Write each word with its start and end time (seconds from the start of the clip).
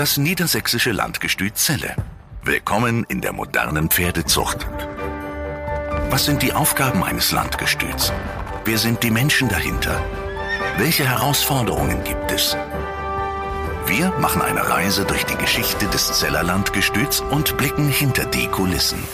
Das 0.00 0.16
niedersächsische 0.16 0.92
Landgestüt 0.92 1.58
Celle. 1.58 1.94
Willkommen 2.42 3.04
in 3.10 3.20
der 3.20 3.34
modernen 3.34 3.90
Pferdezucht. 3.90 4.66
Was 6.08 6.24
sind 6.24 6.40
die 6.40 6.54
Aufgaben 6.54 7.04
eines 7.04 7.32
Landgestüts? 7.32 8.10
Wer 8.64 8.78
sind 8.78 9.02
die 9.02 9.10
Menschen 9.10 9.50
dahinter? 9.50 10.02
Welche 10.78 11.06
Herausforderungen 11.06 12.02
gibt 12.02 12.32
es? 12.32 12.56
Wir 13.84 14.08
machen 14.12 14.40
eine 14.40 14.66
Reise 14.70 15.04
durch 15.04 15.26
die 15.26 15.36
Geschichte 15.36 15.84
des 15.88 16.18
Zeller 16.18 16.44
Landgestüts 16.44 17.20
und 17.20 17.58
blicken 17.58 17.90
hinter 17.90 18.24
die 18.24 18.46
Kulissen. 18.46 19.04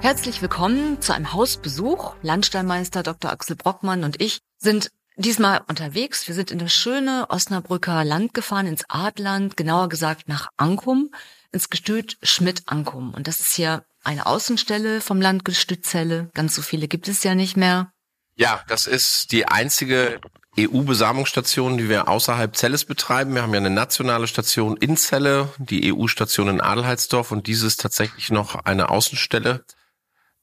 Herzlich 0.00 0.42
willkommen 0.42 1.00
zu 1.00 1.14
einem 1.14 1.32
Hausbesuch. 1.32 2.16
Landstallmeister 2.20 3.02
Dr. 3.02 3.32
Axel 3.32 3.56
Brockmann 3.56 4.04
und 4.04 4.20
ich 4.20 4.40
sind 4.58 4.90
diesmal 5.16 5.62
unterwegs. 5.68 6.26
Wir 6.28 6.34
sind 6.34 6.50
in 6.50 6.58
das 6.58 6.72
schöne 6.72 7.26
Osnabrücker 7.28 8.04
Land 8.04 8.34
gefahren, 8.34 8.66
ins 8.66 8.84
Adland, 8.88 9.56
genauer 9.56 9.88
gesagt 9.88 10.28
nach 10.28 10.48
Ankum, 10.56 11.10
ins 11.52 11.70
Gestüt 11.70 12.18
Schmidt-Ankum. 12.22 13.14
Und 13.14 13.28
das 13.28 13.40
ist 13.40 13.54
hier 13.54 13.84
eine 14.04 14.26
Außenstelle 14.26 15.00
vom 15.00 15.20
Landgestüt 15.20 15.84
Zelle. 15.84 16.30
Ganz 16.34 16.54
so 16.54 16.62
viele 16.62 16.88
gibt 16.88 17.08
es 17.08 17.22
ja 17.22 17.34
nicht 17.34 17.56
mehr. 17.56 17.92
Ja, 18.34 18.62
das 18.68 18.86
ist 18.86 19.32
die 19.32 19.46
einzige 19.46 20.20
EU-Besamungsstation, 20.58 21.78
die 21.78 21.88
wir 21.88 22.08
außerhalb 22.08 22.56
Zelles 22.56 22.84
betreiben. 22.84 23.34
Wir 23.34 23.42
haben 23.42 23.54
ja 23.54 23.60
eine 23.60 23.70
nationale 23.70 24.26
Station 24.26 24.76
in 24.76 24.96
Celle, 24.96 25.48
die 25.58 25.92
EU-Station 25.92 26.48
in 26.48 26.60
Adelheidsdorf 26.60 27.32
und 27.32 27.46
dieses 27.46 27.76
tatsächlich 27.76 28.30
noch 28.30 28.54
eine 28.64 28.90
Außenstelle 28.90 29.64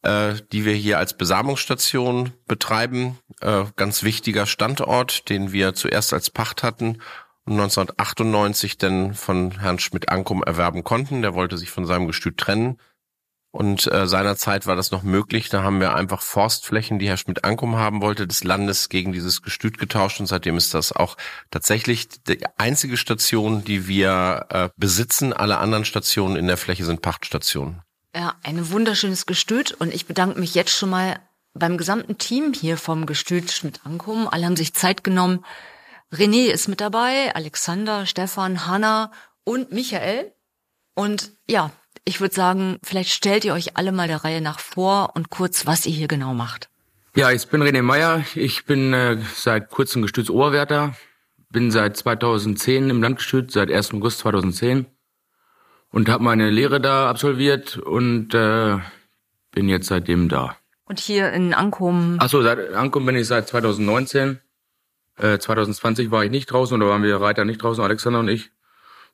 äh, 0.01 0.35
die 0.51 0.65
wir 0.65 0.73
hier 0.73 0.97
als 0.97 1.15
Besamungsstation 1.15 2.33
betreiben. 2.47 3.19
Äh, 3.41 3.65
ganz 3.75 4.03
wichtiger 4.03 4.45
Standort, 4.45 5.29
den 5.29 5.51
wir 5.51 5.73
zuerst 5.73 6.13
als 6.13 6.29
Pacht 6.29 6.63
hatten 6.63 6.99
und 7.45 7.53
1998 7.53 8.77
dann 8.77 9.13
von 9.13 9.59
Herrn 9.59 9.79
Schmidt-Ankum 9.79 10.43
erwerben 10.43 10.83
konnten. 10.83 11.21
Der 11.21 11.33
wollte 11.33 11.57
sich 11.57 11.71
von 11.71 11.85
seinem 11.85 12.07
Gestüt 12.07 12.37
trennen. 12.37 12.77
Und 13.51 13.91
äh, 13.91 14.05
seinerzeit 14.05 14.67
war 14.67 14.75
das 14.75 14.91
noch 14.91 15.01
möglich. 15.01 15.49
Da 15.49 15.63
haben 15.63 15.79
wir 15.79 15.95
einfach 15.95 16.21
Forstflächen, 16.21 16.99
die 16.99 17.07
Herr 17.07 17.17
Schmidt-Ankum 17.17 17.77
haben 17.77 18.01
wollte, 18.01 18.27
des 18.27 18.43
Landes 18.43 18.89
gegen 18.89 19.11
dieses 19.11 19.41
Gestüt 19.41 19.79
getauscht. 19.79 20.19
Und 20.19 20.27
seitdem 20.27 20.55
ist 20.55 20.75
das 20.75 20.91
auch 20.91 21.17
tatsächlich 21.49 22.09
die 22.27 22.45
einzige 22.57 22.95
Station, 22.95 23.63
die 23.63 23.87
wir 23.87 24.45
äh, 24.49 24.69
besitzen. 24.77 25.33
Alle 25.33 25.57
anderen 25.57 25.85
Stationen 25.85 26.35
in 26.35 26.45
der 26.45 26.57
Fläche 26.57 26.85
sind 26.85 27.01
Pachtstationen. 27.01 27.81
Ja, 28.19 28.35
ein 28.43 28.69
wunderschönes 28.69 29.27
Gestüt 29.27 29.71
und 29.71 29.93
ich 29.93 30.05
bedanke 30.05 30.41
mich 30.41 30.53
jetzt 30.53 30.71
schon 30.71 30.89
mal 30.89 31.21
beim 31.53 31.77
gesamten 31.77 32.17
Team 32.17 32.51
hier 32.51 32.75
vom 32.75 33.05
Gestüt 33.05 33.49
Schmidt 33.49 33.79
Ankum. 33.85 34.27
Alle 34.27 34.45
haben 34.45 34.57
sich 34.57 34.73
Zeit 34.73 35.05
genommen. 35.05 35.45
René 36.11 36.51
ist 36.51 36.67
mit 36.67 36.81
dabei, 36.81 37.33
Alexander, 37.33 38.05
Stefan, 38.05 38.67
Hanna 38.67 39.13
und 39.45 39.71
Michael. 39.71 40.33
Und 40.95 41.31
ja, 41.49 41.71
ich 42.03 42.19
würde 42.19 42.35
sagen, 42.35 42.77
vielleicht 42.83 43.11
stellt 43.11 43.45
ihr 43.45 43.53
euch 43.53 43.77
alle 43.77 43.93
mal 43.93 44.09
der 44.09 44.25
Reihe 44.25 44.41
nach 44.41 44.59
vor 44.59 45.11
und 45.15 45.29
kurz, 45.29 45.65
was 45.65 45.85
ihr 45.85 45.93
hier 45.93 46.09
genau 46.09 46.33
macht. 46.33 46.69
Ja, 47.15 47.31
ich 47.31 47.47
bin 47.47 47.63
René 47.63 47.81
Meyer. 47.81 48.25
Ich 48.35 48.65
bin 48.65 48.91
äh, 48.91 49.17
seit 49.33 49.69
kurzem 49.69 50.01
Gestütsoberwärter. 50.01 50.93
Bin 51.51 51.71
seit 51.71 51.95
2010 51.95 52.89
im 52.89 53.01
Landgestüt, 53.01 53.49
seit 53.49 53.71
1. 53.71 53.93
August 53.93 54.19
2010 54.19 54.87
und 55.91 56.09
habe 56.09 56.23
meine 56.23 56.49
Lehre 56.49 56.79
da 56.79 57.09
absolviert 57.09 57.77
und 57.77 58.33
äh, 58.33 58.77
bin 59.51 59.69
jetzt 59.69 59.87
seitdem 59.87 60.29
da. 60.29 60.55
Und 60.85 60.99
hier 60.99 61.31
in 61.33 61.53
Ankum? 61.53 62.17
Achso, 62.19 62.41
seit 62.41 62.73
Ankum 62.73 63.05
bin 63.05 63.15
ich 63.15 63.27
seit 63.27 63.47
2019. 63.47 64.39
Äh, 65.17 65.37
2020 65.37 66.11
war 66.11 66.23
ich 66.23 66.31
nicht 66.31 66.47
draußen 66.47 66.75
oder 66.75 66.89
waren 66.89 67.03
wir 67.03 67.19
Reiter 67.21 67.45
nicht 67.45 67.61
draußen, 67.61 67.83
Alexander 67.83 68.19
und 68.19 68.29
ich. 68.29 68.51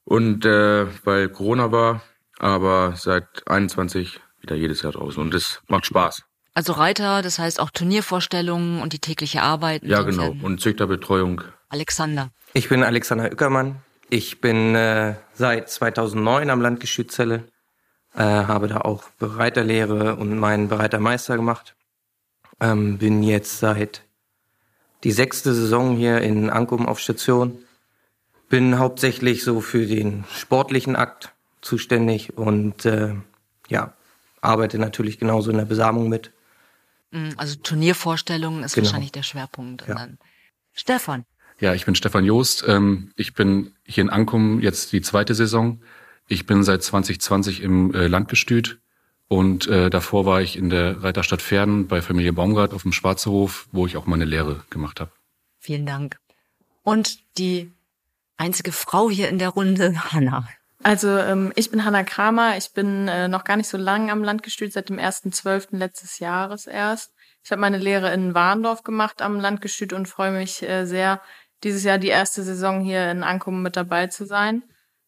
Und 0.03 0.45
äh, 0.45 0.85
weil 1.03 1.29
Corona 1.29 1.71
war, 1.71 2.01
aber 2.37 2.93
seit 2.95 3.47
21 3.47 4.19
wieder 4.39 4.55
jedes 4.55 4.83
Jahr 4.83 4.93
draußen 4.93 5.21
und 5.21 5.33
das 5.33 5.61
macht 5.67 5.85
Spaß. 5.87 6.23
Also 6.53 6.73
Reiter, 6.73 7.21
das 7.21 7.39
heißt 7.39 7.59
auch 7.59 7.69
Turniervorstellungen 7.69 8.81
und 8.81 8.93
die 8.93 8.99
tägliche 8.99 9.41
Arbeit. 9.41 9.83
Ja, 9.83 10.03
genau. 10.03 10.33
Und 10.41 10.61
Züchterbetreuung. 10.61 11.41
Alexander. 11.67 12.29
Ich 12.53 12.69
bin 12.69 12.83
Alexander 12.83 13.25
Ueckermann. 13.25 13.81
Ich 14.09 14.39
bin 14.39 14.75
äh, 14.75 15.15
seit 15.33 15.69
2009 15.69 16.49
am 16.49 16.61
Landgestüt 16.61 17.11
Celle, 17.11 17.45
äh, 18.13 18.21
habe 18.21 18.67
da 18.67 18.81
auch 18.81 19.03
Bereiterlehre 19.19 20.15
und 20.15 20.37
meinen 20.37 20.67
Bereitermeister 20.67 21.35
gemacht. 21.35 21.75
Ähm, 22.59 22.97
bin 22.97 23.23
jetzt 23.23 23.59
seit 23.59 24.03
die 25.03 25.11
sechste 25.11 25.53
Saison 25.53 25.95
hier 25.95 26.21
in 26.21 26.49
Ankum 26.49 26.87
auf 26.87 26.99
Station. 26.99 27.59
Bin 28.47 28.77
hauptsächlich 28.79 29.43
so 29.43 29.59
für 29.59 29.85
den 29.85 30.23
sportlichen 30.31 30.95
Akt 30.95 31.33
zuständig 31.61 32.37
und 32.37 32.85
äh, 32.85 33.15
ja, 33.67 33.93
arbeite 34.41 34.77
natürlich 34.77 35.17
genauso 35.17 35.49
in 35.49 35.57
der 35.57 35.65
Besamung 35.65 36.09
mit. 36.09 36.31
Mm, 37.11 37.29
also 37.37 37.55
Turniervorstellungen 37.55 38.63
ist 38.63 38.75
genau. 38.75 38.85
wahrscheinlich 38.85 39.11
der 39.11 39.23
Schwerpunkt. 39.23 39.87
Ja. 39.87 40.07
Stefan. 40.73 41.25
Ja, 41.59 41.73
ich 41.73 41.85
bin 41.85 41.95
Stefan 41.95 42.25
Joost. 42.25 42.65
Ähm, 42.67 43.11
ich 43.15 43.33
bin 43.33 43.73
hier 43.85 44.03
in 44.03 44.09
Ankum 44.09 44.59
jetzt 44.59 44.91
die 44.91 45.01
zweite 45.01 45.33
Saison. 45.33 45.81
Ich 46.27 46.45
bin 46.45 46.63
seit 46.63 46.83
2020 46.83 47.61
im 47.61 47.93
äh, 47.93 48.07
Landgestüt 48.07 48.79
und 49.27 49.67
äh, 49.67 49.89
davor 49.89 50.25
war 50.25 50.41
ich 50.41 50.57
in 50.57 50.69
der 50.69 51.03
Reiterstadt 51.03 51.41
Pferden 51.41 51.87
bei 51.87 52.01
Familie 52.01 52.33
Baumgart 52.33 52.73
auf 52.73 52.83
dem 52.83 52.93
Schwarzerhof, 52.93 53.67
wo 53.71 53.87
ich 53.87 53.97
auch 53.97 54.05
meine 54.05 54.25
Lehre 54.25 54.63
gemacht 54.69 54.99
habe. 54.99 55.11
Vielen 55.59 55.85
Dank. 55.85 56.17
Und 56.83 57.19
die 57.37 57.71
einzige 58.37 58.71
Frau 58.71 59.09
hier 59.09 59.29
in 59.29 59.39
der 59.39 59.49
Runde, 59.49 60.11
Hanna. 60.11 60.47
Also 60.83 61.09
ähm, 61.09 61.51
ich 61.55 61.71
bin 61.71 61.85
Hanna 61.85 62.03
Kramer. 62.03 62.57
Ich 62.57 62.73
bin 62.73 63.07
äh, 63.07 63.27
noch 63.27 63.43
gar 63.43 63.57
nicht 63.57 63.69
so 63.69 63.77
lange 63.77 64.11
am 64.11 64.23
Landgestüt, 64.23 64.73
seit 64.73 64.89
dem 64.89 64.99
1.12. 64.99 65.77
letztes 65.77 66.19
Jahres 66.19 66.67
erst. 66.67 67.11
Ich 67.43 67.51
habe 67.51 67.61
meine 67.61 67.77
Lehre 67.77 68.13
in 68.13 68.33
Warndorf 68.35 68.83
gemacht 68.83 69.21
am 69.21 69.39
Landgestüt 69.39 69.93
und 69.93 70.07
freue 70.07 70.31
mich 70.31 70.61
äh, 70.61 70.85
sehr, 70.85 71.21
dieses 71.65 71.83
Jahr 71.83 71.97
die 71.97 72.07
erste 72.07 72.43
Saison 72.43 72.79
hier 72.79 73.11
in 73.11 73.23
Ankommen 73.23 73.61
mit 73.61 73.75
dabei 73.75 74.07
zu 74.07 74.25
sein. 74.25 74.63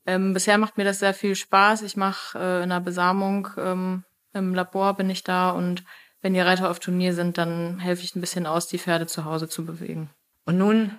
Ähm, 0.06 0.34
bisher 0.34 0.58
macht 0.58 0.78
mir 0.78 0.84
das 0.84 1.00
sehr 1.00 1.14
viel 1.14 1.36
Spaß. 1.36 1.84
Ich 1.84 1.96
mache 1.96 2.38
äh, 2.38 2.64
in 2.64 2.70
der 2.70 2.82
Besamung 2.82 3.48
ähm, 3.58 4.04
im 4.34 4.54
Labor 4.54 4.96
bin 4.96 5.10
ich 5.10 5.24
da 5.24 5.52
und 5.52 5.84
wenn 6.22 6.34
die 6.34 6.40
Reiter 6.40 6.70
auf 6.70 6.80
Turnier 6.80 7.14
sind, 7.14 7.38
dann 7.38 7.80
helfe 7.80 8.04
ich 8.04 8.16
ein 8.16 8.22
bisschen 8.22 8.46
aus, 8.46 8.68
die 8.68 8.80
Pferde 8.80 9.08
zu 9.08 9.24
Hause 9.24 9.48
zu 9.48 9.66
bewegen. 9.66 10.10
Und 10.46 10.58
nun 10.58 10.98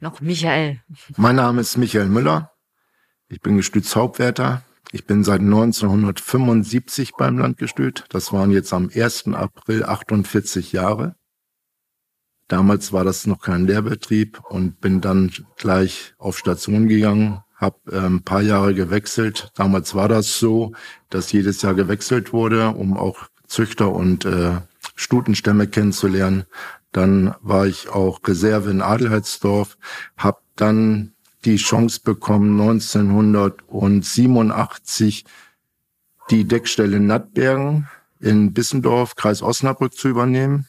noch 0.00 0.20
Michael. 0.20 0.80
Mein 1.16 1.36
Name 1.36 1.60
ist 1.60 1.76
Michael 1.76 2.06
Müller. 2.06 2.52
Ich 3.28 3.40
bin 3.40 3.56
Gestützhauptwärter. 3.56 4.62
Ich 4.92 5.06
bin 5.06 5.22
seit 5.22 5.40
1975 5.40 7.12
beim 7.16 7.38
Landgestüt. 7.38 8.06
Das 8.08 8.32
waren 8.32 8.50
jetzt 8.50 8.72
am 8.72 8.90
1. 8.92 9.28
April 9.28 9.84
48 9.84 10.72
Jahre. 10.72 11.14
Damals 12.50 12.92
war 12.92 13.04
das 13.04 13.26
noch 13.28 13.40
kein 13.40 13.68
Lehrbetrieb 13.68 14.40
und 14.48 14.80
bin 14.80 15.00
dann 15.00 15.30
gleich 15.56 16.14
auf 16.18 16.36
Station 16.36 16.88
gegangen, 16.88 17.44
habe 17.54 17.76
ein 17.92 18.24
paar 18.24 18.42
Jahre 18.42 18.74
gewechselt. 18.74 19.52
Damals 19.54 19.94
war 19.94 20.08
das 20.08 20.40
so, 20.40 20.72
dass 21.10 21.30
jedes 21.30 21.62
Jahr 21.62 21.74
gewechselt 21.74 22.32
wurde, 22.32 22.70
um 22.70 22.96
auch 22.96 23.28
Züchter 23.46 23.92
und 23.92 24.24
äh, 24.24 24.56
Stutenstämme 24.96 25.68
kennenzulernen. 25.68 26.42
Dann 26.90 27.36
war 27.40 27.68
ich 27.68 27.88
auch 27.88 28.18
Reserve 28.26 28.68
in 28.68 28.82
Adelheidsdorf, 28.82 29.78
habe 30.16 30.40
dann 30.56 31.12
die 31.44 31.54
Chance 31.54 32.00
bekommen, 32.02 32.60
1987 32.60 35.24
die 36.30 36.46
Deckstelle 36.46 36.98
Nattbergen 36.98 37.86
in 38.18 38.52
Bissendorf, 38.52 39.14
Kreis 39.14 39.40
Osnabrück 39.40 39.94
zu 39.94 40.08
übernehmen 40.08 40.66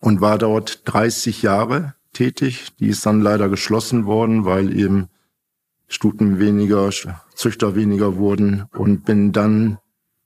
und 0.00 0.20
war 0.20 0.38
dort 0.38 0.82
30 0.84 1.42
Jahre 1.42 1.94
tätig. 2.12 2.68
Die 2.78 2.88
ist 2.88 3.04
dann 3.06 3.20
leider 3.20 3.48
geschlossen 3.48 4.06
worden, 4.06 4.44
weil 4.44 4.76
eben 4.76 5.08
Stuten 5.88 6.38
weniger, 6.38 6.90
Züchter 7.34 7.74
weniger 7.74 8.16
wurden 8.16 8.64
und 8.72 9.04
bin 9.04 9.32
dann 9.32 9.78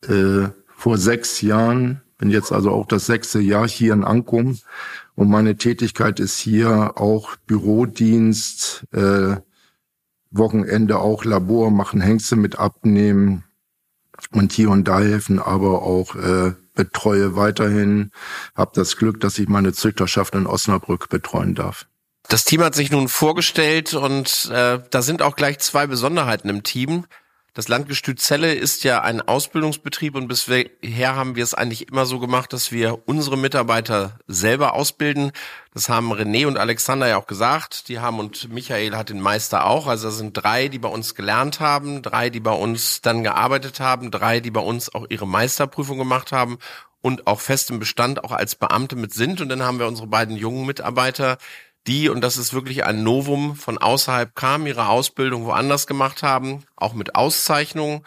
äh, 0.06 0.48
vor 0.68 0.98
sechs 0.98 1.40
Jahren, 1.40 2.02
bin 2.18 2.30
jetzt 2.30 2.52
also 2.52 2.70
auch 2.70 2.86
das 2.86 3.06
sechste 3.06 3.40
Jahr 3.40 3.66
hier 3.66 3.92
in 3.92 4.04
Ankum 4.04 4.58
und 5.14 5.28
meine 5.28 5.56
Tätigkeit 5.56 6.20
ist 6.20 6.38
hier 6.38 6.92
auch 7.00 7.36
Bürodienst, 7.46 8.86
äh, 8.92 9.36
Wochenende 10.30 10.98
auch 10.98 11.24
Labor 11.24 11.70
machen, 11.70 12.00
Hengste 12.00 12.36
mit 12.36 12.58
abnehmen 12.58 13.44
und 14.32 14.52
hier 14.52 14.70
und 14.70 14.86
da 14.86 15.00
helfen, 15.00 15.38
aber 15.38 15.82
auch 15.82 16.14
äh, 16.16 16.52
betreue 16.76 17.34
weiterhin, 17.34 18.12
habe 18.54 18.70
das 18.74 18.96
Glück, 18.96 19.20
dass 19.20 19.38
ich 19.38 19.48
meine 19.48 19.72
Züchterschaft 19.72 20.36
in 20.36 20.46
Osnabrück 20.46 21.08
betreuen 21.08 21.56
darf. 21.56 21.86
Das 22.28 22.44
Team 22.44 22.62
hat 22.62 22.74
sich 22.74 22.90
nun 22.90 23.08
vorgestellt 23.08 23.94
und 23.94 24.50
äh, 24.52 24.80
da 24.90 25.02
sind 25.02 25.22
auch 25.22 25.36
gleich 25.36 25.58
zwei 25.58 25.86
Besonderheiten 25.86 26.48
im 26.48 26.62
Team. 26.62 27.06
Das 27.56 27.68
Landgestüt 27.68 28.20
Celle 28.20 28.52
ist 28.52 28.84
ja 28.84 29.00
ein 29.00 29.22
Ausbildungsbetrieb 29.22 30.14
und 30.14 30.28
bisher 30.28 31.16
haben 31.16 31.36
wir 31.36 31.42
es 31.42 31.54
eigentlich 31.54 31.88
immer 31.88 32.04
so 32.04 32.18
gemacht, 32.18 32.52
dass 32.52 32.70
wir 32.70 33.08
unsere 33.08 33.38
Mitarbeiter 33.38 34.18
selber 34.26 34.74
ausbilden. 34.74 35.32
Das 35.72 35.88
haben 35.88 36.12
René 36.12 36.46
und 36.46 36.58
Alexander 36.58 37.08
ja 37.08 37.16
auch 37.16 37.26
gesagt. 37.26 37.88
Die 37.88 37.98
haben 37.98 38.18
und 38.18 38.52
Michael 38.52 38.94
hat 38.94 39.08
den 39.08 39.22
Meister 39.22 39.64
auch. 39.64 39.86
Also 39.86 40.08
das 40.08 40.18
sind 40.18 40.34
drei, 40.34 40.68
die 40.68 40.78
bei 40.78 40.90
uns 40.90 41.14
gelernt 41.14 41.58
haben, 41.58 42.02
drei, 42.02 42.28
die 42.28 42.40
bei 42.40 42.52
uns 42.52 43.00
dann 43.00 43.24
gearbeitet 43.24 43.80
haben, 43.80 44.10
drei, 44.10 44.40
die 44.40 44.50
bei 44.50 44.60
uns 44.60 44.94
auch 44.94 45.06
ihre 45.08 45.26
Meisterprüfung 45.26 45.96
gemacht 45.96 46.32
haben 46.32 46.58
und 47.00 47.26
auch 47.26 47.40
fest 47.40 47.70
im 47.70 47.78
Bestand 47.78 48.22
auch 48.22 48.32
als 48.32 48.56
Beamte 48.56 48.96
mit 48.96 49.14
sind. 49.14 49.40
Und 49.40 49.48
dann 49.48 49.62
haben 49.62 49.78
wir 49.78 49.86
unsere 49.86 50.08
beiden 50.08 50.36
jungen 50.36 50.66
Mitarbeiter, 50.66 51.38
die, 51.86 52.08
und 52.08 52.20
das 52.20 52.36
ist 52.36 52.52
wirklich 52.52 52.84
ein 52.84 53.02
Novum, 53.02 53.56
von 53.56 53.78
außerhalb 53.78 54.34
kamen, 54.34 54.66
ihre 54.66 54.88
Ausbildung 54.88 55.44
woanders 55.44 55.86
gemacht 55.86 56.22
haben, 56.22 56.64
auch 56.76 56.94
mit 56.94 57.14
Auszeichnungen. 57.14 58.02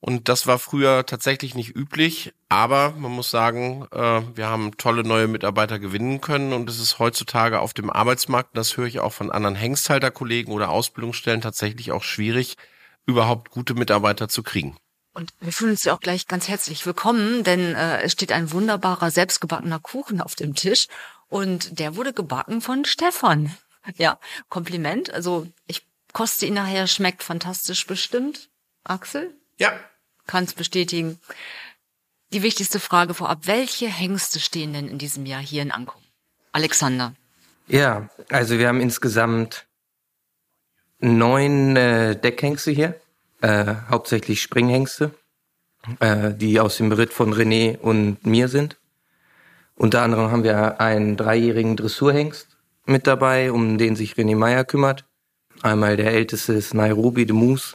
Und 0.00 0.28
das 0.30 0.46
war 0.46 0.58
früher 0.58 1.04
tatsächlich 1.04 1.54
nicht 1.54 1.76
üblich, 1.76 2.32
aber 2.48 2.94
man 2.96 3.12
muss 3.12 3.30
sagen, 3.30 3.86
äh, 3.92 4.22
wir 4.34 4.48
haben 4.48 4.76
tolle 4.78 5.04
neue 5.04 5.28
Mitarbeiter 5.28 5.78
gewinnen 5.78 6.22
können 6.22 6.54
und 6.54 6.70
es 6.70 6.80
ist 6.80 6.98
heutzutage 6.98 7.60
auf 7.60 7.74
dem 7.74 7.90
Arbeitsmarkt, 7.90 8.56
das 8.56 8.78
höre 8.78 8.86
ich 8.86 9.00
auch 9.00 9.12
von 9.12 9.30
anderen 9.30 9.56
Hengsthalterkollegen 9.56 10.54
oder 10.54 10.70
Ausbildungsstellen 10.70 11.42
tatsächlich 11.42 11.92
auch 11.92 12.02
schwierig, 12.02 12.56
überhaupt 13.04 13.50
gute 13.50 13.74
Mitarbeiter 13.74 14.28
zu 14.28 14.42
kriegen. 14.42 14.78
Und 15.12 15.32
wir 15.40 15.52
fühlen 15.52 15.72
uns 15.72 15.84
ja 15.84 15.92
auch 15.92 16.00
gleich 16.00 16.28
ganz 16.28 16.48
herzlich 16.48 16.86
willkommen, 16.86 17.44
denn 17.44 17.74
äh, 17.74 18.00
es 18.00 18.12
steht 18.12 18.32
ein 18.32 18.52
wunderbarer 18.52 19.10
selbstgebackener 19.10 19.80
Kuchen 19.80 20.22
auf 20.22 20.34
dem 20.34 20.54
Tisch 20.54 20.86
und 21.30 21.78
der 21.78 21.96
wurde 21.96 22.12
gebacken 22.12 22.60
von 22.60 22.84
Stefan. 22.84 23.56
Ja, 23.96 24.18
Kompliment. 24.50 25.10
Also 25.10 25.46
ich 25.66 25.86
koste 26.12 26.44
ihn 26.44 26.54
nachher, 26.54 26.86
schmeckt 26.86 27.22
fantastisch 27.22 27.86
bestimmt. 27.86 28.50
Axel? 28.84 29.34
Ja. 29.56 29.72
Kann's 30.26 30.52
bestätigen. 30.52 31.18
Die 32.32 32.42
wichtigste 32.42 32.78
Frage 32.78 33.14
vorab, 33.14 33.46
welche 33.46 33.88
Hengste 33.88 34.38
stehen 34.38 34.72
denn 34.72 34.88
in 34.88 34.98
diesem 34.98 35.24
Jahr 35.26 35.40
hier 35.40 35.62
in 35.62 35.70
Ankum? 35.70 36.00
Alexander. 36.52 37.14
Ja, 37.66 38.08
also 38.28 38.58
wir 38.58 38.68
haben 38.68 38.80
insgesamt 38.80 39.66
neun 40.98 41.76
äh, 41.76 42.16
Deckhengste 42.16 42.72
hier, 42.72 43.00
äh, 43.40 43.74
hauptsächlich 43.88 44.42
Springhengste, 44.42 45.14
äh, 46.00 46.32
die 46.34 46.60
aus 46.60 46.76
dem 46.76 46.88
Beritt 46.88 47.12
von 47.12 47.32
René 47.32 47.78
und 47.78 48.26
mir 48.26 48.48
sind. 48.48 48.76
Unter 49.80 50.02
anderem 50.02 50.30
haben 50.30 50.44
wir 50.44 50.78
einen 50.78 51.16
dreijährigen 51.16 51.74
Dressurhengst 51.74 52.48
mit 52.84 53.06
dabei, 53.06 53.50
um 53.50 53.78
den 53.78 53.96
sich 53.96 54.12
René 54.12 54.36
Meyer 54.36 54.66
kümmert. 54.66 55.06
Einmal 55.62 55.96
der 55.96 56.12
älteste 56.12 56.52
ist 56.52 56.74
Nairobi 56.74 57.24
de 57.24 57.34
Moose. 57.34 57.72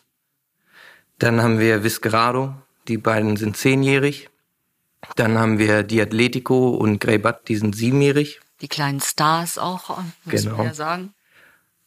Dann 1.18 1.42
haben 1.42 1.58
wir 1.58 1.84
Viscerado, 1.84 2.54
die 2.88 3.00
beiden 3.00 3.38
sind 3.38 3.58
zehnjährig. 3.58 4.30
Dann 5.16 5.40
haben 5.40 5.58
wir 5.58 5.82
Diatletico 5.82 6.76
und 6.76 7.00
Grey 7.00 7.18
Butt, 7.18 7.40
die 7.48 7.56
sind 7.56 7.76
siebenjährig. 7.76 8.40
Die 8.62 8.68
kleinen 8.68 9.00
Stars 9.02 9.58
auch, 9.58 9.98
muss 10.26 10.44
Genau. 10.44 10.58
man 10.58 10.68
ja 10.68 10.74
sagen. 10.76 11.14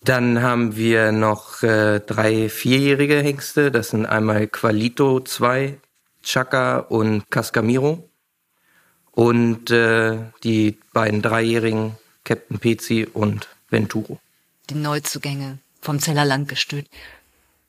Dann 0.03 0.43
haben 0.43 0.75
wir 0.75 1.13
noch 1.13 1.63
äh, 1.63 2.01
drei 2.01 2.49
vierjährige 2.49 3.21
Hengste. 3.23 3.71
Das 3.71 3.91
sind 3.91 4.05
einmal 4.05 4.49
Qualito 4.49 5.21
2, 5.21 5.79
Chaka 6.25 6.79
und 6.79 7.31
Cascamiro. 7.31 8.11
Und 9.19 9.73
äh, 9.73 10.31
die 10.45 10.79
beiden 10.93 11.23
dreijährigen 11.23 11.97
Captain 12.23 12.61
Pezi 12.61 13.05
und 13.13 13.49
Venturo. 13.69 14.21
Die 14.71 14.77
Neuzugänge 14.77 15.59
vom 15.81 15.99
Zeller 15.99 16.25
Landgestüt. 16.25 16.87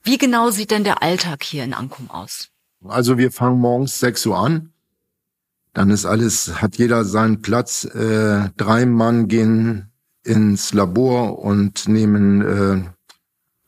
Wie 0.03 0.19
genau 0.19 0.51
sieht 0.51 0.69
denn 0.69 0.83
der 0.83 1.01
Alltag 1.01 1.41
hier 1.41 1.63
in 1.63 1.73
Ankum 1.73 2.11
aus? 2.11 2.49
Also 2.87 3.17
wir 3.17 3.31
fangen 3.31 3.57
morgens 3.57 3.97
6 3.97 4.27
Uhr 4.27 4.37
an. 4.37 4.73
Dann 5.73 5.89
ist 5.89 6.05
alles, 6.05 6.61
hat 6.61 6.77
jeder 6.77 7.03
seinen 7.03 7.41
Platz. 7.41 7.83
Äh, 7.83 8.51
drei 8.55 8.85
Mann 8.85 9.27
gehen 9.27 9.89
ins 10.23 10.71
Labor 10.71 11.39
und 11.39 11.87
nehmen, 11.87 12.41
äh, 12.43 12.83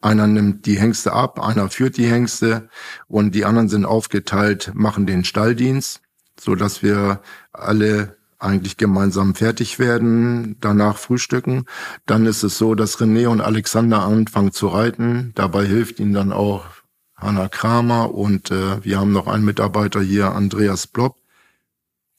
einer 0.02 0.28
nimmt 0.28 0.68
die 0.68 0.78
Hengste 0.78 1.14
ab, 1.14 1.40
einer 1.40 1.68
führt 1.72 1.98
die 1.98 2.08
Hengste 2.08 2.70
und 3.08 3.34
die 3.34 3.44
anderen 3.44 3.70
sind 3.70 3.86
aufgeteilt, 3.86 4.70
machen 4.76 5.08
den 5.08 5.24
Stalldienst, 5.24 6.02
so 6.42 6.56
dass 6.56 6.82
wir 6.82 7.22
alle 7.54 8.18
eigentlich 8.40 8.78
gemeinsam 8.78 9.36
fertig 9.36 9.78
werden, 9.78 10.58
danach 10.60 10.98
frühstücken. 10.98 11.66
Dann 12.08 12.26
ist 12.26 12.42
es 12.42 12.58
so, 12.58 12.74
dass 12.74 12.98
René 12.98 13.28
und 13.28 13.42
Alexander 13.42 14.02
anfangen 14.02 14.52
zu 14.52 14.68
reiten. 14.68 15.32
Dabei 15.36 15.66
hilft 15.66 16.00
ihnen 16.00 16.14
dann 16.14 16.34
auch 16.34 16.66
Hanna 17.16 17.48
Kramer 17.48 18.16
und 18.16 18.50
äh, 18.50 18.84
wir 18.84 19.00
haben 19.00 19.12
noch 19.12 19.28
einen 19.28 19.46
Mitarbeiter 19.46 20.02
hier, 20.02 20.32
Andreas 20.32 20.88
Blob, 20.88 21.18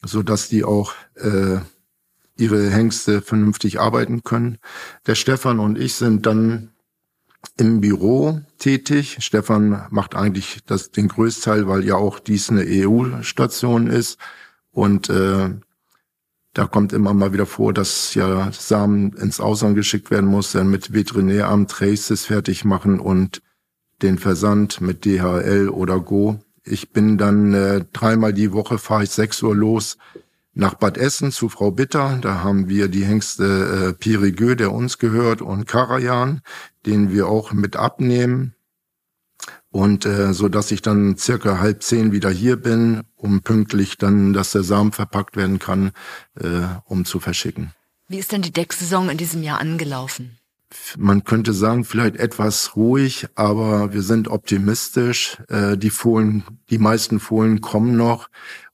so 0.04 0.22
dass 0.22 0.48
die 0.48 0.62
auch 0.62 0.92
äh, 1.16 1.58
ihre 2.36 2.70
Hengste 2.70 3.20
vernünftig 3.20 3.80
arbeiten 3.80 4.22
können. 4.22 4.58
Der 5.06 5.16
Stefan 5.16 5.58
und 5.58 5.76
ich 5.76 5.94
sind 5.94 6.26
dann 6.26 6.71
im 7.56 7.80
Büro 7.80 8.40
tätig. 8.58 9.18
Stefan 9.20 9.86
macht 9.90 10.14
eigentlich 10.14 10.60
das, 10.66 10.90
den 10.90 11.08
Größteil, 11.08 11.66
weil 11.68 11.84
ja 11.84 11.96
auch 11.96 12.18
dies 12.18 12.50
eine 12.50 12.64
EU-Station 12.66 13.88
ist. 13.88 14.18
Und 14.70 15.10
äh, 15.10 15.50
da 16.54 16.66
kommt 16.66 16.92
immer 16.92 17.14
mal 17.14 17.32
wieder 17.32 17.46
vor, 17.46 17.72
dass 17.72 18.14
ja 18.14 18.50
Samen 18.52 19.12
ins 19.14 19.40
Ausland 19.40 19.74
geschickt 19.74 20.10
werden 20.10 20.28
muss, 20.28 20.52
dann 20.52 20.70
mit 20.70 20.92
Veterinäramt 20.92 21.70
Traces 21.70 22.26
fertig 22.26 22.64
machen 22.64 23.00
und 23.00 23.42
den 24.02 24.18
Versand 24.18 24.80
mit 24.80 25.04
DHL 25.04 25.68
oder 25.68 26.00
Go. 26.00 26.40
Ich 26.64 26.92
bin 26.92 27.18
dann 27.18 27.54
äh, 27.54 27.84
dreimal 27.92 28.32
die 28.32 28.52
Woche 28.52 28.78
fahre 28.78 29.04
ich 29.04 29.10
6 29.10 29.42
Uhr 29.42 29.56
los 29.56 29.96
nach 30.54 30.74
Bad 30.74 30.98
Essen 30.98 31.32
zu 31.32 31.48
Frau 31.48 31.70
Bitter. 31.70 32.18
Da 32.20 32.42
haben 32.42 32.68
wir 32.68 32.88
die 32.88 33.04
Hengste 33.04 33.88
äh, 33.88 33.92
Pirigeux, 33.92 34.56
der 34.56 34.72
uns 34.72 34.98
gehört, 34.98 35.42
und 35.42 35.66
Karajan, 35.66 36.42
den 36.86 37.10
wir 37.10 37.28
auch 37.28 37.52
mit 37.52 37.76
abnehmen. 37.76 38.54
Und 39.70 40.04
äh, 40.04 40.34
so 40.34 40.48
dass 40.48 40.70
ich 40.70 40.82
dann 40.82 41.16
circa 41.16 41.58
halb 41.58 41.82
zehn 41.82 42.12
wieder 42.12 42.30
hier 42.30 42.56
bin, 42.56 43.02
um 43.16 43.40
pünktlich 43.40 43.96
dann, 43.96 44.34
dass 44.34 44.52
der 44.52 44.62
Samen 44.62 44.92
verpackt 44.92 45.36
werden 45.36 45.58
kann, 45.58 45.92
äh, 46.38 46.62
um 46.84 47.06
zu 47.06 47.20
verschicken. 47.20 47.72
Wie 48.08 48.18
ist 48.18 48.32
denn 48.32 48.42
die 48.42 48.52
Decksaison 48.52 49.08
in 49.08 49.16
diesem 49.16 49.42
Jahr 49.42 49.60
angelaufen? 49.60 50.38
Man 50.96 51.24
könnte 51.24 51.52
sagen, 51.52 51.84
vielleicht 51.84 52.16
etwas 52.16 52.76
ruhig, 52.76 53.26
aber 53.34 53.92
wir 53.92 54.02
sind 54.02 54.28
optimistisch. 54.28 55.38
Äh, 55.48 55.76
die 55.76 55.90
Fohlen, 55.90 56.44
die 56.70 56.78
meisten 56.78 57.20
Fohlen 57.20 57.60
kommen 57.60 57.96
noch. 57.96 58.28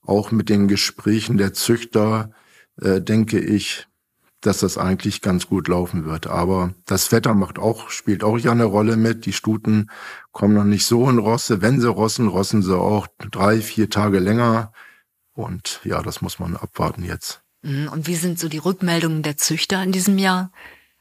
Auch 0.05 0.31
mit 0.31 0.49
den 0.49 0.67
Gesprächen 0.67 1.37
der 1.37 1.53
Züchter 1.53 2.31
äh, 2.81 3.01
denke 3.01 3.39
ich, 3.39 3.87
dass 4.41 4.59
das 4.59 4.77
eigentlich 4.77 5.21
ganz 5.21 5.47
gut 5.47 5.67
laufen 5.67 6.05
wird. 6.05 6.27
Aber 6.27 6.73
das 6.85 7.11
Wetter 7.11 7.33
macht 7.33 7.59
auch, 7.59 7.89
spielt 7.89 8.23
auch 8.23 8.37
ja 8.37 8.51
eine 8.51 8.63
Rolle 8.63 8.95
mit. 8.95 9.25
Die 9.25 9.33
Stuten 9.33 9.89
kommen 10.31 10.53
noch 10.53 10.63
nicht 10.63 10.85
so 10.85 11.09
in 11.09 11.17
Rosse. 11.17 11.61
Wenn 11.61 11.81
sie 11.81 11.89
rossen, 11.89 12.27
rossen 12.27 12.63
sie 12.63 12.77
auch 12.77 13.07
drei, 13.31 13.59
vier 13.61 13.89
Tage 13.89 14.19
länger. 14.19 14.71
Und 15.33 15.81
ja, 15.83 16.01
das 16.01 16.21
muss 16.21 16.39
man 16.39 16.55
abwarten 16.55 17.03
jetzt. 17.03 17.41
Mhm, 17.61 17.89
Und 17.89 18.07
wie 18.07 18.15
sind 18.15 18.39
so 18.39 18.47
die 18.47 18.57
Rückmeldungen 18.57 19.23
der 19.23 19.37
Züchter 19.37 19.83
in 19.83 19.91
diesem 19.91 20.17
Jahr? 20.17 20.51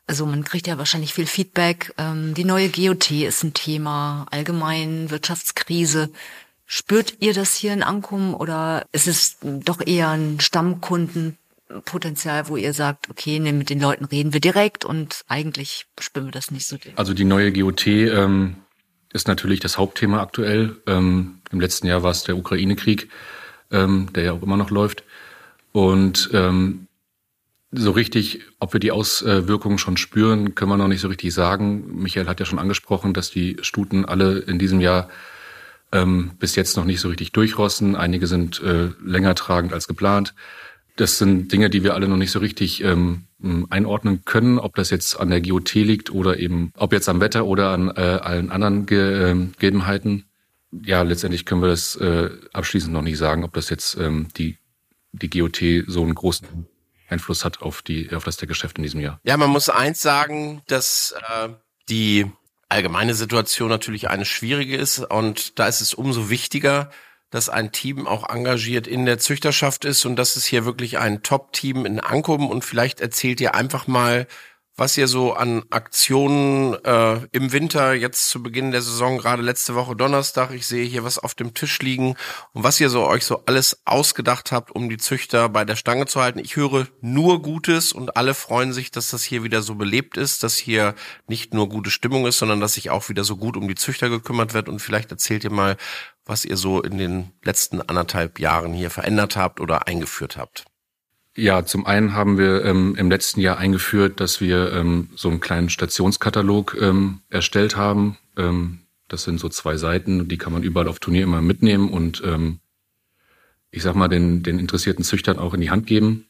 Also 0.06 0.26
man 0.26 0.42
kriegt 0.42 0.66
ja 0.66 0.78
wahrscheinlich 0.78 1.12
viel 1.14 1.26
Feedback. 1.26 1.92
Ähm, 1.98 2.34
Die 2.34 2.44
neue 2.44 2.70
GOT 2.70 3.10
ist 3.10 3.44
ein 3.44 3.54
Thema, 3.54 4.26
allgemein 4.30 5.10
Wirtschaftskrise. 5.10 6.10
Spürt 6.70 7.14
ihr 7.20 7.32
das 7.32 7.54
hier 7.54 7.72
in 7.72 7.82
Ankum 7.82 8.34
oder 8.34 8.84
ist 8.92 9.06
es 9.06 9.38
doch 9.40 9.80
eher 9.80 10.10
ein 10.10 10.38
Stammkundenpotenzial, 10.38 12.48
wo 12.48 12.58
ihr 12.58 12.74
sagt, 12.74 13.08
okay, 13.08 13.38
nee, 13.38 13.52
mit 13.52 13.70
den 13.70 13.80
Leuten 13.80 14.04
reden 14.04 14.34
wir 14.34 14.40
direkt 14.40 14.84
und 14.84 15.22
eigentlich 15.28 15.86
spüren 15.98 16.26
wir 16.26 16.32
das 16.32 16.50
nicht 16.50 16.66
so. 16.66 16.76
Also 16.94 17.14
die 17.14 17.24
neue 17.24 17.54
GOT 17.54 17.86
ähm, 17.86 18.56
ist 19.14 19.28
natürlich 19.28 19.60
das 19.60 19.78
Hauptthema 19.78 20.20
aktuell. 20.20 20.76
Ähm, 20.86 21.40
Im 21.50 21.58
letzten 21.58 21.86
Jahr 21.86 22.02
war 22.02 22.10
es 22.10 22.24
der 22.24 22.36
Ukraine-Krieg, 22.36 23.08
ähm, 23.70 24.10
der 24.14 24.24
ja 24.24 24.32
auch 24.32 24.42
immer 24.42 24.58
noch 24.58 24.68
läuft. 24.68 25.04
Und 25.72 26.28
ähm, 26.34 26.86
so 27.72 27.92
richtig, 27.92 28.42
ob 28.60 28.74
wir 28.74 28.80
die 28.80 28.92
Auswirkungen 28.92 29.78
schon 29.78 29.96
spüren, 29.96 30.54
können 30.54 30.70
wir 30.70 30.76
noch 30.76 30.88
nicht 30.88 31.00
so 31.00 31.08
richtig 31.08 31.32
sagen. 31.32 32.02
Michael 32.02 32.26
hat 32.26 32.40
ja 32.40 32.46
schon 32.46 32.58
angesprochen, 32.58 33.14
dass 33.14 33.30
die 33.30 33.56
Stuten 33.62 34.04
alle 34.04 34.40
in 34.40 34.58
diesem 34.58 34.80
Jahr 34.80 35.08
ähm, 35.92 36.32
bis 36.38 36.56
jetzt 36.56 36.76
noch 36.76 36.84
nicht 36.84 37.00
so 37.00 37.08
richtig 37.08 37.32
durchrosten. 37.32 37.96
Einige 37.96 38.26
sind 38.26 38.62
äh, 38.62 38.90
länger 39.02 39.34
tragend 39.34 39.72
als 39.72 39.88
geplant. 39.88 40.34
Das 40.96 41.18
sind 41.18 41.52
Dinge, 41.52 41.70
die 41.70 41.84
wir 41.84 41.94
alle 41.94 42.08
noch 42.08 42.16
nicht 42.16 42.32
so 42.32 42.40
richtig 42.40 42.82
ähm, 42.82 43.26
einordnen 43.70 44.24
können, 44.24 44.58
ob 44.58 44.74
das 44.74 44.90
jetzt 44.90 45.18
an 45.18 45.30
der 45.30 45.40
GOT 45.40 45.74
liegt 45.74 46.10
oder 46.10 46.38
eben, 46.38 46.72
ob 46.76 46.92
jetzt 46.92 47.08
am 47.08 47.20
Wetter 47.20 47.46
oder 47.46 47.70
an 47.70 47.88
äh, 47.88 48.00
allen 48.00 48.50
anderen 48.50 48.86
ähm, 48.90 49.52
Gegebenheiten. 49.52 50.24
Ja, 50.72 51.02
letztendlich 51.02 51.44
können 51.44 51.62
wir 51.62 51.68
das 51.68 51.94
äh, 51.96 52.30
abschließend 52.52 52.92
noch 52.92 53.02
nicht 53.02 53.16
sagen, 53.16 53.44
ob 53.44 53.54
das 53.54 53.70
jetzt 53.70 53.96
ähm, 53.96 54.26
die, 54.36 54.58
die 55.12 55.30
GOT 55.30 55.62
so 55.86 56.02
einen 56.02 56.16
großen 56.16 56.66
Einfluss 57.08 57.44
hat 57.44 57.62
auf 57.62 57.82
die 57.82 58.12
auf 58.12 58.24
das 58.24 58.36
Deckgeschäft 58.36 58.76
in 58.76 58.82
diesem 58.82 59.00
Jahr. 59.00 59.20
Ja, 59.22 59.36
man 59.36 59.50
muss 59.50 59.68
eins 59.68 60.02
sagen, 60.02 60.62
dass 60.66 61.14
äh, 61.42 61.48
die 61.88 62.26
allgemeine 62.68 63.14
Situation 63.14 63.68
natürlich 63.68 64.08
eine 64.08 64.24
schwierige 64.24 64.76
ist. 64.76 64.98
Und 64.98 65.58
da 65.58 65.66
ist 65.66 65.80
es 65.80 65.94
umso 65.94 66.30
wichtiger, 66.30 66.90
dass 67.30 67.48
ein 67.48 67.72
Team 67.72 68.06
auch 68.06 68.28
engagiert 68.28 68.86
in 68.86 69.06
der 69.06 69.18
Züchterschaft 69.18 69.84
ist. 69.84 70.04
Und 70.04 70.16
das 70.16 70.36
ist 70.36 70.46
hier 70.46 70.64
wirklich 70.64 70.98
ein 70.98 71.22
Top-Team 71.22 71.84
in 71.84 72.00
Ankommen 72.00 72.48
und 72.48 72.64
vielleicht 72.64 73.00
erzählt 73.00 73.40
ihr 73.40 73.54
einfach 73.54 73.86
mal, 73.86 74.26
was 74.78 74.96
ihr 74.96 75.08
so 75.08 75.32
an 75.32 75.64
Aktionen 75.70 76.72
äh, 76.84 77.26
im 77.32 77.50
Winter 77.50 77.94
jetzt 77.94 78.28
zu 78.28 78.40
Beginn 78.40 78.70
der 78.70 78.80
Saison, 78.80 79.18
gerade 79.18 79.42
letzte 79.42 79.74
Woche 79.74 79.96
Donnerstag, 79.96 80.52
ich 80.52 80.68
sehe 80.68 80.84
hier 80.84 81.02
was 81.02 81.18
auf 81.18 81.34
dem 81.34 81.52
Tisch 81.52 81.80
liegen 81.80 82.14
und 82.52 82.62
was 82.62 82.78
ihr 82.78 82.88
so 82.88 83.04
euch 83.04 83.24
so 83.24 83.42
alles 83.46 83.82
ausgedacht 83.84 84.52
habt, 84.52 84.70
um 84.70 84.88
die 84.88 84.96
Züchter 84.96 85.48
bei 85.48 85.64
der 85.64 85.74
Stange 85.74 86.06
zu 86.06 86.22
halten. 86.22 86.38
Ich 86.38 86.54
höre 86.54 86.86
nur 87.00 87.42
Gutes 87.42 87.92
und 87.92 88.16
alle 88.16 88.34
freuen 88.34 88.72
sich, 88.72 88.92
dass 88.92 89.10
das 89.10 89.24
hier 89.24 89.42
wieder 89.42 89.62
so 89.62 89.74
belebt 89.74 90.16
ist, 90.16 90.44
dass 90.44 90.56
hier 90.56 90.94
nicht 91.26 91.52
nur 91.52 91.68
gute 91.68 91.90
Stimmung 91.90 92.24
ist, 92.26 92.38
sondern 92.38 92.60
dass 92.60 92.74
sich 92.74 92.90
auch 92.90 93.08
wieder 93.08 93.24
so 93.24 93.36
gut 93.36 93.56
um 93.56 93.66
die 93.66 93.74
Züchter 93.74 94.08
gekümmert 94.08 94.54
wird 94.54 94.68
und 94.68 94.78
vielleicht 94.78 95.10
erzählt 95.10 95.42
ihr 95.42 95.50
mal, 95.50 95.76
was 96.24 96.44
ihr 96.44 96.56
so 96.56 96.82
in 96.82 96.98
den 96.98 97.32
letzten 97.42 97.82
anderthalb 97.82 98.38
Jahren 98.38 98.74
hier 98.74 98.90
verändert 98.90 99.34
habt 99.34 99.60
oder 99.60 99.88
eingeführt 99.88 100.36
habt. 100.36 100.67
Ja, 101.38 101.64
zum 101.64 101.86
einen 101.86 102.14
haben 102.14 102.36
wir 102.36 102.64
ähm, 102.64 102.96
im 102.96 103.08
letzten 103.08 103.38
Jahr 103.38 103.58
eingeführt, 103.58 104.18
dass 104.18 104.40
wir 104.40 104.72
ähm, 104.72 105.10
so 105.14 105.28
einen 105.28 105.38
kleinen 105.38 105.70
Stationskatalog 105.70 106.76
ähm, 106.80 107.20
erstellt 107.30 107.76
haben. 107.76 108.18
Ähm, 108.36 108.80
das 109.06 109.22
sind 109.22 109.38
so 109.38 109.48
zwei 109.48 109.76
Seiten, 109.76 110.26
die 110.26 110.36
kann 110.36 110.52
man 110.52 110.64
überall 110.64 110.88
auf 110.88 110.98
Turnier 110.98 111.22
immer 111.22 111.40
mitnehmen 111.40 111.90
und 111.90 112.24
ähm, 112.26 112.58
ich 113.70 113.84
sag 113.84 113.94
mal 113.94 114.08
den, 114.08 114.42
den 114.42 114.58
interessierten 114.58 115.04
Züchtern 115.04 115.38
auch 115.38 115.54
in 115.54 115.60
die 115.60 115.70
Hand 115.70 115.86
geben. 115.86 116.26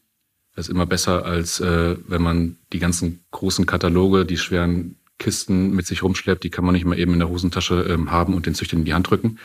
Das 0.54 0.66
ist 0.66 0.70
immer 0.70 0.84
besser, 0.84 1.24
als 1.24 1.58
äh, 1.60 1.96
wenn 2.06 2.20
man 2.20 2.58
die 2.74 2.78
ganzen 2.78 3.24
großen 3.30 3.64
Kataloge, 3.64 4.26
die 4.26 4.36
schweren 4.36 4.96
Kisten 5.18 5.74
mit 5.74 5.86
sich 5.86 6.02
rumschleppt, 6.02 6.44
die 6.44 6.50
kann 6.50 6.66
man 6.66 6.74
nicht 6.74 6.84
mal 6.84 6.98
eben 6.98 7.14
in 7.14 7.20
der 7.20 7.30
Hosentasche 7.30 7.80
ähm, 7.88 8.10
haben 8.10 8.34
und 8.34 8.44
den 8.44 8.54
Züchtern 8.54 8.80
in 8.80 8.84
die 8.84 8.94
Hand 8.94 9.08
drücken. 9.08 9.38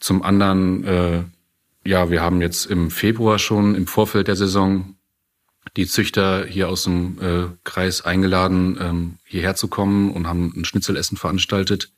Zum 0.00 0.22
anderen 0.22 0.84
äh, 0.84 1.22
ja, 1.88 2.10
wir 2.10 2.20
haben 2.20 2.42
jetzt 2.42 2.66
im 2.66 2.90
Februar 2.90 3.38
schon 3.38 3.74
im 3.74 3.86
Vorfeld 3.86 4.28
der 4.28 4.36
Saison 4.36 4.94
die 5.74 5.86
Züchter 5.86 6.44
hier 6.44 6.68
aus 6.68 6.84
dem 6.84 7.18
äh, 7.18 7.46
Kreis 7.64 8.02
eingeladen, 8.02 8.76
ähm, 8.78 9.18
hierher 9.24 9.56
zu 9.56 9.68
kommen 9.68 10.12
und 10.12 10.26
haben 10.26 10.52
ein 10.54 10.66
Schnitzelessen 10.66 11.16
veranstaltet. 11.16 11.90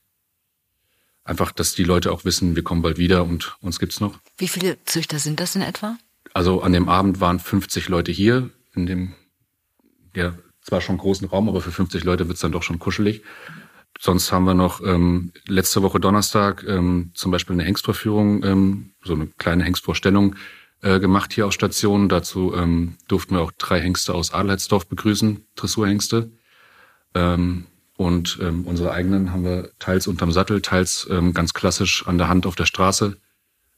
Einfach, 1.25 1.51
dass 1.51 1.75
die 1.75 1.83
Leute 1.83 2.13
auch 2.13 2.25
wissen, 2.25 2.55
wir 2.55 2.63
kommen 2.63 2.83
bald 2.83 2.99
wieder 2.99 3.25
und 3.25 3.57
uns 3.61 3.81
gibt's 3.81 3.99
noch. 4.01 4.21
Wie 4.39 4.47
viele 4.47 4.79
Züchter 4.85 5.19
sind 5.19 5.41
das 5.41 5.57
in 5.57 5.63
etwa? 5.63 5.99
Also 6.35 6.63
an 6.63 6.73
dem 6.73 6.89
Abend 6.89 7.21
waren 7.21 7.41
50 7.41 7.89
Leute 7.89 8.13
hier 8.13 8.51
in 8.75 8.87
dem, 8.87 9.15
ja, 10.15 10.35
zwar 10.63 10.81
schon 10.81 10.99
großen 10.99 11.27
Raum, 11.27 11.49
aber 11.49 11.61
für 11.61 11.73
50 11.73 12.05
Leute 12.05 12.29
wird's 12.29 12.41
dann 12.41 12.53
doch 12.53 12.63
schon 12.63 12.79
kuschelig. 12.79 13.23
Sonst 13.99 14.33
haben 14.33 14.45
wir 14.45 14.55
noch 14.55 14.81
ähm, 14.81 15.33
letzte 15.47 15.83
Woche 15.83 16.01
Donnerstag 16.01 16.65
ähm, 16.67 17.11
zum 17.15 17.31
Beispiel 17.31 17.55
eine 17.55 17.65
Hengstvorführung, 17.65 18.43
ähm, 18.45 18.93
so 19.05 19.13
eine 19.15 19.27
kleine 19.27 19.65
Hengstvorstellung 19.65 20.37
äh, 20.81 21.01
gemacht 21.01 21.35
hier 21.35 21.47
auf 21.47 21.53
Station. 21.53 22.09
Dazu 22.09 22.55
ähm, 22.55 22.97
durften 23.09 23.35
wir 23.35 23.43
auch 23.43 23.53
drei 23.53 23.81
Hengste 23.81 24.15
aus 24.15 24.33
Adelheidsdorf 24.33 24.87
begrüßen, 24.87 25.45
Dressurhengste. 25.55 26.31
Ähm, 27.15 27.67
und 27.99 28.39
ähm, 28.41 28.67
unsere 28.67 28.93
eigenen 28.93 29.33
haben 29.33 29.45
wir 29.45 29.73
teils 29.79 30.07
unterm 30.07 30.33
Sattel, 30.33 30.63
teils 30.63 31.07
ähm, 31.11 31.35
ganz 31.35 31.53
klassisch 31.53 32.07
an 32.07 32.17
der 32.17 32.29
Hand 32.29 32.47
auf 32.47 32.55
der 32.55 32.65
Straße 32.65 33.19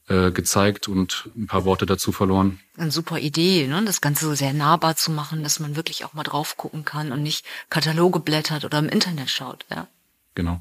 äh, 0.07 0.31
gezeigt 0.31 0.87
und 0.87 1.29
ein 1.35 1.47
paar 1.47 1.65
Worte 1.65 1.85
dazu 1.85 2.13
verloren. 2.13 2.61
Eine 2.77 2.91
super 2.91 3.19
Idee, 3.19 3.67
ne? 3.67 3.83
das 3.83 3.99
Ganze 3.99 4.25
so 4.25 4.35
sehr 4.35 4.53
nahbar 4.53 4.95
zu 4.95 5.11
machen, 5.11 5.43
dass 5.43 5.59
man 5.59 5.75
wirklich 5.75 6.05
auch 6.05 6.13
mal 6.13 6.23
drauf 6.23 6.55
gucken 6.55 6.85
kann 6.85 7.11
und 7.11 7.21
nicht 7.21 7.45
Kataloge 7.69 8.21
blättert 8.21 8.63
oder 8.63 8.79
im 8.79 8.87
Internet 8.87 9.29
schaut. 9.29 9.65
Ja 9.69 9.89
genau. 10.35 10.59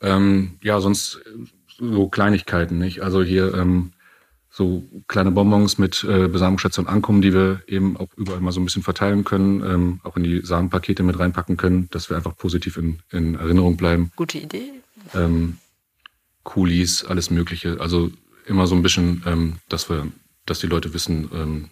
Ähm, 0.00 0.58
ja, 0.62 0.80
sonst 0.80 1.20
so 1.78 2.08
Kleinigkeiten, 2.08 2.78
nicht? 2.78 3.02
Also 3.02 3.22
hier 3.22 3.54
ähm, 3.54 3.92
so 4.50 4.84
kleine 5.08 5.32
Bonbons 5.32 5.78
mit 5.78 6.04
äh, 6.04 6.28
Besamungsstation 6.28 6.86
ankommen, 6.86 7.22
die 7.22 7.32
wir 7.32 7.62
eben 7.66 7.96
auch 7.96 8.08
überall 8.16 8.40
mal 8.40 8.52
so 8.52 8.60
ein 8.60 8.64
bisschen 8.64 8.84
verteilen 8.84 9.24
können, 9.24 9.64
ähm, 9.64 10.00
auch 10.04 10.16
in 10.16 10.22
die 10.22 10.42
Samenpakete 10.42 11.02
mit 11.02 11.18
reinpacken 11.18 11.56
können, 11.56 11.88
dass 11.90 12.08
wir 12.08 12.16
einfach 12.16 12.36
positiv 12.36 12.76
in, 12.76 13.00
in 13.10 13.34
Erinnerung 13.34 13.76
bleiben. 13.76 14.12
Gute 14.14 14.38
Idee. 14.38 14.70
Ähm, 15.12 15.58
Coolies, 16.44 17.04
alles 17.04 17.30
Mögliche. 17.30 17.80
Also 17.80 18.12
immer 18.46 18.68
so 18.68 18.76
ein 18.76 18.82
bisschen, 18.82 19.24
ähm, 19.26 19.54
dass 19.68 19.90
wir, 19.90 20.06
dass 20.46 20.60
die 20.60 20.68
Leute 20.68 20.94
wissen, 20.94 21.28
ähm, 21.34 21.70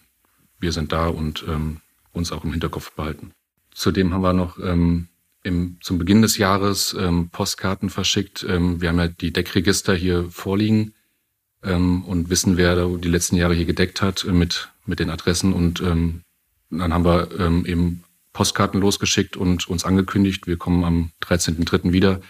wir 0.58 0.72
sind 0.72 0.92
da 0.92 1.06
und 1.06 1.44
ähm, 1.48 1.82
uns 2.12 2.32
auch 2.32 2.44
im 2.44 2.50
Hinterkopf 2.50 2.92
behalten. 2.92 3.30
Zudem 3.72 4.12
haben 4.12 4.22
wir 4.22 4.32
noch 4.32 4.58
ähm, 4.58 5.08
im, 5.42 5.78
zum 5.80 5.98
Beginn 5.98 6.22
des 6.22 6.38
Jahres 6.38 6.94
ähm, 6.98 7.30
Postkarten 7.30 7.90
verschickt. 7.90 8.44
Ähm, 8.48 8.80
wir 8.80 8.88
haben 8.88 8.98
ja 8.98 9.08
die 9.08 9.32
Deckregister 9.32 9.94
hier 9.94 10.30
vorliegen 10.30 10.94
ähm, 11.62 12.04
und 12.04 12.30
wissen, 12.30 12.56
wer 12.56 12.86
die 12.86 13.08
letzten 13.08 13.36
Jahre 13.36 13.54
hier 13.54 13.66
gedeckt 13.66 14.02
hat 14.02 14.24
äh, 14.24 14.32
mit, 14.32 14.70
mit 14.86 15.00
den 15.00 15.10
Adressen. 15.10 15.52
Und 15.52 15.80
ähm, 15.80 16.22
dann 16.70 16.92
haben 16.92 17.04
wir 17.04 17.28
ähm, 17.38 17.66
eben 17.66 18.04
Postkarten 18.32 18.80
losgeschickt 18.80 19.36
und 19.36 19.68
uns 19.68 19.84
angekündigt, 19.84 20.46
wir 20.46 20.56
kommen 20.56 20.84
am 20.84 21.10
13.3. 21.22 21.92
wieder. 21.92 22.20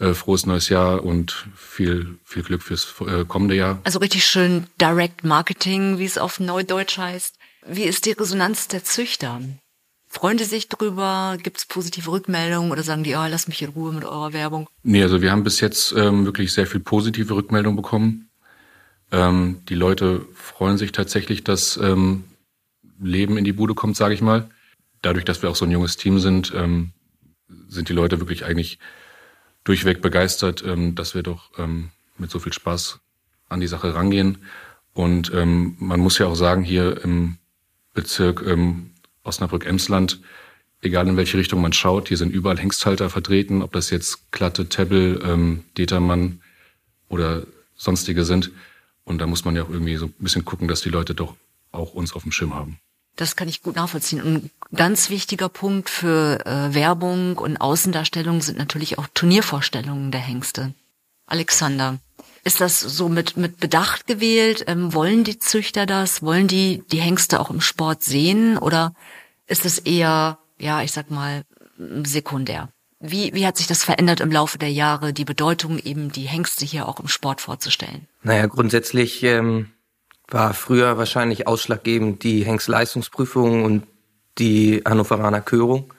Äh, 0.00 0.12
frohes 0.12 0.44
neues 0.44 0.68
Jahr 0.70 1.04
und 1.04 1.46
viel, 1.54 2.18
viel 2.24 2.42
Glück 2.42 2.62
fürs 2.62 2.94
äh, 3.06 3.24
kommende 3.24 3.54
Jahr. 3.54 3.80
Also 3.84 4.00
richtig 4.00 4.26
schön 4.26 4.66
Direct 4.80 5.22
Marketing, 5.22 5.98
wie 5.98 6.04
es 6.04 6.18
auf 6.18 6.40
Neudeutsch 6.40 6.98
heißt. 6.98 7.38
Wie 7.68 7.84
ist 7.84 8.04
die 8.04 8.12
Resonanz 8.12 8.66
der 8.66 8.82
Züchter? 8.82 9.40
Freuen 10.14 10.36
die 10.36 10.44
sich 10.44 10.68
drüber? 10.68 11.36
Gibt 11.42 11.58
es 11.58 11.66
positive 11.66 12.08
Rückmeldungen 12.08 12.70
oder 12.70 12.84
sagen 12.84 13.02
die, 13.02 13.16
oh, 13.16 13.26
lass 13.28 13.48
mich 13.48 13.60
in 13.62 13.70
Ruhe 13.70 13.92
mit 13.92 14.04
eurer 14.04 14.32
Werbung? 14.32 14.70
Nee, 14.84 15.02
also 15.02 15.20
wir 15.20 15.32
haben 15.32 15.42
bis 15.42 15.58
jetzt 15.58 15.92
ähm, 15.96 16.24
wirklich 16.24 16.52
sehr 16.52 16.68
viel 16.68 16.78
positive 16.78 17.34
Rückmeldungen 17.34 17.74
bekommen. 17.74 18.30
Ähm, 19.10 19.62
die 19.68 19.74
Leute 19.74 20.24
freuen 20.32 20.78
sich 20.78 20.92
tatsächlich, 20.92 21.42
dass 21.42 21.76
ähm, 21.78 22.22
Leben 23.02 23.36
in 23.36 23.44
die 23.44 23.52
Bude 23.52 23.74
kommt, 23.74 23.96
sage 23.96 24.14
ich 24.14 24.22
mal. 24.22 24.48
Dadurch, 25.02 25.24
dass 25.24 25.42
wir 25.42 25.50
auch 25.50 25.56
so 25.56 25.64
ein 25.64 25.72
junges 25.72 25.96
Team 25.96 26.20
sind, 26.20 26.52
ähm, 26.54 26.92
sind 27.68 27.88
die 27.88 27.92
Leute 27.92 28.20
wirklich 28.20 28.44
eigentlich 28.44 28.78
durchweg 29.64 30.00
begeistert, 30.00 30.62
ähm, 30.64 30.94
dass 30.94 31.16
wir 31.16 31.24
doch 31.24 31.50
ähm, 31.58 31.90
mit 32.18 32.30
so 32.30 32.38
viel 32.38 32.52
Spaß 32.52 33.00
an 33.48 33.58
die 33.58 33.66
Sache 33.66 33.96
rangehen. 33.96 34.38
Und 34.92 35.32
ähm, 35.34 35.74
man 35.80 35.98
muss 35.98 36.18
ja 36.18 36.26
auch 36.26 36.36
sagen, 36.36 36.62
hier 36.62 37.02
im 37.02 37.38
Bezirk 37.94 38.44
ähm, 38.46 38.93
Osnabrück-Emsland, 39.24 40.20
egal 40.82 41.08
in 41.08 41.16
welche 41.16 41.36
Richtung 41.36 41.60
man 41.60 41.72
schaut, 41.72 42.08
hier 42.08 42.16
sind 42.16 42.32
überall 42.32 42.58
Hengsthalter 42.58 43.10
vertreten, 43.10 43.62
ob 43.62 43.72
das 43.72 43.90
jetzt 43.90 44.30
Klatte, 44.32 44.68
Tebbel, 44.68 45.20
ähm, 45.24 45.64
Determann 45.76 46.40
oder 47.08 47.42
sonstige 47.76 48.24
sind. 48.24 48.50
Und 49.04 49.18
da 49.18 49.26
muss 49.26 49.44
man 49.44 49.56
ja 49.56 49.62
auch 49.64 49.70
irgendwie 49.70 49.96
so 49.96 50.06
ein 50.06 50.14
bisschen 50.18 50.44
gucken, 50.44 50.68
dass 50.68 50.80
die 50.80 50.88
Leute 50.88 51.14
doch 51.14 51.34
auch 51.72 51.94
uns 51.94 52.14
auf 52.14 52.22
dem 52.22 52.32
Schirm 52.32 52.54
haben. 52.54 52.78
Das 53.16 53.36
kann 53.36 53.48
ich 53.48 53.62
gut 53.62 53.76
nachvollziehen. 53.76 54.22
Und 54.22 54.34
ein 54.34 54.50
ganz 54.74 55.10
wichtiger 55.10 55.48
Punkt 55.48 55.88
für 55.88 56.44
äh, 56.46 56.74
Werbung 56.74 57.38
und 57.38 57.58
Außendarstellung 57.58 58.40
sind 58.40 58.58
natürlich 58.58 58.98
auch 58.98 59.06
Turniervorstellungen 59.14 60.10
der 60.10 60.20
Hengste. 60.20 60.74
Alexander, 61.26 61.98
ist 62.44 62.60
das 62.60 62.80
so 62.80 63.08
mit, 63.08 63.36
mit 63.36 63.58
Bedacht 63.58 64.06
gewählt? 64.06 64.64
Ähm, 64.66 64.92
wollen 64.92 65.24
die 65.24 65.38
Züchter 65.38 65.86
das? 65.86 66.22
Wollen 66.22 66.46
die 66.46 66.82
die 66.92 67.00
Hengste 67.00 67.40
auch 67.40 67.50
im 67.50 67.60
Sport 67.60 68.02
sehen? 68.02 68.58
Oder 68.58 68.94
ist 69.46 69.64
es 69.64 69.78
eher, 69.78 70.38
ja, 70.58 70.82
ich 70.82 70.92
sag 70.92 71.10
mal, 71.10 71.44
sekundär? 72.04 72.68
Wie, 73.00 73.34
wie 73.34 73.46
hat 73.46 73.56
sich 73.56 73.66
das 73.66 73.84
verändert 73.84 74.20
im 74.20 74.30
Laufe 74.30 74.58
der 74.58 74.70
Jahre, 74.70 75.12
die 75.12 75.24
Bedeutung 75.24 75.78
eben, 75.78 76.12
die 76.12 76.22
Hengste 76.22 76.64
hier 76.64 76.88
auch 76.88 77.00
im 77.00 77.08
Sport 77.08 77.40
vorzustellen? 77.40 78.06
Naja, 78.22 78.46
grundsätzlich 78.46 79.22
ähm, 79.22 79.70
war 80.28 80.54
früher 80.54 80.96
wahrscheinlich 80.96 81.46
ausschlaggebend 81.46 82.22
die 82.22 82.44
Hengstleistungsprüfung 82.44 83.64
und 83.64 83.86
die 84.38 84.82
Hannoveraner 84.86 85.40
Körung, 85.40 85.92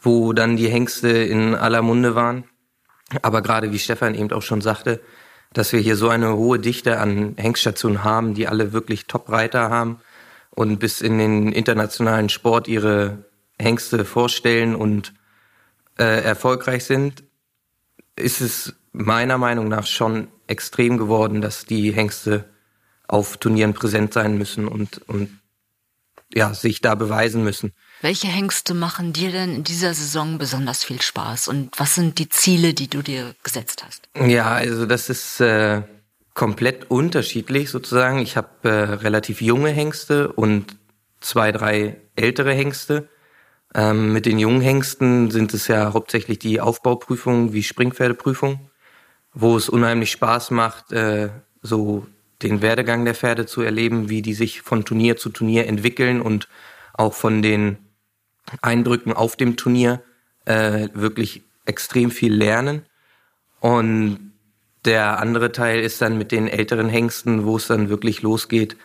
wo 0.00 0.32
dann 0.32 0.56
die 0.56 0.68
Hengste 0.68 1.08
in 1.08 1.54
aller 1.54 1.82
Munde 1.82 2.14
waren. 2.14 2.44
Aber 3.22 3.42
gerade 3.42 3.72
wie 3.72 3.78
Stefan 3.78 4.14
eben 4.14 4.32
auch 4.32 4.42
schon 4.42 4.60
sagte, 4.60 5.00
dass 5.52 5.72
wir 5.72 5.80
hier 5.80 5.96
so 5.96 6.08
eine 6.08 6.36
hohe 6.36 6.58
Dichte 6.58 6.98
an 6.98 7.34
Hengststationen 7.36 8.04
haben, 8.04 8.34
die 8.34 8.46
alle 8.46 8.72
wirklich 8.72 9.06
Top-Reiter 9.06 9.70
haben 9.70 10.00
und 10.50 10.78
bis 10.78 11.00
in 11.00 11.18
den 11.18 11.52
internationalen 11.52 12.28
Sport 12.28 12.68
ihre 12.68 13.24
Hengste 13.58 14.04
vorstellen 14.04 14.74
und 14.74 15.12
äh, 15.98 16.22
erfolgreich 16.22 16.84
sind, 16.84 17.24
ist 18.16 18.40
es 18.40 18.74
meiner 18.92 19.38
Meinung 19.38 19.68
nach 19.68 19.86
schon 19.86 20.28
extrem 20.46 20.98
geworden, 20.98 21.40
dass 21.40 21.64
die 21.64 21.92
Hengste 21.92 22.44
auf 23.06 23.36
Turnieren 23.36 23.74
präsent 23.74 24.12
sein 24.12 24.38
müssen 24.38 24.68
und, 24.68 24.98
und 25.08 25.40
ja, 26.32 26.54
sich 26.54 26.80
da 26.80 26.94
beweisen 26.94 27.42
müssen. 27.42 27.72
Welche 28.02 28.28
Hengste 28.28 28.72
machen 28.72 29.12
dir 29.12 29.30
denn 29.30 29.56
in 29.56 29.64
dieser 29.64 29.92
Saison 29.92 30.38
besonders 30.38 30.84
viel 30.84 31.02
Spaß 31.02 31.48
und 31.48 31.78
was 31.78 31.94
sind 31.94 32.18
die 32.18 32.30
Ziele, 32.30 32.72
die 32.72 32.88
du 32.88 33.02
dir 33.02 33.34
gesetzt 33.42 33.84
hast? 33.86 34.08
Ja, 34.26 34.52
also 34.52 34.86
das 34.86 35.10
ist 35.10 35.40
äh, 35.40 35.82
komplett 36.32 36.90
unterschiedlich 36.90 37.68
sozusagen. 37.68 38.18
Ich 38.18 38.38
habe 38.38 38.48
äh, 38.62 38.68
relativ 38.70 39.42
junge 39.42 39.68
Hengste 39.68 40.32
und 40.32 40.76
zwei, 41.20 41.52
drei 41.52 42.00
ältere 42.16 42.54
Hengste. 42.54 43.08
Ähm, 43.74 44.14
mit 44.14 44.24
den 44.24 44.38
jungen 44.38 44.62
Hengsten 44.62 45.30
sind 45.30 45.52
es 45.52 45.68
ja 45.68 45.92
hauptsächlich 45.92 46.38
die 46.38 46.60
Aufbauprüfungen 46.60 47.52
wie 47.52 47.62
Springpferdeprüfung, 47.62 48.70
wo 49.34 49.58
es 49.58 49.68
unheimlich 49.68 50.10
Spaß 50.10 50.52
macht, 50.52 50.90
äh, 50.92 51.28
so 51.60 52.06
den 52.40 52.62
Werdegang 52.62 53.04
der 53.04 53.14
Pferde 53.14 53.44
zu 53.44 53.60
erleben, 53.60 54.08
wie 54.08 54.22
die 54.22 54.32
sich 54.32 54.62
von 54.62 54.86
Turnier 54.86 55.18
zu 55.18 55.28
Turnier 55.28 55.66
entwickeln 55.66 56.22
und 56.22 56.48
auch 56.94 57.12
von 57.12 57.42
den 57.42 57.76
Eindrücken 58.62 59.12
auf 59.12 59.36
dem 59.36 59.56
Turnier 59.56 60.02
äh, 60.44 60.88
wirklich 60.94 61.42
extrem 61.64 62.10
viel 62.10 62.34
lernen. 62.34 62.84
Und 63.60 64.32
der 64.84 65.18
andere 65.18 65.52
Teil 65.52 65.80
ist 65.80 66.00
dann 66.00 66.18
mit 66.18 66.32
den 66.32 66.48
älteren 66.48 66.88
Hengsten, 66.88 67.44
wo 67.44 67.56
es 67.56 67.66
dann 67.66 67.88
wirklich 67.88 68.22
losgeht, 68.22 68.76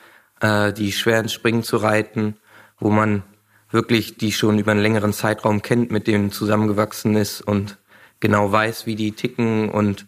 äh, 0.42 0.74
die 0.74 0.92
schweren 0.92 1.30
Springen 1.30 1.64
zu 1.64 1.78
reiten, 1.78 2.38
wo 2.80 2.90
man 2.90 3.24
wirklich 3.72 4.18
die 4.18 4.32
schon 4.32 4.60
über 4.60 4.72
einen 4.72 4.82
längeren 4.82 5.14
Zeitraum 5.14 5.62
kennt, 5.62 5.92
mit 5.92 6.08
denen 6.08 6.32
zusammengewachsen 6.32 7.16
ist 7.16 7.42
und 7.42 7.78
genau 8.20 8.52
weiß, 8.52 8.86
wie 8.86 8.96
die 8.96 9.14
ticken 9.14 9.70
und 9.70 10.08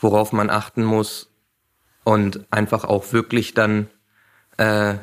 worauf 0.00 0.32
man 0.32 0.50
achten 0.50 0.84
muss 0.84 1.30
und 2.04 2.46
einfach 2.50 2.84
auch 2.84 3.12
wirklich 3.12 3.54
dann 3.54 3.88
äh, 4.58 4.94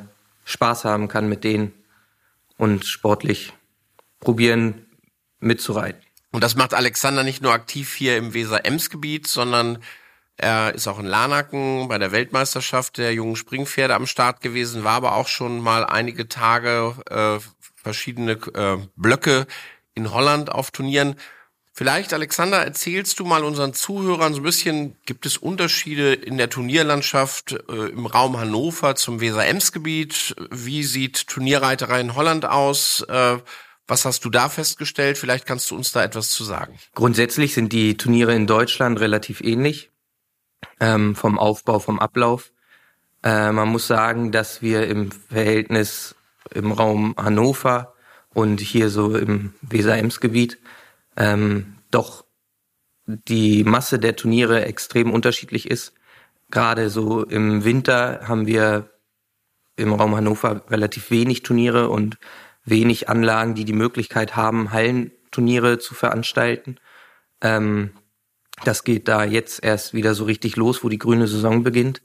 Spaß 0.45 0.85
haben 0.85 1.07
kann 1.07 1.29
mit 1.29 1.43
denen 1.43 1.73
und 2.57 2.85
sportlich 2.85 3.53
probieren 4.23 4.85
mitzureiten. 5.39 6.01
Und 6.31 6.43
das 6.43 6.55
macht 6.55 6.73
Alexander 6.73 7.23
nicht 7.23 7.43
nur 7.43 7.53
aktiv 7.53 7.93
hier 7.93 8.17
im 8.17 8.33
Weser-Ems-Gebiet, 8.33 9.27
sondern 9.27 9.83
er 10.35 10.73
ist 10.73 10.87
auch 10.87 10.97
in 10.97 11.05
Larnaken 11.05 11.87
bei 11.87 11.99
der 11.99 12.11
Weltmeisterschaft 12.11 12.97
der 12.97 13.13
jungen 13.13 13.35
Springpferde 13.35 13.93
am 13.93 14.07
Start 14.07 14.41
gewesen, 14.41 14.83
war 14.83 14.93
aber 14.93 15.15
auch 15.15 15.27
schon 15.27 15.61
mal 15.61 15.85
einige 15.85 16.27
Tage 16.27 16.95
äh, 17.09 17.39
verschiedene 17.75 18.31
äh, 18.31 18.77
Blöcke 18.95 19.45
in 19.93 20.11
Holland 20.11 20.51
auf 20.51 20.71
Turnieren. 20.71 21.15
Vielleicht, 21.75 22.13
Alexander, 22.13 22.63
erzählst 22.63 23.19
du 23.19 23.25
mal 23.25 23.43
unseren 23.43 23.73
Zuhörern 23.73 24.33
so 24.33 24.41
ein 24.41 24.43
bisschen, 24.43 24.95
gibt 25.05 25.25
es 25.25 25.37
Unterschiede 25.37 26.13
in 26.13 26.37
der 26.37 26.49
Turnierlandschaft 26.49 27.51
äh, 27.51 27.89
im 27.89 28.05
Raum 28.05 28.39
Hannover 28.39 28.95
zum 28.95 29.19
Weser-Ems-Gebiet? 29.19 30.35
Wie 30.51 30.83
sieht 30.83 31.27
Turnierreiterei 31.27 31.99
in 31.99 32.15
Holland 32.15 32.45
aus? 32.45 33.01
Äh, 33.01 33.37
was 33.87 34.05
hast 34.05 34.23
du 34.25 34.29
da 34.29 34.49
festgestellt? 34.49 35.17
Vielleicht 35.17 35.45
kannst 35.45 35.69
du 35.71 35.75
uns 35.75 35.91
da 35.91 36.03
etwas 36.03 36.29
zu 36.29 36.43
sagen. 36.43 36.77
Grundsätzlich 36.95 37.53
sind 37.53 37.73
die 37.73 37.97
Turniere 37.97 38.33
in 38.33 38.47
Deutschland 38.47 38.99
relativ 38.99 39.41
ähnlich 39.41 39.91
ähm, 40.79 41.15
vom 41.15 41.37
Aufbau, 41.37 41.79
vom 41.79 41.99
Ablauf. 41.99 42.51
Äh, 43.23 43.51
man 43.51 43.69
muss 43.69 43.87
sagen, 43.87 44.31
dass 44.31 44.61
wir 44.61 44.87
im 44.87 45.11
Verhältnis 45.11 46.15
im 46.51 46.71
Raum 46.71 47.15
Hannover 47.17 47.93
und 48.33 48.59
hier 48.59 48.89
so 48.89 49.15
im 49.15 49.53
Weser-Ems-Gebiet 49.61 50.59
ähm, 51.17 51.77
doch 51.91 52.25
die 53.05 53.63
Masse 53.63 53.99
der 53.99 54.15
Turniere 54.15 54.65
extrem 54.65 55.11
unterschiedlich 55.11 55.69
ist. 55.69 55.93
Gerade 56.49 56.89
so 56.89 57.23
im 57.23 57.63
Winter 57.63 58.21
haben 58.27 58.47
wir 58.47 58.89
im 59.75 59.93
Raum 59.93 60.15
Hannover 60.15 60.63
relativ 60.69 61.11
wenig 61.11 61.43
Turniere 61.43 61.89
und 61.89 62.17
wenig 62.65 63.09
Anlagen, 63.09 63.55
die 63.55 63.65
die 63.65 63.73
Möglichkeit 63.73 64.35
haben, 64.35 64.71
Hallenturniere 64.71 65.79
zu 65.79 65.95
veranstalten. 65.95 66.77
Ähm, 67.41 67.91
das 68.63 68.83
geht 68.83 69.07
da 69.07 69.23
jetzt 69.23 69.63
erst 69.63 69.93
wieder 69.93 70.13
so 70.13 70.25
richtig 70.25 70.55
los, 70.55 70.83
wo 70.83 70.89
die 70.89 70.99
grüne 70.99 71.27
Saison 71.27 71.63
beginnt. 71.63 72.01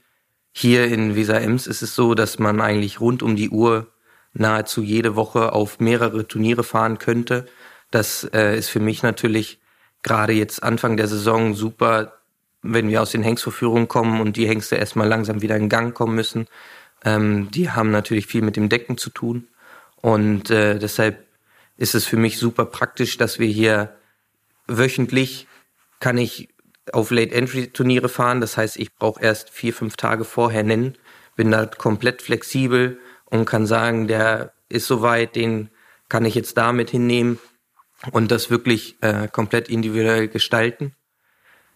Hier 0.53 0.87
in 0.87 1.15
Weser 1.15 1.41
Ems 1.41 1.67
ist 1.67 1.83
es 1.83 1.95
so, 1.95 2.15
dass 2.15 2.39
man 2.39 2.61
eigentlich 2.61 3.01
rund 3.01 3.23
um 3.23 3.37
die 3.37 3.51
Uhr 3.51 3.93
nahezu 4.33 4.83
jede 4.83 5.15
Woche 5.15 5.53
auf 5.53 5.79
mehrere 5.79 6.27
Turniere 6.27 6.65
fahren 6.65 6.99
könnte. 6.99 7.47
Das 7.91 8.25
äh, 8.33 8.57
ist 8.57 8.69
für 8.69 8.81
mich 8.81 9.03
natürlich 9.03 9.61
gerade 10.03 10.33
jetzt 10.33 10.63
Anfang 10.63 10.97
der 10.97 11.09
Saison 11.09 11.55
super, 11.55 12.15
wenn 12.63 12.89
wir 12.89 13.03
aus 13.03 13.13
den 13.13 13.23
Hengstverführungen 13.23 13.89
kommen 13.89 14.21
und 14.21 14.37
die 14.37 14.49
Hengste 14.49 14.77
erstmal 14.77 15.09
langsam 15.09 15.43
wieder 15.43 15.57
in 15.57 15.69
Gang 15.69 15.95
kommen 15.95 16.15
müssen. 16.15 16.47
Ähm, 17.05 17.51
die 17.53 17.71
haben 17.71 17.91
natürlich 17.91 18.27
viel 18.27 18.43
mit 18.43 18.57
dem 18.57 18.69
Decken 18.69 18.99
zu 18.99 19.11
tun. 19.11 19.49
Und 20.01 20.51
äh, 20.51 20.79
deshalb 20.79 21.27
ist 21.77 21.95
es 21.95 22.05
für 22.05 22.17
mich 22.17 22.39
super 22.39 22.65
praktisch, 22.65 23.17
dass 23.17 23.39
wir 23.39 23.49
hier 23.49 23.95
wöchentlich 24.67 25.47
kann 26.01 26.19
ich 26.19 26.49
auf 26.93 27.11
Late-Entry-Turniere 27.11 28.09
fahren. 28.09 28.41
Das 28.41 28.57
heißt, 28.57 28.77
ich 28.77 28.95
brauche 28.95 29.23
erst 29.23 29.51
vier, 29.51 29.73
fünf 29.75 29.97
Tage 29.97 30.25
vorher 30.25 30.63
nennen, 30.63 30.97
bin 31.37 31.51
da 31.51 31.67
komplett 31.67 32.23
flexibel 32.23 32.99
und 33.25 33.45
kann 33.45 33.67
sagen, 33.67 34.09
der 34.09 34.53
ist 34.69 34.87
soweit, 34.87 35.37
den 35.37 35.71
kann 36.09 36.25
ich 36.25 36.35
jetzt 36.35 36.57
damit 36.57 36.91
hinnehmen 36.91 37.39
und 38.13 38.31
das 38.31 38.51
wirklich 38.51 38.97
äh, 39.03 39.29
komplett 39.29 39.69
individuell 39.69 40.29
gestalten. 40.29 40.95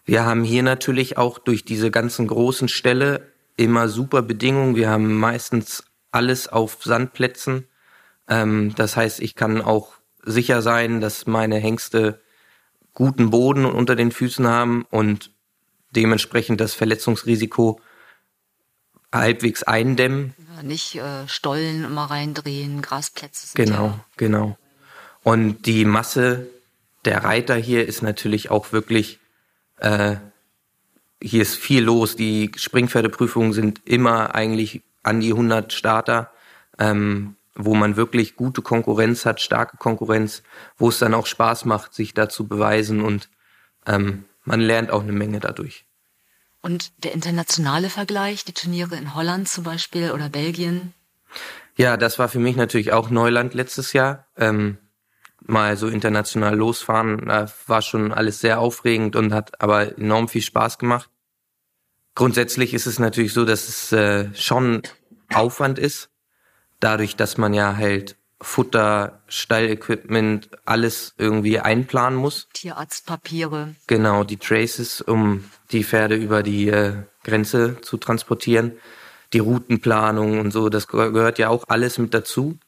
Wir 0.05 0.25
haben 0.25 0.45
hier 0.45 0.63
natürlich 0.63 1.17
auch 1.17 1.39
durch 1.39 1.65
diese 1.65 1.91
ganzen 1.91 2.27
großen 2.27 2.69
Ställe 2.69 3.33
immer 3.57 3.89
super 3.89 4.23
Bedingungen. 4.23 4.75
Wir 4.75 4.89
haben 4.89 5.15
meistens 5.15 5.85
alles 6.11 6.49
auf 6.49 6.79
Sandplätzen. 6.83 7.69
Ähm, 8.33 8.75
das 8.77 8.97
heißt, 8.97 9.21
ich 9.21 9.35
kann 9.35 9.61
auch 9.61 9.93
sicher 10.25 10.63
sein, 10.63 11.01
dass 11.01 11.27
meine 11.27 11.57
Hengste 11.57 12.21
guten 12.95 13.31
Boden 13.31 13.67
unter 13.67 13.95
den 13.95 14.11
Füßen 14.11 14.47
haben 14.47 14.87
und 14.91 15.31
dementsprechend 15.91 16.61
das 16.61 16.73
Verletzungsrisiko 16.73 17.81
halbwegs 19.13 19.63
eindämmen. 19.63 20.35
Ja, 20.57 20.63
nicht 20.63 20.95
äh, 20.95 21.29
Stollen 21.29 21.85
immer 21.85 22.05
reindrehen, 22.05 22.81
Grasplätze. 22.81 23.49
Sind 23.49 23.67
genau, 23.67 23.87
ja. 23.87 24.05
genau. 24.17 24.59
Und 25.23 25.67
die 25.67 25.85
Masse 25.85 26.47
der 27.05 27.25
Reiter 27.25 27.57
hier 27.57 27.87
ist 27.87 28.03
natürlich 28.03 28.51
auch 28.51 28.73
wirklich, 28.73 29.19
äh, 29.77 30.17
hier 31.21 31.43
ist 31.43 31.57
viel 31.57 31.83
los. 31.83 32.17
Die 32.17 32.51
Springpferdeprüfungen 32.57 33.53
sind 33.53 33.83
immer 33.85 34.35
eigentlich 34.35 34.83
an 35.03 35.21
die 35.21 35.33
100 35.33 35.73
Starter. 35.73 36.31
Ähm, 36.79 37.37
wo 37.55 37.75
man 37.75 37.97
wirklich 37.97 38.37
gute 38.37 38.63
Konkurrenz 38.63 39.27
hat, 39.27 39.41
starke 39.41 39.77
Konkurrenz, 39.77 40.43
wo 40.77 40.89
es 40.89 40.99
dann 40.99 41.15
auch 41.15 41.27
Spaß 41.27 41.65
macht, 41.65 41.95
sich 41.95 42.15
da 42.15 42.29
zu 42.29 42.47
beweisen 42.47 43.03
und 43.03 43.29
ähm, 43.87 44.25
man 44.45 44.61
lernt 44.61 44.91
auch 44.91 45.03
eine 45.03 45.13
Menge 45.13 45.41
dadurch. 45.41 45.85
Und 46.61 46.93
der 47.05 47.13
internationale 47.13 47.91
Vergleich, 47.91 48.45
die 48.45 48.53
Turniere 48.53 48.97
in 48.97 49.15
Holland 49.15 49.49
zum 49.49 49.65
Beispiel 49.65 50.13
oder 50.13 50.29
Belgien? 50.29 50.95
Ja, 51.77 51.97
das 51.97 52.19
war 52.19 52.29
für 52.29 52.39
mich 52.39 52.57
natürlich 52.57 52.93
auch 52.93 53.11
Neuland 53.11 53.55
letztes 53.55 53.93
Jahr. 53.93 54.27
Ähm, 54.37 54.79
mal 55.41 55.77
so 55.77 55.89
international 55.89 56.57
losfahren, 56.57 57.27
da 57.27 57.51
war 57.67 57.83
schon 57.83 58.13
alles 58.13 58.41
sehr 58.41 58.61
aufregend 58.61 59.17
und 59.17 59.33
hat 59.33 59.61
aber 59.61 59.99
enorm 59.99 60.29
viel 60.29 60.43
Spaß 60.43 60.79
gemacht. 60.79 61.11
Grundsätzlich 62.15 62.75
ist 62.75 62.87
es 62.87 63.01
natürlich 63.01 63.33
so, 63.33 63.45
dass 63.45 63.69
es 63.69 63.93
äh, 63.93 64.33
schon 64.35 64.83
Aufwand 65.33 65.81
ist, 65.81 66.11
dadurch, 66.83 67.17
dass 67.17 67.39
man 67.39 67.55
ja 67.55 67.77
halt 67.77 68.17
Futter, 68.43 69.23
Stallequipment, 69.29 70.51
alles 70.65 71.15
irgendwie 71.17 71.61
einplanen 71.61 72.19
muss. 72.19 72.49
Tierarztpapiere. 72.53 73.75
Genau, 73.87 74.25
die 74.25 74.37
Traces, 74.37 75.01
um 75.01 75.45
die 75.71 75.85
Pferde 75.85 76.17
über 76.17 76.43
die 76.43 76.69
äh, 76.69 77.05
Grenze 77.23 77.81
zu 77.83 77.97
transportieren. 77.99 78.73
Die 79.33 79.39
Routenplanung 79.39 80.41
und 80.41 80.51
so, 80.51 80.69
das 80.69 80.89
gehört 80.89 81.39
ja 81.39 81.49
auch 81.49 81.65
alles 81.69 81.99
mit 81.99 82.13
dazu. 82.13 82.59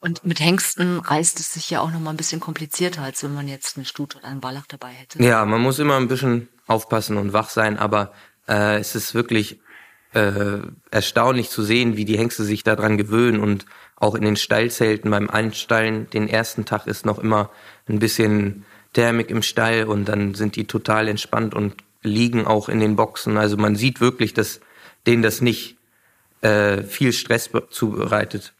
Und 0.00 0.24
mit 0.24 0.40
Hengsten 0.40 1.00
reißt 1.00 1.38
es 1.38 1.52
sich 1.52 1.68
ja 1.70 1.80
auch 1.80 1.90
noch 1.90 2.00
mal 2.00 2.10
ein 2.10 2.16
bisschen 2.16 2.40
komplizierter, 2.40 3.02
als 3.02 3.22
wenn 3.22 3.34
man 3.34 3.46
jetzt 3.46 3.76
eine 3.76 3.84
Stute 3.84 4.18
oder 4.18 4.28
einen 4.28 4.42
Wallach 4.42 4.66
dabei 4.66 4.88
hätte. 4.88 5.22
Ja, 5.22 5.44
man 5.44 5.60
muss 5.60 5.78
immer 5.78 5.96
ein 5.96 6.08
bisschen 6.08 6.48
aufpassen 6.66 7.18
und 7.18 7.32
wach 7.32 7.50
sein, 7.50 7.78
aber 7.78 8.12
äh, 8.48 8.78
es 8.78 8.94
ist 8.94 9.14
wirklich 9.14 9.60
äh, 10.12 10.58
erstaunlich 10.90 11.50
zu 11.50 11.62
sehen, 11.62 11.96
wie 11.96 12.04
die 12.04 12.18
Hengste 12.18 12.44
sich 12.44 12.64
daran 12.64 12.98
gewöhnen 12.98 13.40
und 13.40 13.66
auch 13.96 14.14
in 14.14 14.22
den 14.22 14.36
Stallzelten 14.36 15.10
beim 15.10 15.30
Einstallen, 15.30 16.10
den 16.10 16.28
ersten 16.28 16.64
Tag 16.64 16.86
ist 16.86 17.06
noch 17.06 17.18
immer 17.18 17.50
ein 17.88 17.98
bisschen 17.98 18.64
Thermik 18.92 19.30
im 19.30 19.42
Stall 19.42 19.84
und 19.84 20.06
dann 20.06 20.34
sind 20.34 20.56
die 20.56 20.66
total 20.66 21.08
entspannt 21.08 21.54
und 21.54 21.76
liegen 22.02 22.46
auch 22.46 22.68
in 22.68 22.80
den 22.80 22.96
Boxen. 22.96 23.36
Also 23.38 23.56
man 23.56 23.76
sieht 23.76 24.00
wirklich, 24.00 24.34
dass 24.34 24.60
denen 25.06 25.22
das 25.22 25.40
nicht 25.40 25.76
äh, 26.42 26.82
viel 26.82 27.12
Stress 27.12 27.50
zubereitet. 27.70 28.54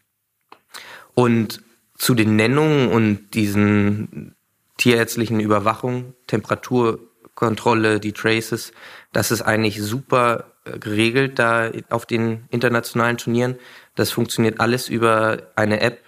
Und 1.13 1.61
zu 1.97 2.15
den 2.15 2.35
Nennungen 2.35 2.89
und 2.89 3.33
diesen 3.33 4.35
tierärztlichen 4.77 5.39
Überwachung, 5.39 6.15
Temperaturkontrolle, 6.27 7.99
die 7.99 8.13
Traces, 8.13 8.71
das 9.11 9.31
ist 9.31 9.41
eigentlich 9.41 9.81
super 9.81 10.52
geregelt 10.65 11.39
da 11.39 11.71
auf 11.89 12.05
den 12.05 12.45
internationalen 12.49 13.17
Turnieren. 13.17 13.57
Das 13.95 14.11
funktioniert 14.11 14.59
alles 14.59 14.89
über 14.89 15.51
eine 15.55 15.81
App, 15.81 15.99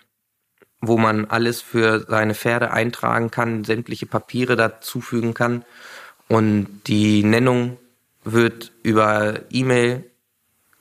wo 0.82 0.98
man 0.98 1.26
alles 1.26 1.62
für 1.62 2.06
seine 2.08 2.36
Pferde 2.36 2.72
eintragen 2.72 3.32
kann, 3.32 3.63
sämtliche 3.63 4.06
Papiere 4.06 4.56
dazufügen 4.56 5.34
kann. 5.34 5.65
Und 6.28 6.82
die 6.88 7.24
Nennung 7.24 7.78
wird 8.24 8.72
über 8.84 9.41
E-Mail 9.52 10.04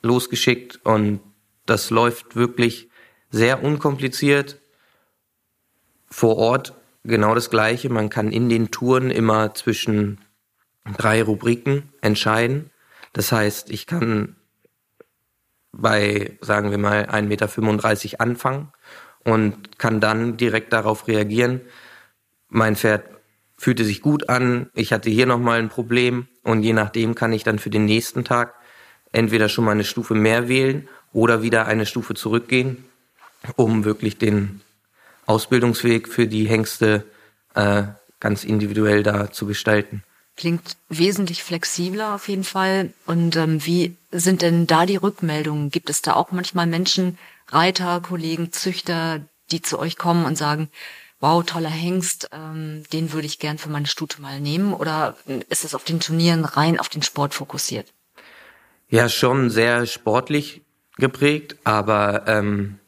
losgeschickt 0.01 0.79
und 0.83 1.19
das 1.65 1.89
läuft 1.89 2.35
wirklich 2.35 2.89
sehr 3.29 3.63
unkompliziert. 3.63 4.59
vor 6.09 6.37
Ort 6.37 6.73
genau 7.03 7.35
das 7.35 7.49
Gleiche. 7.49 7.89
Man 7.89 8.09
kann 8.09 8.31
in 8.31 8.49
den 8.49 8.71
Touren 8.71 9.11
immer 9.11 9.53
zwischen 9.53 10.19
drei 10.97 11.21
Rubriken 11.23 11.91
entscheiden. 12.01 12.71
Das 13.15 13.31
heißt, 13.31 13.69
ich 13.69 13.87
kann 13.87 14.35
bei, 15.71 16.37
sagen 16.41 16.69
wir 16.69 16.77
mal, 16.77 17.05
1,35 17.05 17.23
Meter 18.03 18.21
anfangen 18.21 18.73
und 19.23 19.79
kann 19.79 20.01
dann 20.01 20.35
direkt 20.35 20.73
darauf 20.73 21.07
reagieren. 21.07 21.61
Mein 22.49 22.75
Pferd 22.75 23.05
fühlte 23.55 23.85
sich 23.85 24.01
gut 24.01 24.27
an, 24.27 24.69
ich 24.73 24.91
hatte 24.91 25.09
hier 25.09 25.27
nochmal 25.27 25.59
ein 25.59 25.69
Problem 25.69 26.27
und 26.43 26.63
je 26.63 26.73
nachdem 26.73 27.15
kann 27.15 27.31
ich 27.31 27.45
dann 27.45 27.57
für 27.57 27.69
den 27.69 27.85
nächsten 27.85 28.25
Tag 28.25 28.53
entweder 29.13 29.47
schon 29.47 29.63
mal 29.63 29.71
eine 29.71 29.85
Stufe 29.85 30.13
mehr 30.13 30.49
wählen 30.49 30.89
oder 31.13 31.41
wieder 31.41 31.67
eine 31.67 31.85
Stufe 31.85 32.15
zurückgehen, 32.15 32.83
um 33.55 33.85
wirklich 33.85 34.17
den 34.17 34.59
Ausbildungsweg 35.25 36.09
für 36.09 36.27
die 36.27 36.49
Hengste 36.49 37.05
äh, 37.53 37.83
ganz 38.19 38.43
individuell 38.43 39.03
da 39.03 39.31
zu 39.31 39.45
gestalten. 39.45 40.03
Klingt 40.37 40.75
wesentlich 40.89 41.43
flexibler 41.43 42.13
auf 42.13 42.27
jeden 42.27 42.43
Fall. 42.43 42.93
Und 43.05 43.35
ähm, 43.37 43.65
wie 43.65 43.95
sind 44.11 44.41
denn 44.41 44.67
da 44.67 44.85
die 44.85 44.97
Rückmeldungen? 44.97 45.69
Gibt 45.69 45.89
es 45.89 46.01
da 46.01 46.13
auch 46.13 46.31
manchmal 46.31 46.67
Menschen, 46.67 47.17
Reiter, 47.47 48.01
Kollegen, 48.01 48.51
Züchter, 48.51 49.21
die 49.51 49.61
zu 49.61 49.79
euch 49.79 49.97
kommen 49.97 50.25
und 50.25 50.37
sagen, 50.37 50.69
wow, 51.19 51.43
toller 51.45 51.69
Hengst, 51.69 52.29
ähm, 52.33 52.83
den 52.91 53.13
würde 53.13 53.27
ich 53.27 53.39
gern 53.39 53.57
für 53.57 53.69
meine 53.69 53.87
Stute 53.87 54.21
mal 54.21 54.41
nehmen? 54.41 54.73
Oder 54.73 55.15
ist 55.49 55.63
es 55.63 55.73
auf 55.73 55.83
den 55.83 55.99
Turnieren 55.99 56.43
rein 56.43 56.79
auf 56.79 56.89
den 56.89 57.01
Sport 57.01 57.33
fokussiert? 57.33 57.93
Ja, 58.89 59.09
schon 59.09 59.49
sehr 59.49 59.85
sportlich 59.85 60.61
geprägt, 60.97 61.57
aber 61.63 62.27
ähm, 62.27 62.79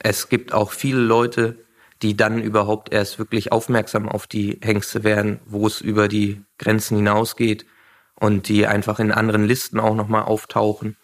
es 0.00 0.28
gibt 0.28 0.52
auch 0.52 0.72
viele 0.72 1.00
Leute, 1.00 1.56
die 2.02 2.16
dann 2.16 2.42
überhaupt 2.42 2.92
erst 2.92 3.18
wirklich 3.18 3.52
aufmerksam 3.52 4.08
auf 4.08 4.26
die 4.26 4.58
Hengste 4.62 5.02
werden, 5.02 5.40
wo 5.46 5.66
es 5.66 5.80
über 5.80 6.08
die 6.08 6.42
Grenzen 6.58 6.96
hinausgeht 6.96 7.66
und 8.14 8.48
die 8.48 8.66
einfach 8.66 8.98
in 8.98 9.12
anderen 9.12 9.44
Listen 9.44 9.80
auch 9.80 9.94
nochmal 9.94 10.22
auftauchen. 10.22 10.96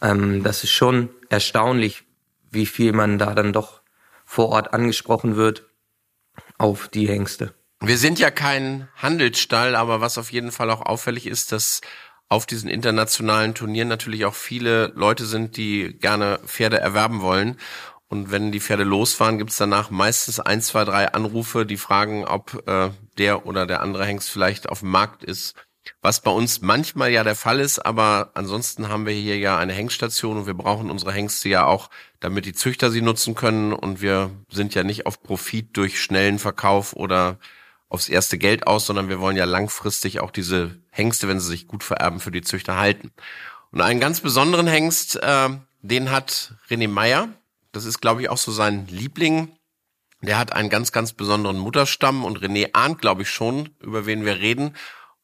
Ähm, 0.00 0.42
das 0.42 0.64
ist 0.64 0.70
schon 0.70 1.10
erstaunlich, 1.28 2.04
wie 2.50 2.66
viel 2.66 2.92
man 2.92 3.18
da 3.18 3.34
dann 3.34 3.52
doch 3.52 3.82
vor 4.24 4.48
Ort 4.48 4.72
angesprochen 4.72 5.36
wird 5.36 5.64
auf 6.58 6.88
die 6.88 7.08
Hengste. 7.08 7.54
Wir 7.80 7.98
sind 7.98 8.18
ja 8.18 8.30
kein 8.30 8.88
Handelsstall, 8.96 9.76
aber 9.76 10.00
was 10.00 10.18
auf 10.18 10.32
jeden 10.32 10.50
Fall 10.50 10.70
auch 10.70 10.80
auffällig 10.80 11.26
ist, 11.26 11.52
dass 11.52 11.82
auf 12.28 12.46
diesen 12.46 12.68
internationalen 12.68 13.54
Turnieren 13.54 13.88
natürlich 13.88 14.24
auch 14.24 14.34
viele 14.34 14.92
Leute 14.96 15.26
sind, 15.26 15.56
die 15.56 15.96
gerne 15.98 16.40
Pferde 16.44 16.80
erwerben 16.80 17.20
wollen. 17.20 17.58
Und 18.08 18.30
wenn 18.30 18.52
die 18.52 18.60
Pferde 18.60 18.84
losfahren, 18.84 19.38
gibt's 19.38 19.56
danach 19.56 19.90
meistens 19.90 20.38
ein, 20.38 20.62
zwei, 20.62 20.84
drei 20.84 21.12
Anrufe, 21.12 21.66
die 21.66 21.76
fragen, 21.76 22.24
ob 22.24 22.62
äh, 22.68 22.90
der 23.18 23.46
oder 23.46 23.66
der 23.66 23.80
andere 23.80 24.04
Hengst 24.04 24.30
vielleicht 24.30 24.68
auf 24.68 24.80
dem 24.80 24.90
Markt 24.90 25.24
ist. 25.24 25.54
Was 26.02 26.20
bei 26.20 26.30
uns 26.30 26.60
manchmal 26.62 27.10
ja 27.10 27.24
der 27.24 27.36
Fall 27.36 27.60
ist, 27.60 27.78
aber 27.84 28.30
ansonsten 28.34 28.88
haben 28.88 29.06
wir 29.06 29.12
hier 29.12 29.38
ja 29.38 29.56
eine 29.56 29.72
Hengststation 29.72 30.36
und 30.36 30.46
wir 30.46 30.54
brauchen 30.54 30.90
unsere 30.90 31.12
Hengste 31.12 31.48
ja 31.48 31.64
auch, 31.64 31.90
damit 32.20 32.44
die 32.44 32.54
Züchter 32.54 32.90
sie 32.90 33.02
nutzen 33.02 33.34
können. 33.34 33.72
Und 33.72 34.00
wir 34.00 34.30
sind 34.48 34.74
ja 34.74 34.82
nicht 34.82 35.06
auf 35.06 35.22
Profit 35.22 35.76
durch 35.76 36.00
schnellen 36.00 36.38
Verkauf 36.38 36.92
oder 36.92 37.38
aufs 37.88 38.08
erste 38.08 38.38
Geld 38.38 38.66
aus, 38.66 38.86
sondern 38.86 39.08
wir 39.08 39.20
wollen 39.20 39.36
ja 39.36 39.44
langfristig 39.44 40.20
auch 40.20 40.30
diese 40.30 40.76
Hengste, 40.90 41.28
wenn 41.28 41.40
sie 41.40 41.48
sich 41.48 41.66
gut 41.66 41.84
vererben, 41.84 42.20
für 42.20 42.32
die 42.32 42.42
Züchter 42.42 42.76
halten. 42.76 43.12
Und 43.70 43.80
einen 43.80 44.00
ganz 44.00 44.20
besonderen 44.20 44.66
Hengst, 44.66 45.16
äh, 45.22 45.48
den 45.82 46.10
hat 46.10 46.54
René 46.68 46.88
Meyer. 46.88 47.28
Das 47.76 47.84
ist, 47.84 48.00
glaube 48.00 48.22
ich, 48.22 48.30
auch 48.30 48.38
so 48.38 48.52
sein 48.52 48.86
Liebling. 48.86 49.50
Der 50.22 50.38
hat 50.38 50.50
einen 50.50 50.70
ganz, 50.70 50.92
ganz 50.92 51.12
besonderen 51.12 51.58
Mutterstamm 51.58 52.24
und 52.24 52.38
René 52.38 52.70
ahnt, 52.72 53.02
glaube 53.02 53.20
ich, 53.20 53.28
schon, 53.28 53.68
über 53.82 54.06
wen 54.06 54.24
wir 54.24 54.38
reden. 54.38 54.72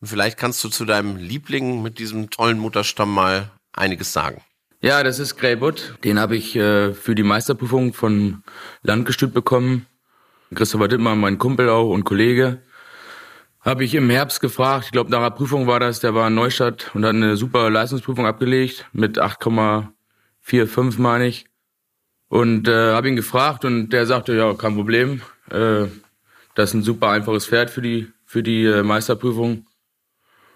Und 0.03 0.09
vielleicht 0.09 0.37
kannst 0.37 0.63
du 0.63 0.69
zu 0.69 0.85
deinem 0.85 1.17
Liebling 1.17 1.81
mit 1.83 1.99
diesem 1.99 2.29
tollen 2.29 2.59
Mutterstamm 2.59 3.15
mal 3.15 3.51
einiges 3.73 4.13
sagen. 4.13 4.43
Ja, 4.83 5.03
das 5.03 5.19
ist 5.19 5.37
Greybutt. 5.37 5.95
Den 6.05 6.19
habe 6.19 6.37
ich 6.37 6.55
äh, 6.55 6.93
für 6.93 7.15
die 7.15 7.23
Meisterprüfung 7.23 7.95
von 7.95 8.43
Landgestüt 8.83 9.33
bekommen. 9.33 9.87
Christopher 10.55 10.89
Dittmann, 10.89 11.21
mein 11.21 11.39
Kumpel 11.39 11.71
auch 11.71 11.89
und 11.89 12.05
Kollege. 12.05 12.61
Habe 13.61 13.83
ich 13.85 13.95
im 13.95 14.11
Herbst 14.11 14.43
gefragt, 14.43 14.85
ich 14.85 14.93
glaube 14.93 15.11
nach 15.11 15.23
der 15.23 15.31
Prüfung 15.31 15.67
war 15.67 15.81
das, 15.81 16.01
der 16.01 16.15
war 16.15 16.29
in 16.29 16.35
Neustadt 16.35 16.91
und 16.93 17.07
hat 17.07 17.15
eine 17.15 17.39
super 17.39 17.71
Leistungsprüfung 17.71 18.27
abgelegt 18.27 18.85
mit 18.93 19.19
8,45 19.19 21.01
meine 21.01 21.29
ich. 21.29 21.47
Und 22.33 22.67
äh, 22.67 22.95
habe 22.95 23.11
ihn 23.11 23.17
gefragt 23.17 23.67
und 23.67 23.91
der 23.91 24.07
sagte, 24.07 24.35
ja, 24.35 24.55
kein 24.55 24.75
Problem. 24.75 25.21
Äh, 25.51 25.89
das 26.55 26.71
ist 26.71 26.75
ein 26.75 26.83
super 26.83 27.11
einfaches 27.11 27.45
Pferd 27.45 27.69
für 27.69 27.83
die, 27.83 28.11
für 28.25 28.43
die 28.43 28.65
äh, 28.65 28.83
Meisterprüfung. 28.83 29.67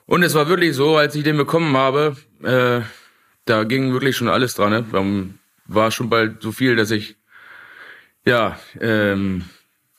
Und 0.06 0.22
es 0.22 0.32
war 0.32 0.48
wirklich 0.48 0.74
so, 0.74 0.96
als 0.96 1.14
ich 1.14 1.22
den 1.22 1.36
bekommen 1.36 1.76
habe, 1.76 2.16
äh, 2.42 2.80
da 3.44 3.64
ging 3.64 3.92
wirklich 3.92 4.16
schon 4.16 4.30
alles 4.30 4.54
dran. 4.54 4.70
Ne? 4.90 5.34
War 5.66 5.90
schon 5.90 6.08
bald 6.08 6.40
so 6.40 6.50
viel, 6.50 6.76
dass 6.76 6.90
ich 6.90 7.16
ja 8.24 8.58
ähm, 8.80 9.44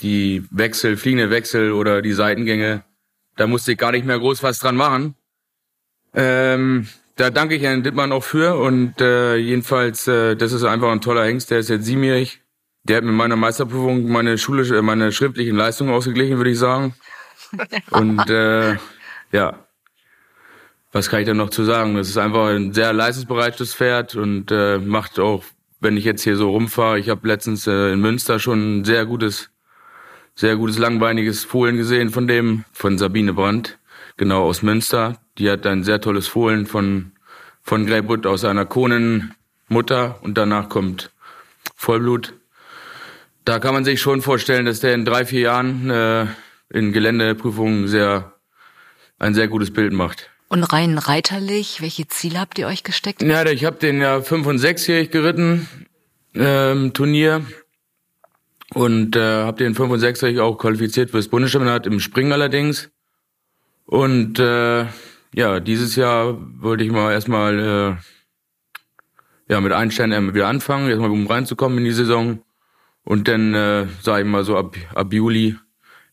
die 0.02 0.46
Wechsel, 0.50 0.98
fliegende 0.98 1.30
Wechsel 1.30 1.74
oder 1.74 2.02
die 2.02 2.14
Seitengänge, 2.14 2.86
da 3.36 3.46
musste 3.46 3.74
ich 3.74 3.78
gar 3.78 3.92
nicht 3.92 4.08
mehr 4.08 4.18
groß 4.18 4.42
was 4.42 4.58
dran 4.58 4.78
machen. 4.78 5.14
Ähm, 6.16 6.88
da 7.18 7.32
danke 7.32 7.56
ich 7.56 7.64
Herrn 7.64 7.84
Dittmann 7.84 8.12
auch 8.12 8.24
für 8.24 8.56
und 8.56 9.02
äh, 9.02 9.36
jedenfalls, 9.36 10.08
äh, 10.08 10.36
das 10.36 10.54
ist 10.54 10.64
einfach 10.64 10.92
ein 10.92 11.02
toller 11.02 11.26
Hengst, 11.26 11.52
der 11.52 11.60
ist 11.60 11.70
jetzt 11.70 11.86
siebenjährig. 11.86 12.42
Der 12.84 12.98
hat 12.98 13.04
mit 13.04 13.16
meiner 13.16 13.36
Meisterprüfung 13.36 14.08
meine 14.08 14.38
schulische, 14.38 14.82
meine 14.82 15.12
schriftlichen 15.12 15.58
Leistungen 15.58 15.92
ausgeglichen, 15.92 16.38
würde 16.38 16.52
ich 16.52 16.60
sagen. 16.60 16.96
Und 17.92 18.30
äh, 18.30 18.78
ja, 19.32 19.68
was 20.92 21.10
kann 21.10 21.20
ich 21.20 21.26
da 21.26 21.34
noch 21.34 21.50
zu 21.50 21.64
sagen? 21.64 21.96
Das 21.96 22.08
ist 22.08 22.18
einfach 22.18 22.48
ein 22.48 22.74
sehr 22.74 22.94
leistungsbereites 22.94 23.74
Pferd 23.74 24.16
und 24.16 24.52
äh, 24.52 24.78
macht 24.78 25.20
auch, 25.20 25.44
wenn 25.80 25.98
ich 25.98 26.06
jetzt 26.06 26.24
hier 26.24 26.38
so 26.38 26.50
rumfahre, 26.50 26.98
ich 26.98 27.10
habe 27.10 27.28
letztens 27.28 27.68
äh, 27.68 27.92
in 27.92 28.00
Münster 28.00 28.40
schon 28.40 28.80
ein 28.80 28.86
sehr 28.86 29.06
gutes, 29.06 29.52
sehr 30.34 30.56
gutes 30.56 30.78
langbeiniges 30.78 31.44
Fohlen 31.44 31.78
gesehen 31.78 32.10
von 32.10 32.28
dem, 32.28 32.64
von 32.72 32.98
Sabine 32.98 33.34
Brandt, 33.34 33.80
genau 34.16 34.44
aus 34.44 34.64
Münster. 34.64 35.20
Die 35.38 35.50
hat 35.50 35.66
ein 35.66 35.84
sehr 35.84 36.02
tolles 36.02 36.28
Fohlen 36.28 36.66
von, 36.66 37.12
von 37.62 37.86
Greybutt 37.86 38.26
aus 38.26 38.44
einer 38.44 38.66
Konenmutter 38.66 40.20
und 40.22 40.38
danach 40.38 40.70
kommt 40.70 41.12
Vollblut. 41.76 42.34
Da 43.46 43.60
kann 43.60 43.74
man 43.74 43.86
sich 43.86 44.02
schon 44.02 44.22
vorstellen, 44.22 44.66
dass 44.66 44.80
der 44.80 44.94
in 44.94 45.06
drei, 45.06 45.26
vier 45.26 45.42
Jahren 45.42 45.90
äh, 45.90 46.26
in 46.70 46.92
Geländeprüfungen 46.92 47.88
sehr, 47.88 48.34
ein 49.20 49.34
sehr 49.34 49.48
gutes 49.48 49.72
Bild 49.72 49.94
macht. 49.94 50.30
Und 50.50 50.64
rein 50.64 50.98
reiterlich, 50.98 51.82
welche 51.82 52.08
Ziele 52.08 52.40
habt 52.40 52.58
ihr 52.58 52.68
euch 52.68 52.84
gesteckt? 52.84 53.22
Ja, 53.22 53.46
ich 53.46 53.66
habe 53.66 53.78
den 53.78 54.02
ja 54.02 54.22
fünf 54.22 54.48
und 54.48 54.60
sechsjährig 54.60 55.12
geritten 55.12 55.68
ähm, 56.34 56.94
Turnier 56.94 57.46
und 58.74 59.16
äh, 59.16 59.44
habe 59.44 59.64
den 59.64 59.76
fünf 59.76 59.92
und 59.92 60.00
sechsjährig 60.00 60.40
auch 60.40 60.58
qualifiziert 60.58 61.12
fürs 61.12 61.28
Bundeschampionat 61.28 61.86
im 61.86 62.00
Springen 62.00 62.32
allerdings. 62.32 62.90
Und 63.86 64.40
äh, 64.40 64.86
ja, 65.34 65.60
dieses 65.60 65.96
Jahr 65.96 66.38
wollte 66.62 66.84
ich 66.84 66.92
mal 66.92 67.12
erstmal 67.12 67.60
äh, 67.60 69.52
ja 69.54 69.62
mit 69.62 69.74
Einstein 69.74 70.34
wieder 70.34 70.48
anfangen, 70.48 70.90
erstmal 70.90 71.12
um 71.12 71.28
reinzukommen 71.28 71.78
in 71.80 71.86
die 71.86 71.92
Saison 71.92 72.44
und 73.04 73.28
dann 73.28 73.54
äh, 73.54 73.88
sag 74.02 74.20
ich 74.20 74.26
mal 74.26 74.44
so 74.44 74.58
ab 74.58 74.76
ab 74.94 75.14
Juli 75.14 75.58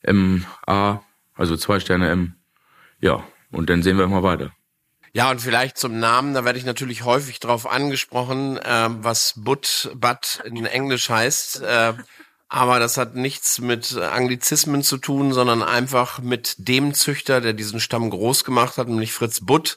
MA, 0.06 1.02
also 1.34 1.56
zwei 1.56 1.80
Sterne 1.80 2.10
M. 2.10 2.34
Ja, 3.00 3.24
und 3.50 3.70
dann 3.70 3.82
sehen 3.82 3.98
wir 3.98 4.06
mal 4.06 4.22
weiter. 4.22 4.52
Ja, 5.12 5.30
und 5.30 5.40
vielleicht 5.40 5.78
zum 5.78 6.00
Namen, 6.00 6.34
da 6.34 6.44
werde 6.44 6.58
ich 6.58 6.64
natürlich 6.64 7.04
häufig 7.04 7.38
drauf 7.38 7.70
angesprochen, 7.70 8.58
äh, 8.58 8.88
was 8.90 9.34
Butt, 9.36 9.92
Butt 9.94 10.42
in 10.44 10.66
Englisch 10.66 11.08
heißt. 11.08 11.62
Äh, 11.62 11.92
aber 12.54 12.78
das 12.78 12.98
hat 12.98 13.16
nichts 13.16 13.58
mit 13.58 13.96
Anglizismen 13.96 14.84
zu 14.84 14.96
tun, 14.96 15.32
sondern 15.32 15.60
einfach 15.60 16.20
mit 16.20 16.54
dem 16.58 16.94
Züchter, 16.94 17.40
der 17.40 17.52
diesen 17.52 17.80
Stamm 17.80 18.08
groß 18.10 18.44
gemacht 18.44 18.78
hat, 18.78 18.86
nämlich 18.86 19.12
Fritz 19.12 19.40
Butt, 19.40 19.76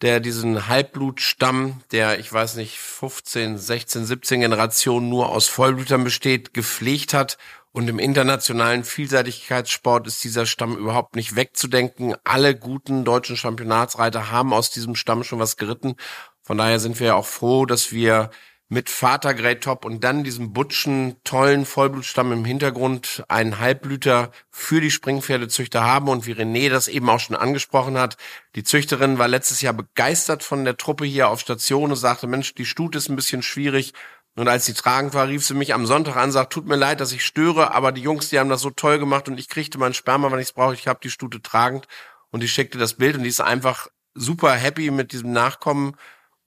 der 0.00 0.20
diesen 0.20 0.66
Halbblutstamm, 0.66 1.82
der, 1.92 2.18
ich 2.18 2.32
weiß 2.32 2.56
nicht, 2.56 2.78
15, 2.78 3.58
16, 3.58 4.06
17 4.06 4.40
Generationen 4.40 5.10
nur 5.10 5.28
aus 5.28 5.48
Vollblutern 5.48 6.02
besteht, 6.02 6.54
gepflegt 6.54 7.12
hat 7.12 7.36
und 7.72 7.88
im 7.88 7.98
internationalen 7.98 8.84
Vielseitigkeitssport 8.84 10.06
ist 10.06 10.24
dieser 10.24 10.46
Stamm 10.46 10.78
überhaupt 10.78 11.16
nicht 11.16 11.36
wegzudenken. 11.36 12.14
Alle 12.24 12.56
guten 12.56 13.04
deutschen 13.04 13.36
Championatsreiter 13.36 14.30
haben 14.30 14.54
aus 14.54 14.70
diesem 14.70 14.94
Stamm 14.94 15.24
schon 15.24 15.40
was 15.40 15.58
geritten. 15.58 15.96
Von 16.40 16.56
daher 16.56 16.80
sind 16.80 16.98
wir 17.00 17.16
auch 17.16 17.26
froh, 17.26 17.66
dass 17.66 17.92
wir 17.92 18.30
mit 18.68 18.88
Vater 18.90 19.34
Grey 19.34 19.60
Top 19.60 19.84
und 19.84 20.02
dann 20.02 20.24
diesem 20.24 20.52
butschen, 20.52 21.16
tollen 21.24 21.66
Vollblutstamm 21.66 22.32
im 22.32 22.44
Hintergrund 22.44 23.24
einen 23.28 23.58
Halbblüter 23.58 24.30
für 24.50 24.80
die 24.80 24.90
Springpferdezüchter 24.90 25.84
haben. 25.84 26.08
Und 26.08 26.26
wie 26.26 26.32
René 26.32 26.70
das 26.70 26.88
eben 26.88 27.08
auch 27.08 27.20
schon 27.20 27.36
angesprochen 27.36 27.98
hat, 27.98 28.16
die 28.54 28.64
Züchterin 28.64 29.18
war 29.18 29.28
letztes 29.28 29.60
Jahr 29.60 29.74
begeistert 29.74 30.42
von 30.42 30.64
der 30.64 30.76
Truppe 30.76 31.04
hier 31.04 31.28
auf 31.28 31.40
Station 31.40 31.90
und 31.90 31.96
sagte, 31.96 32.26
Mensch, 32.26 32.54
die 32.54 32.66
Stute 32.66 32.98
ist 32.98 33.08
ein 33.08 33.16
bisschen 33.16 33.42
schwierig 33.42 33.92
Und 34.36 34.48
als 34.48 34.64
sie 34.66 34.74
tragend 34.74 35.14
war, 35.14 35.28
rief 35.28 35.44
sie 35.44 35.54
mich 35.54 35.74
am 35.74 35.86
Sonntag 35.86 36.16
an, 36.16 36.32
sagt, 36.32 36.52
tut 36.52 36.66
mir 36.66 36.76
leid, 36.76 37.00
dass 37.00 37.12
ich 37.12 37.24
störe, 37.24 37.72
aber 37.72 37.92
die 37.92 38.02
Jungs, 38.02 38.30
die 38.30 38.38
haben 38.38 38.48
das 38.50 38.62
so 38.62 38.70
toll 38.70 38.98
gemacht 38.98 39.28
und 39.28 39.38
ich 39.38 39.48
kriegte 39.48 39.78
mein 39.78 39.94
Sperma, 39.94 40.32
wenn 40.32 40.40
ich 40.40 40.48
es 40.48 40.52
brauche. 40.52 40.74
Ich 40.74 40.88
habe 40.88 40.98
die 41.02 41.10
Stute 41.10 41.40
tragend 41.40 41.86
und 42.30 42.42
die 42.42 42.48
schickte 42.48 42.78
das 42.78 42.94
Bild 42.94 43.16
und 43.16 43.22
die 43.22 43.28
ist 43.28 43.40
einfach 43.40 43.88
super 44.14 44.52
happy 44.52 44.90
mit 44.90 45.12
diesem 45.12 45.32
Nachkommen. 45.32 45.96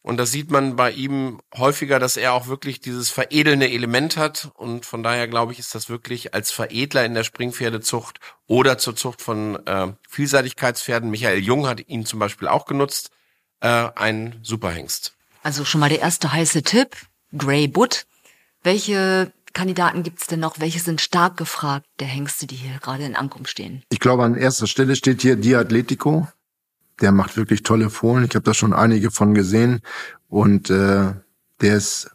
Und 0.07 0.15
das 0.15 0.31
sieht 0.31 0.51
man 0.51 0.77
bei 0.77 0.91
ihm 0.91 1.41
häufiger, 1.53 1.99
dass 1.99 2.15
er 2.15 2.31
auch 2.31 2.47
wirklich 2.47 2.79
dieses 2.79 3.09
veredelnde 3.09 3.69
Element 3.69 4.15
hat. 4.15 4.49
Und 4.55 4.85
von 4.85 5.03
daher 5.03 5.27
glaube 5.27 5.51
ich, 5.51 5.59
ist 5.59 5.75
das 5.75 5.89
wirklich 5.89 6.33
als 6.33 6.49
Veredler 6.49 7.03
in 7.03 7.13
der 7.13 7.25
Springpferdezucht 7.25 8.21
oder 8.45 8.77
zur 8.77 8.95
Zucht 8.95 9.21
von 9.21 9.57
äh, 9.67 9.91
Vielseitigkeitspferden. 10.07 11.09
Michael 11.09 11.39
Jung 11.39 11.67
hat 11.67 11.85
ihn 11.89 12.05
zum 12.05 12.19
Beispiel 12.19 12.47
auch 12.47 12.63
genutzt. 12.63 13.11
Äh, 13.59 13.89
ein 13.95 14.39
Superhengst. 14.43 15.13
Also 15.43 15.65
schon 15.65 15.81
mal 15.81 15.89
der 15.89 15.99
erste 15.99 16.31
heiße 16.31 16.63
Tipp. 16.63 16.95
Grey 17.37 17.67
Butt. 17.67 18.05
Welche 18.63 19.33
Kandidaten 19.51 20.03
gibt's 20.03 20.27
denn 20.27 20.39
noch? 20.39 20.61
Welche 20.61 20.79
sind 20.79 21.01
stark 21.01 21.35
gefragt, 21.35 21.85
der 21.99 22.07
Hengste, 22.07 22.47
die 22.47 22.55
hier 22.55 22.79
gerade 22.79 23.03
in 23.03 23.17
Ankum 23.17 23.45
stehen? 23.45 23.83
Ich 23.89 23.99
glaube, 23.99 24.23
an 24.23 24.35
erster 24.35 24.67
Stelle 24.67 24.95
steht 24.95 25.21
hier 25.21 25.35
Di 25.35 25.53
Atletico. 25.53 26.29
Der 27.01 27.11
macht 27.11 27.37
wirklich 27.37 27.63
tolle 27.63 27.89
Fohlen. 27.89 28.25
Ich 28.25 28.35
habe 28.35 28.43
da 28.43 28.53
schon 28.53 28.73
einige 28.73 29.11
von 29.11 29.33
gesehen. 29.33 29.81
Und 30.27 30.69
äh, 30.69 31.13
der 31.61 31.75
ist 31.75 32.09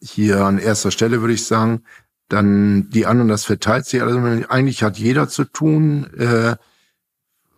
hier 0.00 0.44
an 0.44 0.58
erster 0.58 0.90
Stelle, 0.90 1.20
würde 1.20 1.34
ich 1.34 1.44
sagen. 1.44 1.82
Dann 2.28 2.90
die 2.90 3.06
anderen, 3.06 3.28
das 3.28 3.44
verteilt 3.44 3.86
sich. 3.86 4.02
Also 4.02 4.18
eigentlich 4.18 4.82
hat 4.82 4.98
jeder 4.98 5.28
zu 5.28 5.44
tun. 5.44 6.12
Äh, 6.14 6.56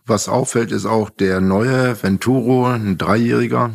was 0.05 0.27
auffällt, 0.27 0.71
ist 0.71 0.85
auch 0.85 1.09
der 1.09 1.39
neue 1.39 2.01
Venturo, 2.01 2.65
ein 2.65 2.97
Dreijähriger. 2.97 3.71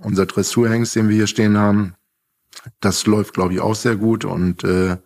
Unser 0.00 0.26
Dressurhengst, 0.26 0.94
den 0.96 1.08
wir 1.08 1.16
hier 1.16 1.26
stehen 1.26 1.58
haben, 1.58 1.94
das 2.80 3.06
läuft, 3.06 3.34
glaube 3.34 3.54
ich, 3.54 3.60
auch 3.60 3.74
sehr 3.74 3.96
gut 3.96 4.24
und 4.24 4.64
äh, 4.64 4.96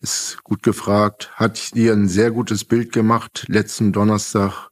ist 0.00 0.38
gut 0.44 0.62
gefragt. 0.62 1.30
Hat 1.34 1.58
hier 1.58 1.92
ein 1.92 2.08
sehr 2.08 2.30
gutes 2.30 2.64
Bild 2.64 2.92
gemacht 2.92 3.44
letzten 3.48 3.92
Donnerstag, 3.92 4.69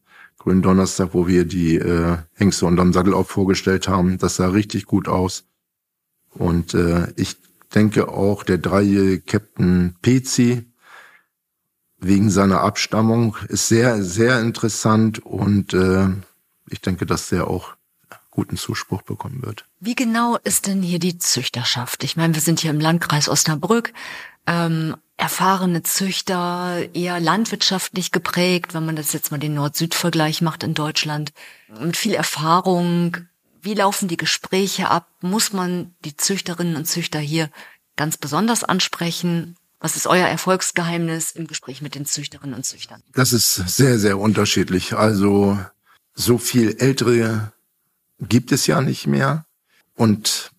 grünen 0.49 0.63
Donnerstag, 0.63 1.11
wo 1.13 1.27
wir 1.27 1.45
die 1.45 1.77
äh, 1.77 2.17
Hengste 2.35 2.65
unterm 2.65 2.95
Sattel 2.95 3.13
auch 3.13 3.27
vorgestellt 3.27 3.87
haben. 3.87 4.17
Das 4.17 4.37
sah 4.37 4.49
richtig 4.49 4.87
gut 4.87 5.07
aus. 5.07 5.45
Und 6.31 6.73
äh, 6.73 7.13
ich 7.17 7.37
denke 7.75 8.09
auch, 8.09 8.45
der 8.45 8.57
dreijährige 8.57 9.21
Captain 9.21 9.95
Pezi 10.01 10.65
wegen 11.99 12.31
seiner 12.31 12.63
Abstammung 12.63 13.37
ist 13.49 13.69
sehr, 13.69 14.03
sehr 14.03 14.41
interessant 14.41 15.19
und 15.19 15.75
äh, 15.75 16.09
ich 16.71 16.81
denke, 16.81 17.05
dass 17.05 17.29
der 17.29 17.47
auch 17.47 17.75
guten 18.31 18.57
Zuspruch 18.57 19.03
bekommen 19.03 19.43
wird. 19.43 19.67
Wie 19.81 19.97
genau 19.97 20.39
ist 20.45 20.67
denn 20.67 20.81
hier 20.81 20.99
die 20.99 21.19
Züchterschaft? 21.19 22.05
Ich 22.05 22.17
meine, 22.17 22.35
wir 22.35 22.41
sind 22.41 22.61
hier 22.61 22.71
im 22.71 22.81
Landkreis 22.81 23.29
Osnabrück. 23.29 23.93
Ähm, 24.47 24.97
erfahrene 25.19 25.83
Züchter, 25.83 26.89
eher 26.95 27.21
landwirtschaftlich 27.21 28.13
geprägt, 28.13 28.73
wenn 28.73 28.87
man 28.87 28.97
das 28.97 29.13
jetzt 29.13 29.31
mal 29.31 29.39
den 29.39 29.55
Nord-Süd-Vergleich 29.55 30.41
macht 30.43 30.63
in 30.63 30.75
Deutschland, 30.75 31.33
mit 31.81 31.97
viel 31.97 32.15
Erfahrung. 32.15 33.17
Wie 33.61 33.75
laufen 33.75 34.09
die 34.09 34.17
Gespräche 34.17 34.91
ab? 34.91 35.09
Muss 35.21 35.53
man 35.53 35.95
die 36.05 36.17
Züchterinnen 36.17 36.77
und 36.77 36.87
Züchter 36.87 37.19
hier 37.19 37.51
ganz 37.97 38.17
besonders 38.17 38.63
ansprechen? 38.63 39.57
Was 39.81 39.97
ist 39.97 40.07
euer 40.07 40.27
Erfolgsgeheimnis 40.27 41.33
im 41.33 41.49
Gespräch 41.49 41.83
mit 41.83 41.97
den 41.97 42.07
Züchterinnen 42.07 42.55
und 42.55 42.65
Züchtern? 42.65 43.03
Das 43.13 43.33
ist 43.33 43.55
sehr, 43.55 43.99
sehr 43.99 44.19
unterschiedlich. 44.19 44.95
Also 44.95 45.59
so 46.15 46.39
viel 46.39 46.77
ältere 46.79 47.53
gibt 48.21 48.53
es 48.53 48.69
ja 48.69 48.81
nicht 48.81 49.09
mehr. 49.09 49.47
Und 49.97 50.53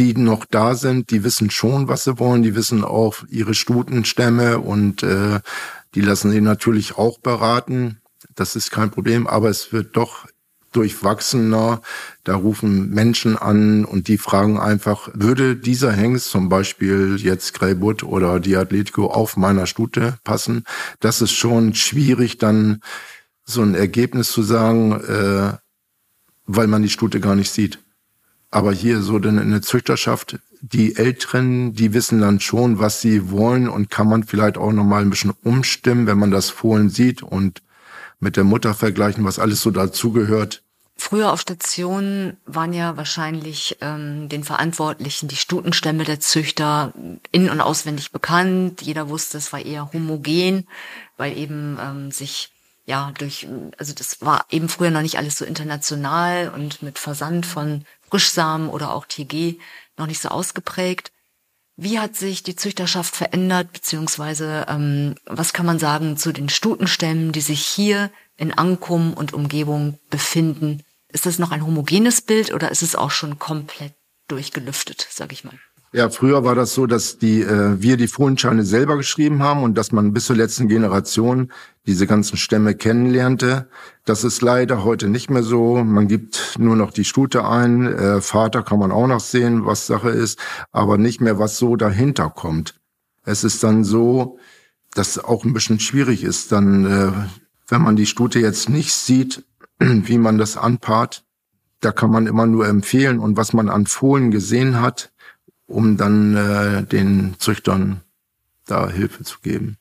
die 0.00 0.14
noch 0.14 0.46
da 0.46 0.74
sind, 0.74 1.10
die 1.10 1.24
wissen 1.24 1.50
schon, 1.50 1.86
was 1.86 2.04
sie 2.04 2.18
wollen. 2.18 2.42
Die 2.42 2.54
wissen 2.54 2.84
auch 2.84 3.18
ihre 3.28 3.52
Stutenstämme 3.52 4.58
und 4.58 5.02
äh, 5.02 5.40
die 5.94 6.00
lassen 6.00 6.30
sie 6.30 6.40
natürlich 6.40 6.96
auch 6.96 7.18
beraten. 7.18 8.00
Das 8.34 8.56
ist 8.56 8.70
kein 8.70 8.90
Problem, 8.90 9.26
aber 9.26 9.50
es 9.50 9.74
wird 9.74 9.98
doch 9.98 10.26
durchwachsener. 10.72 11.82
Da 12.24 12.34
rufen 12.34 12.88
Menschen 12.88 13.36
an 13.36 13.84
und 13.84 14.08
die 14.08 14.16
fragen 14.16 14.58
einfach, 14.58 15.10
würde 15.12 15.54
dieser 15.54 15.92
Hengst 15.92 16.30
zum 16.30 16.48
Beispiel 16.48 17.16
jetzt 17.18 17.52
Greybut 17.52 18.02
oder 18.02 18.40
die 18.40 18.56
Atletico 18.56 19.08
auf 19.08 19.36
meiner 19.36 19.66
Stute 19.66 20.16
passen? 20.24 20.64
Das 21.00 21.20
ist 21.20 21.32
schon 21.32 21.74
schwierig, 21.74 22.38
dann 22.38 22.80
so 23.44 23.60
ein 23.60 23.74
Ergebnis 23.74 24.30
zu 24.30 24.42
sagen, 24.42 24.92
äh, 24.92 25.58
weil 26.46 26.68
man 26.68 26.82
die 26.82 26.88
Stute 26.88 27.20
gar 27.20 27.34
nicht 27.34 27.50
sieht. 27.50 27.80
Aber 28.50 28.72
hier 28.72 29.00
so 29.00 29.18
denn 29.18 29.38
in 29.38 29.50
der 29.50 29.62
Züchterschaft, 29.62 30.38
die 30.60 30.96
Älteren, 30.96 31.72
die 31.72 31.94
wissen 31.94 32.20
dann 32.20 32.40
schon, 32.40 32.78
was 32.78 33.00
sie 33.00 33.30
wollen 33.30 33.68
und 33.68 33.90
kann 33.90 34.08
man 34.08 34.24
vielleicht 34.24 34.58
auch 34.58 34.72
nochmal 34.72 35.02
ein 35.02 35.10
bisschen 35.10 35.32
umstimmen, 35.42 36.06
wenn 36.06 36.18
man 36.18 36.30
das 36.30 36.50
Fohlen 36.50 36.90
sieht 36.90 37.22
und 37.22 37.62
mit 38.18 38.36
der 38.36 38.44
Mutter 38.44 38.74
vergleichen, 38.74 39.24
was 39.24 39.38
alles 39.38 39.62
so 39.62 39.70
dazugehört. 39.70 40.62
Früher 40.96 41.32
auf 41.32 41.40
Stationen 41.40 42.36
waren 42.44 42.74
ja 42.74 42.98
wahrscheinlich 42.98 43.78
ähm, 43.80 44.28
den 44.28 44.44
Verantwortlichen 44.44 45.28
die 45.28 45.36
Stutenstämme 45.36 46.04
der 46.04 46.20
Züchter 46.20 46.92
in- 47.32 47.48
und 47.48 47.62
auswendig 47.62 48.12
bekannt. 48.12 48.82
Jeder 48.82 49.08
wusste, 49.08 49.38
es 49.38 49.50
war 49.54 49.64
eher 49.64 49.90
homogen, 49.94 50.66
weil 51.16 51.38
eben 51.38 51.78
ähm, 51.80 52.10
sich 52.10 52.50
ja, 52.84 53.12
durch, 53.16 53.46
also 53.78 53.94
das 53.94 54.20
war 54.20 54.44
eben 54.50 54.68
früher 54.68 54.90
noch 54.90 55.00
nicht 55.00 55.16
alles 55.16 55.38
so 55.38 55.44
international 55.44 56.50
und 56.54 56.82
mit 56.82 56.98
Versand 56.98 57.46
von 57.46 57.84
Frischsamen 58.10 58.68
oder 58.68 58.92
auch 58.92 59.06
TG 59.06 59.58
noch 59.96 60.06
nicht 60.06 60.20
so 60.20 60.28
ausgeprägt. 60.28 61.12
Wie 61.76 61.98
hat 61.98 62.16
sich 62.16 62.42
die 62.42 62.56
Züchterschaft 62.56 63.16
verändert, 63.16 63.72
beziehungsweise 63.72 64.66
ähm, 64.68 65.14
was 65.24 65.52
kann 65.52 65.64
man 65.64 65.78
sagen 65.78 66.16
zu 66.16 66.32
den 66.32 66.48
Stutenstämmen, 66.48 67.32
die 67.32 67.40
sich 67.40 67.64
hier 67.64 68.10
in 68.36 68.52
Ankum 68.52 69.14
und 69.14 69.32
Umgebung 69.32 69.98
befinden? 70.10 70.82
Ist 71.08 71.26
das 71.26 71.38
noch 71.38 71.52
ein 71.52 71.64
homogenes 71.64 72.20
Bild 72.20 72.52
oder 72.52 72.70
ist 72.70 72.82
es 72.82 72.94
auch 72.94 73.10
schon 73.10 73.38
komplett 73.38 73.94
durchgelüftet, 74.28 75.06
sag 75.10 75.32
ich 75.32 75.44
mal? 75.44 75.58
Ja, 75.92 76.08
früher 76.08 76.44
war 76.44 76.54
das 76.54 76.72
so, 76.72 76.86
dass 76.86 77.18
die 77.18 77.42
äh, 77.42 77.82
wir 77.82 77.96
die 77.96 78.06
Fohlenscheine 78.06 78.64
selber 78.64 78.96
geschrieben 78.96 79.42
haben 79.42 79.64
und 79.64 79.76
dass 79.76 79.90
man 79.90 80.12
bis 80.12 80.26
zur 80.26 80.36
letzten 80.36 80.68
Generation 80.68 81.50
diese 81.84 82.06
ganzen 82.06 82.36
Stämme 82.36 82.76
kennenlernte. 82.76 83.68
Das 84.04 84.22
ist 84.22 84.40
leider 84.40 84.84
heute 84.84 85.08
nicht 85.08 85.30
mehr 85.30 85.42
so. 85.42 85.82
Man 85.82 86.06
gibt 86.06 86.54
nur 86.60 86.76
noch 86.76 86.92
die 86.92 87.04
Stute 87.04 87.44
ein. 87.44 87.86
Äh, 87.86 88.20
Vater 88.20 88.62
kann 88.62 88.78
man 88.78 88.92
auch 88.92 89.08
noch 89.08 89.18
sehen, 89.18 89.66
was 89.66 89.88
Sache 89.88 90.10
ist, 90.10 90.38
aber 90.70 90.96
nicht 90.96 91.20
mehr, 91.20 91.40
was 91.40 91.58
so 91.58 91.74
dahinter 91.74 92.30
kommt. 92.30 92.78
Es 93.24 93.42
ist 93.42 93.64
dann 93.64 93.82
so, 93.82 94.38
dass 94.94 95.18
auch 95.18 95.44
ein 95.44 95.52
bisschen 95.52 95.80
schwierig 95.80 96.22
ist, 96.22 96.52
dann, 96.52 96.86
äh, 96.86 97.12
wenn 97.66 97.82
man 97.82 97.96
die 97.96 98.06
Stute 98.06 98.38
jetzt 98.38 98.68
nicht 98.68 98.92
sieht, 98.92 99.44
wie 99.80 100.18
man 100.18 100.38
das 100.38 100.56
anpaart, 100.56 101.24
da 101.80 101.90
kann 101.90 102.12
man 102.12 102.28
immer 102.28 102.46
nur 102.46 102.68
empfehlen 102.68 103.18
und 103.18 103.36
was 103.36 103.52
man 103.52 103.68
an 103.68 103.86
Fohlen 103.86 104.30
gesehen 104.30 104.80
hat, 104.80 105.10
um 105.70 105.96
dann 105.96 106.36
äh, 106.36 106.82
den 106.82 107.36
Züchtern 107.38 108.00
da 108.66 108.88
Hilfe 108.88 109.24
zu 109.24 109.40
geben. 109.40 109.76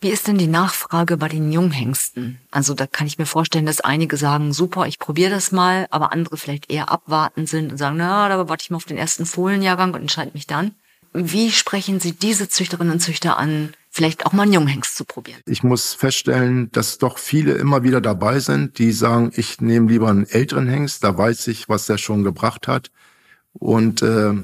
Wie 0.00 0.10
ist 0.10 0.28
denn 0.28 0.36
die 0.36 0.48
Nachfrage 0.48 1.16
bei 1.16 1.28
den 1.28 1.50
Junghengsten? 1.50 2.38
Also 2.50 2.74
da 2.74 2.86
kann 2.86 3.06
ich 3.06 3.18
mir 3.18 3.24
vorstellen, 3.26 3.64
dass 3.64 3.80
einige 3.80 4.16
sagen, 4.18 4.52
super, 4.52 4.86
ich 4.86 4.98
probiere 4.98 5.30
das 5.30 5.50
mal, 5.50 5.86
aber 5.90 6.12
andere 6.12 6.36
vielleicht 6.36 6.70
eher 6.70 6.90
abwarten 6.90 7.46
sind 7.46 7.72
und 7.72 7.78
sagen, 7.78 7.96
na, 7.96 8.28
da 8.28 8.48
warte 8.48 8.62
ich 8.62 8.70
mal 8.70 8.76
auf 8.76 8.84
den 8.84 8.98
ersten 8.98 9.24
Fohlenjahrgang 9.24 9.94
und 9.94 10.02
entscheide 10.02 10.32
mich 10.34 10.46
dann. 10.46 10.72
Wie 11.14 11.50
sprechen 11.52 12.00
Sie 12.00 12.12
diese 12.12 12.48
Züchterinnen 12.48 12.92
und 12.92 13.00
Züchter 13.00 13.38
an, 13.38 13.72
vielleicht 13.88 14.26
auch 14.26 14.32
mal 14.32 14.42
einen 14.42 14.52
Junghengst 14.52 14.96
zu 14.96 15.04
probieren? 15.04 15.40
Ich 15.46 15.62
muss 15.62 15.94
feststellen, 15.94 16.70
dass 16.72 16.98
doch 16.98 17.16
viele 17.16 17.52
immer 17.52 17.82
wieder 17.82 18.00
dabei 18.02 18.40
sind, 18.40 18.78
die 18.78 18.92
sagen, 18.92 19.30
ich 19.34 19.60
nehme 19.60 19.88
lieber 19.88 20.08
einen 20.08 20.26
älteren 20.26 20.66
Hengst, 20.66 21.02
da 21.04 21.16
weiß 21.16 21.46
ich, 21.46 21.68
was 21.68 21.86
der 21.86 21.96
schon 21.96 22.24
gebracht 22.24 22.68
hat. 22.68 22.90
Und 23.52 24.02
äh, 24.02 24.34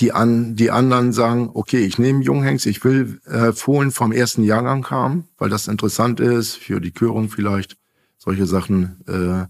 die, 0.00 0.12
an, 0.12 0.56
die 0.56 0.70
anderen 0.70 1.12
sagen, 1.12 1.50
okay, 1.52 1.84
ich 1.84 1.98
nehme 1.98 2.22
Junghengst, 2.22 2.66
ich 2.66 2.82
will 2.84 3.20
äh, 3.26 3.52
Fohlen 3.52 3.90
vom 3.90 4.12
ersten 4.12 4.42
Jahrgang 4.42 4.88
haben, 4.90 5.28
weil 5.38 5.50
das 5.50 5.68
interessant 5.68 6.20
ist, 6.20 6.56
für 6.56 6.80
die 6.80 6.92
Körung 6.92 7.28
vielleicht, 7.28 7.76
solche 8.18 8.46
Sachen. 8.46 9.00
Äh, 9.06 9.46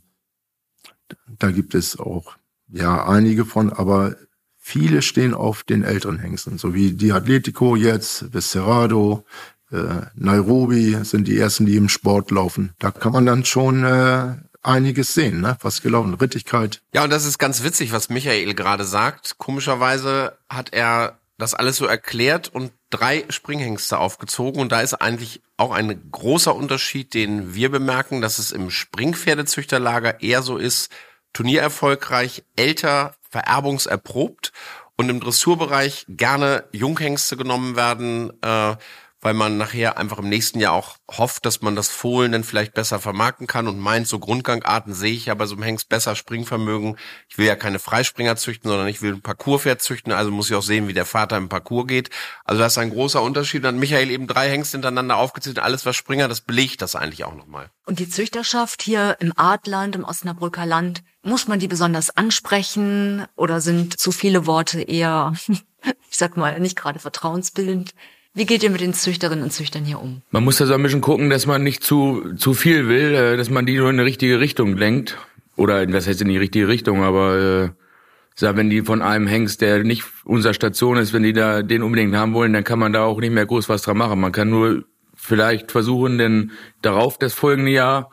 da 1.38 1.50
gibt 1.50 1.74
es 1.74 1.98
auch 1.98 2.36
ja 2.68 3.06
einige 3.06 3.44
von, 3.44 3.72
aber 3.72 4.16
viele 4.56 5.02
stehen 5.02 5.34
auf 5.34 5.62
den 5.64 5.82
älteren 5.82 6.18
Hengsten, 6.18 6.58
so 6.58 6.74
wie 6.74 6.92
die 6.92 7.12
Atletico 7.12 7.76
jetzt, 7.76 8.32
Viscerado, 8.32 9.24
äh, 9.72 10.06
Nairobi 10.14 10.98
sind 11.02 11.28
die 11.28 11.38
ersten, 11.38 11.66
die 11.66 11.76
im 11.76 11.88
Sport 11.88 12.30
laufen. 12.30 12.72
Da 12.78 12.90
kann 12.90 13.12
man 13.12 13.26
dann 13.26 13.44
schon 13.44 13.84
äh, 13.84 14.34
einiges 14.62 15.14
sehen, 15.14 15.40
ne? 15.40 15.56
was 15.62 15.82
gelaufen, 15.82 16.14
Rittigkeit. 16.14 16.82
Ja, 16.92 17.04
und 17.04 17.10
das 17.10 17.24
ist 17.24 17.38
ganz 17.38 17.62
witzig, 17.62 17.92
was 17.92 18.08
Michael 18.08 18.54
gerade 18.54 18.84
sagt. 18.84 19.38
Komischerweise 19.38 20.38
hat 20.48 20.72
er 20.72 21.18
das 21.38 21.54
alles 21.54 21.76
so 21.76 21.86
erklärt 21.86 22.48
und 22.48 22.72
drei 22.90 23.24
Springhengste 23.30 23.98
aufgezogen. 23.98 24.60
Und 24.60 24.72
da 24.72 24.80
ist 24.80 24.94
eigentlich 24.94 25.40
auch 25.56 25.72
ein 25.72 26.10
großer 26.10 26.54
Unterschied, 26.54 27.14
den 27.14 27.54
wir 27.54 27.70
bemerken, 27.70 28.20
dass 28.20 28.38
es 28.38 28.52
im 28.52 28.70
Springpferdezüchterlager 28.70 30.22
eher 30.22 30.42
so 30.42 30.58
ist, 30.58 30.90
turniererfolgreich, 31.32 32.44
älter, 32.56 33.14
vererbungserprobt 33.30 34.52
und 34.96 35.08
im 35.08 35.20
Dressurbereich 35.20 36.04
gerne 36.08 36.64
Junghengste 36.72 37.36
genommen 37.36 37.76
werden, 37.76 38.32
äh, 38.42 38.76
weil 39.20 39.34
man 39.34 39.58
nachher 39.58 39.98
einfach 39.98 40.18
im 40.18 40.28
nächsten 40.28 40.60
Jahr 40.60 40.72
auch 40.72 40.96
hofft, 41.10 41.44
dass 41.44 41.60
man 41.60 41.76
das 41.76 41.88
Fohlen 41.88 42.32
dann 42.32 42.44
vielleicht 42.44 42.74
besser 42.74 42.98
vermarkten 42.98 43.46
kann 43.46 43.68
und 43.68 43.78
meint, 43.78 44.08
so 44.08 44.18
Grundgangarten 44.18 44.94
sehe 44.94 45.12
ich 45.12 45.26
ja 45.26 45.34
bei 45.34 45.46
so 45.46 45.54
einem 45.54 45.64
Hengst 45.64 45.88
besser 45.88 46.16
Springvermögen. 46.16 46.96
Ich 47.28 47.36
will 47.36 47.46
ja 47.46 47.56
keine 47.56 47.78
Freispringer 47.78 48.36
züchten, 48.36 48.70
sondern 48.70 48.88
ich 48.88 49.02
will 49.02 49.14
ein 49.14 49.22
Parcourspferd 49.22 49.82
züchten, 49.82 50.12
also 50.12 50.30
muss 50.30 50.48
ich 50.48 50.56
auch 50.56 50.62
sehen, 50.62 50.88
wie 50.88 50.94
der 50.94 51.04
Vater 51.04 51.36
im 51.36 51.48
Parcours 51.48 51.86
geht. 51.86 52.10
Also 52.44 52.62
das 52.62 52.72
ist 52.72 52.78
ein 52.78 52.90
großer 52.90 53.22
Unterschied. 53.22 53.64
Dann 53.64 53.74
hat 53.74 53.80
Michael 53.80 54.10
eben 54.10 54.26
drei 54.26 54.48
Hengste 54.48 54.78
hintereinander 54.78 55.16
aufgezählt, 55.16 55.58
alles 55.58 55.84
was 55.84 55.96
Springer, 55.96 56.28
das 56.28 56.40
belegt 56.40 56.80
das 56.82 56.96
eigentlich 56.96 57.24
auch 57.24 57.34
nochmal. 57.34 57.70
Und 57.84 57.98
die 57.98 58.08
Züchterschaft 58.08 58.82
hier 58.82 59.16
im 59.20 59.32
Artland, 59.36 59.96
im 59.96 60.04
Osnabrücker 60.04 60.64
Land, 60.64 61.02
muss 61.22 61.48
man 61.48 61.58
die 61.58 61.68
besonders 61.68 62.16
ansprechen 62.16 63.26
oder 63.36 63.60
sind 63.60 63.98
zu 63.98 64.12
viele 64.12 64.46
Worte 64.46 64.80
eher, 64.80 65.34
ich 66.10 66.16
sag 66.16 66.36
mal, 66.36 66.58
nicht 66.60 66.76
gerade 66.76 66.98
vertrauensbildend? 66.98 67.92
Wie 68.40 68.46
geht 68.46 68.62
ihr 68.62 68.70
mit 68.70 68.80
den 68.80 68.94
Züchterinnen 68.94 69.44
und 69.44 69.50
Züchtern 69.50 69.84
hier 69.84 70.00
um? 70.00 70.22
Man 70.30 70.44
muss 70.44 70.56
da 70.56 70.64
so 70.64 70.72
ein 70.72 70.82
bisschen 70.82 71.02
gucken, 71.02 71.28
dass 71.28 71.44
man 71.44 71.62
nicht 71.62 71.84
zu, 71.84 72.32
zu 72.38 72.54
viel 72.54 72.88
will, 72.88 73.14
äh, 73.14 73.36
dass 73.36 73.50
man 73.50 73.66
die 73.66 73.76
nur 73.76 73.90
in 73.90 73.98
die 73.98 74.02
richtige 74.02 74.40
Richtung 74.40 74.78
lenkt. 74.78 75.18
Oder 75.56 75.84
das 75.84 76.06
heißt 76.06 76.22
in 76.22 76.28
die 76.28 76.38
richtige 76.38 76.66
Richtung, 76.66 77.02
aber 77.02 77.36
äh, 77.36 77.68
sag, 78.34 78.56
wenn 78.56 78.70
die 78.70 78.80
von 78.80 79.02
einem 79.02 79.26
Hengst, 79.26 79.60
der 79.60 79.84
nicht 79.84 80.04
unserer 80.24 80.54
Station 80.54 80.96
ist, 80.96 81.12
wenn 81.12 81.22
die 81.22 81.34
da 81.34 81.60
den 81.60 81.82
unbedingt 81.82 82.16
haben 82.16 82.32
wollen, 82.32 82.54
dann 82.54 82.64
kann 82.64 82.78
man 82.78 82.94
da 82.94 83.04
auch 83.04 83.20
nicht 83.20 83.34
mehr 83.34 83.44
groß 83.44 83.68
was 83.68 83.82
dran 83.82 83.98
machen. 83.98 84.18
Man 84.18 84.32
kann 84.32 84.48
nur 84.48 84.84
vielleicht 85.14 85.70
versuchen, 85.70 86.16
denn 86.16 86.52
darauf 86.80 87.18
das 87.18 87.34
folgende 87.34 87.72
Jahr 87.72 88.08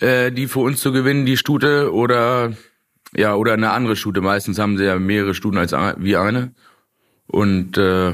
äh, 0.00 0.30
die 0.30 0.46
für 0.46 0.60
uns 0.60 0.80
zu 0.80 0.92
gewinnen, 0.92 1.24
die 1.24 1.38
Stute 1.38 1.94
oder 1.94 2.52
ja 3.16 3.34
oder 3.34 3.54
eine 3.54 3.70
andere 3.70 3.96
Stute. 3.96 4.20
Meistens 4.20 4.58
haben 4.58 4.76
sie 4.76 4.84
ja 4.84 4.98
mehrere 4.98 5.32
Stuten 5.32 5.56
als 5.56 5.72
wie 5.72 6.16
eine 6.18 6.52
und 7.28 7.78
äh, 7.78 8.12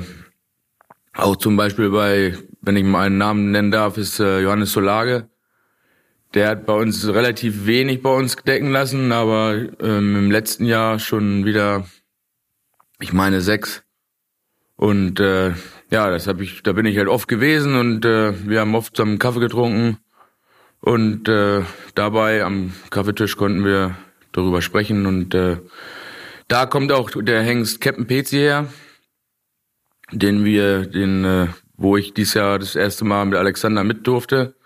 auch 1.16 1.37
zum 1.37 1.57
Beispiel 1.57 1.90
bei, 1.90 2.37
wenn 2.61 2.76
ich 2.76 2.85
mal 2.85 3.07
einen 3.07 3.18
Namen 3.18 3.50
nennen 3.50 3.70
darf, 3.70 3.96
ist 3.96 4.20
äh, 4.20 4.40
Johannes 4.40 4.72
Solage. 4.72 5.29
Der 6.35 6.48
hat 6.48 6.66
bei 6.66 6.74
uns 6.74 7.07
relativ 7.07 7.66
wenig 7.66 8.02
bei 8.02 8.14
uns 8.14 8.37
decken 8.37 8.70
lassen, 8.70 9.12
aber 9.12 9.55
ähm, 9.81 10.16
im 10.16 10.31
letzten 10.31 10.66
Jahr 10.66 10.98
schon 10.98 11.44
wieder, 11.44 11.87
ich 13.00 13.12
meine 13.12 13.40
sechs. 13.40 13.83
Und 14.76 15.20
äh, 15.20 15.55
ja, 15.90 16.11
das 16.11 16.26
habe 16.26 16.42
ich, 16.42 16.62
da 16.62 16.72
bin 16.72 16.85
ich 16.85 16.98
halt 16.98 17.09
oft 17.09 17.29
gewesen 17.29 17.76
und 17.76 18.05
äh, 18.05 18.35
wir 18.46 18.61
haben 18.61 18.74
oft 18.74 18.94
zusammen 18.94 19.18
Kaffee 19.18 19.40
getrunken 19.40 19.98
und 20.81 21.29
äh, 21.29 21.62
dabei 21.94 22.44
am 22.44 22.74
Kaffeetisch 22.90 23.37
konnten 23.37 23.64
wir 23.64 23.96
darüber 24.33 24.61
sprechen 24.61 25.07
und 25.07 25.35
äh, 25.35 25.57
da 26.48 26.66
kommt 26.66 26.92
auch 26.92 27.11
der 27.11 27.42
Hengst 27.42 27.81
Captain 27.81 28.07
Pezi 28.07 28.37
her 28.37 28.66
den 30.12 30.44
wir, 30.44 30.86
den, 30.86 31.24
äh, 31.24 31.48
wo 31.76 31.96
ich 31.96 32.14
dieses 32.14 32.34
Jahr 32.34 32.58
das 32.58 32.76
erste 32.76 33.04
Mal 33.04 33.26
mit 33.26 33.38
Alexander 33.38 33.84
mit 33.84 34.06
durfte, 34.06 34.56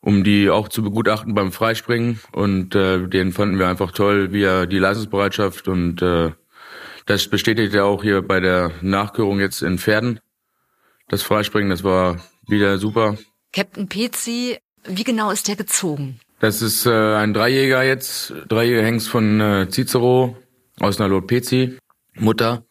um 0.00 0.24
die 0.24 0.50
auch 0.50 0.68
zu 0.68 0.82
begutachten 0.82 1.34
beim 1.34 1.52
Freispringen. 1.52 2.20
Und 2.32 2.74
äh, 2.74 3.06
den 3.08 3.32
fanden 3.32 3.58
wir 3.58 3.68
einfach 3.68 3.92
toll, 3.92 4.32
wie 4.32 4.42
er 4.42 4.66
die 4.66 4.78
Leistungsbereitschaft 4.78 5.68
und 5.68 6.02
äh, 6.02 6.32
das 7.06 7.26
bestätigt 7.26 7.74
er 7.74 7.86
auch 7.86 8.02
hier 8.02 8.22
bei 8.22 8.38
der 8.40 8.72
Nachkörung 8.82 9.40
jetzt 9.40 9.62
in 9.62 9.78
Pferden. 9.78 10.20
Das 11.08 11.22
Freispringen, 11.22 11.70
das 11.70 11.82
war 11.82 12.20
wieder 12.46 12.78
super. 12.78 13.16
Captain 13.52 13.88
Pezi, 13.88 14.58
wie 14.84 15.04
genau 15.04 15.30
ist 15.30 15.48
der 15.48 15.56
gezogen? 15.56 16.20
Das 16.38 16.62
ist 16.62 16.86
äh, 16.86 16.90
ein 16.90 17.34
Dreijäger 17.34 17.82
jetzt, 17.82 18.32
Dreijäger 18.48 18.82
Hengst 18.82 19.08
von 19.08 19.40
äh, 19.40 19.68
Cicero 19.68 20.36
aus 20.78 21.00
einer 21.00 21.08
Lord 21.08 21.26
Pezi, 21.26 21.78
Mutter. 22.14 22.64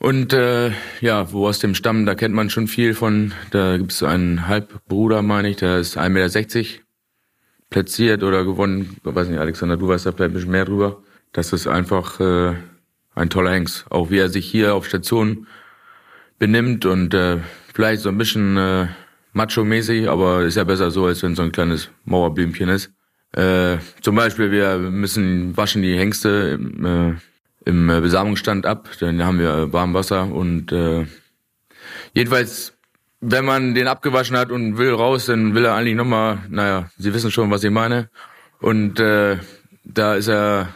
Und 0.00 0.32
äh, 0.32 0.72
ja, 1.02 1.30
wo 1.30 1.46
aus 1.46 1.58
dem 1.58 1.74
Stamm, 1.74 2.06
da 2.06 2.14
kennt 2.14 2.34
man 2.34 2.48
schon 2.48 2.68
viel 2.68 2.94
von. 2.94 3.34
Da 3.50 3.76
gibt 3.76 3.92
es 3.92 4.02
einen 4.02 4.48
Halbbruder, 4.48 5.20
meine 5.20 5.50
ich, 5.50 5.58
der 5.58 5.76
ist 5.76 5.98
1,60 5.98 6.08
Meter 6.08 6.82
platziert 7.68 8.22
oder 8.22 8.46
gewonnen. 8.46 8.96
Ich 8.96 9.14
weiß 9.14 9.28
nicht, 9.28 9.38
Alexander, 9.38 9.76
du 9.76 9.88
weißt 9.88 10.06
da 10.06 10.12
vielleicht 10.12 10.30
ein 10.30 10.34
bisschen 10.34 10.52
mehr 10.52 10.64
drüber. 10.64 11.02
Das 11.32 11.52
ist 11.52 11.66
einfach 11.66 12.18
äh, 12.18 12.54
ein 13.14 13.28
toller 13.28 13.52
Hengst. 13.52 13.84
Auch 13.90 14.10
wie 14.10 14.16
er 14.16 14.30
sich 14.30 14.50
hier 14.50 14.74
auf 14.74 14.86
Station 14.86 15.46
benimmt 16.38 16.86
und 16.86 17.12
äh, 17.12 17.36
vielleicht 17.74 18.00
so 18.00 18.08
ein 18.08 18.16
bisschen 18.16 18.56
äh, 18.56 18.86
macho-mäßig, 19.34 20.08
aber 20.08 20.44
ist 20.44 20.56
ja 20.56 20.64
besser 20.64 20.90
so, 20.90 21.04
als 21.04 21.22
wenn 21.22 21.36
so 21.36 21.42
ein 21.42 21.52
kleines 21.52 21.90
Mauerblümchen 22.06 22.70
ist. 22.70 22.90
Äh, 23.32 23.76
zum 24.00 24.16
Beispiel, 24.16 24.50
wir 24.50 24.78
müssen 24.78 25.54
waschen 25.58 25.82
die 25.82 25.98
Hengste 25.98 26.58
äh, 26.58 27.20
im 27.64 27.90
äh, 27.90 28.00
Besamungsstand 28.00 28.66
ab. 28.66 28.88
Dann 29.00 29.24
haben 29.24 29.38
wir 29.38 29.54
äh, 29.54 29.72
warm 29.72 29.94
Wasser 29.94 30.24
und 30.32 30.72
äh, 30.72 31.06
jedenfalls, 32.14 32.76
wenn 33.20 33.44
man 33.44 33.74
den 33.74 33.86
abgewaschen 33.86 34.36
hat 34.36 34.50
und 34.50 34.78
will 34.78 34.92
raus, 34.94 35.26
dann 35.26 35.54
will 35.54 35.64
er 35.64 35.74
eigentlich 35.74 35.96
nochmal, 35.96 36.38
naja, 36.48 36.90
Sie 36.96 37.12
wissen 37.12 37.30
schon, 37.30 37.50
was 37.50 37.64
ich 37.64 37.70
meine. 37.70 38.08
Und 38.60 39.00
äh, 39.00 39.38
da 39.84 40.14
ist 40.14 40.28
er 40.28 40.74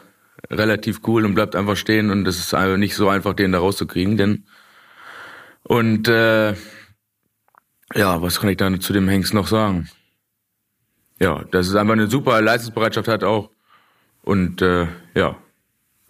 relativ 0.50 1.00
cool 1.06 1.24
und 1.24 1.34
bleibt 1.34 1.56
einfach 1.56 1.76
stehen 1.76 2.10
und 2.10 2.26
es 2.28 2.38
ist 2.38 2.54
einfach 2.54 2.76
nicht 2.76 2.94
so 2.94 3.08
einfach, 3.08 3.34
den 3.34 3.52
da 3.52 3.58
rauszukriegen, 3.58 4.16
denn 4.16 4.44
und 5.62 6.08
äh, 6.08 6.52
ja, 7.94 8.20
was 8.20 8.40
kann 8.40 8.50
ich 8.50 8.58
dann 8.58 8.80
zu 8.80 8.92
dem 8.92 9.08
Hengst 9.08 9.32
noch 9.32 9.46
sagen? 9.46 9.88
Ja, 11.18 11.44
dass 11.44 11.68
es 11.68 11.74
einfach 11.74 11.94
eine 11.94 12.08
super 12.08 12.42
Leistungsbereitschaft 12.42 13.08
hat 13.08 13.24
auch 13.24 13.50
und 14.22 14.60
äh, 14.60 14.86
ja, 15.14 15.36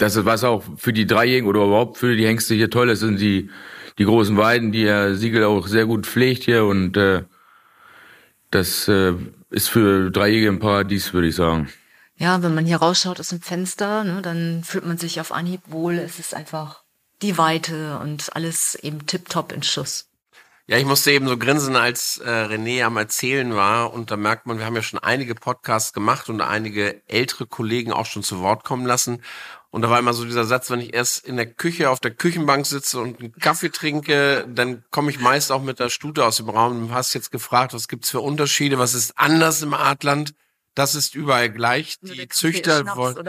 das 0.05 0.17
ist 0.17 0.27
was 0.27 0.45
auch 0.45 0.63
für 0.77 0.93
die 0.93 1.07
Dreijährigen 1.07 1.49
oder 1.49 1.65
überhaupt 1.65 1.97
für 1.97 2.15
die 2.15 2.27
Hengste 2.27 2.55
hier 2.55 2.69
toll 2.69 2.91
ist, 2.91 3.01
sind 3.01 3.19
die, 3.21 3.51
die 3.99 4.05
großen 4.05 4.37
Weiden, 4.37 4.71
die 4.71 4.87
Herr 4.87 5.15
Siegel 5.15 5.45
auch 5.45 5.67
sehr 5.67 5.87
gut 5.87 6.07
pflegt 6.07 6.45
hier 6.45 6.67
und 6.67 6.97
äh, 6.97 7.23
das 8.51 8.87
äh, 8.87 9.15
ist 9.51 9.71
für 9.71 10.11
Dreijährige 10.11 10.49
ein 10.49 10.59
Paradies, 10.59 11.15
würde 11.15 11.29
ich 11.29 11.35
sagen. 11.35 11.71
Ja, 12.17 12.43
wenn 12.43 12.55
man 12.55 12.67
hier 12.67 12.77
rausschaut 12.77 13.19
aus 13.19 13.31
dem 13.31 13.41
Fenster, 13.41 14.05
ne, 14.05 14.21
dann 14.21 14.63
fühlt 14.63 14.87
man 14.87 14.99
sich 14.99 15.21
auf 15.21 15.33
Anhieb 15.33 15.63
wohl. 15.69 15.95
Es 15.95 16.19
ist 16.19 16.35
einfach 16.35 16.83
die 17.23 17.39
Weite 17.39 17.99
und 17.99 18.37
alles 18.37 18.75
eben 18.77 19.07
tipptopp 19.07 19.53
in 19.53 19.63
Schuss. 19.63 20.09
Ja, 20.67 20.79
ich 20.79 20.87
musste 20.87 21.13
eben 21.13 21.29
so 21.29 21.37
grinsen, 21.37 21.77
als 21.77 22.19
äh, 22.19 22.29
René 22.31 22.85
am 22.85 22.97
Erzählen 22.97 23.55
war. 23.55 23.93
Und 23.93 24.11
da 24.11 24.17
merkt 24.17 24.47
man, 24.47 24.59
wir 24.59 24.65
haben 24.65 24.77
ja 24.77 24.83
schon 24.83 24.99
einige 24.99 25.35
Podcasts 25.35 25.93
gemacht 25.93 26.31
und 26.31 26.41
einige 26.41 27.03
ältere 27.07 27.47
Kollegen 27.47 27.93
auch 27.93 28.07
schon 28.07 28.23
zu 28.23 28.41
Wort 28.41 28.65
kommen 28.65 28.87
lassen. 28.87 29.23
Und 29.75 29.83
da 29.83 29.91
war 29.91 29.99
immer 29.99 30.15
so 30.15 30.25
dieser 30.25 30.45
Satz, 30.45 30.71
wenn 30.71 30.79
ich 30.79 30.95
erst 30.95 31.27
in 31.27 31.37
der 31.37 31.47
Küche 31.47 31.91
auf 31.91 31.99
der 31.99 32.13
Küchenbank 32.13 32.65
sitze 32.65 33.01
und 33.01 33.19
einen 33.19 33.33
Kaffee 33.33 33.71
trinke, 33.71 34.47
dann 34.49 34.85
komme 34.93 35.11
ich 35.11 35.19
meist 35.19 35.51
auch 35.51 35.65
mit 35.65 35.81
der 35.81 35.89
Stute 35.89 36.25
aus 36.25 36.37
dem 36.37 36.49
Raum. 36.49 36.87
Du 36.87 36.95
hast 36.95 37.13
jetzt 37.13 37.33
gefragt, 37.33 37.75
was 37.75 37.89
gibt's 37.89 38.09
für 38.09 38.21
Unterschiede, 38.21 38.79
was 38.79 38.95
ist 38.95 39.19
anders 39.19 39.63
im 39.63 39.75
Artland? 39.75 40.35
Das 40.77 40.95
ist 40.95 41.17
überall 41.17 41.51
gleich. 41.51 41.99
Die 42.03 42.29
Züchter 42.29 42.87
wollen. 42.95 43.29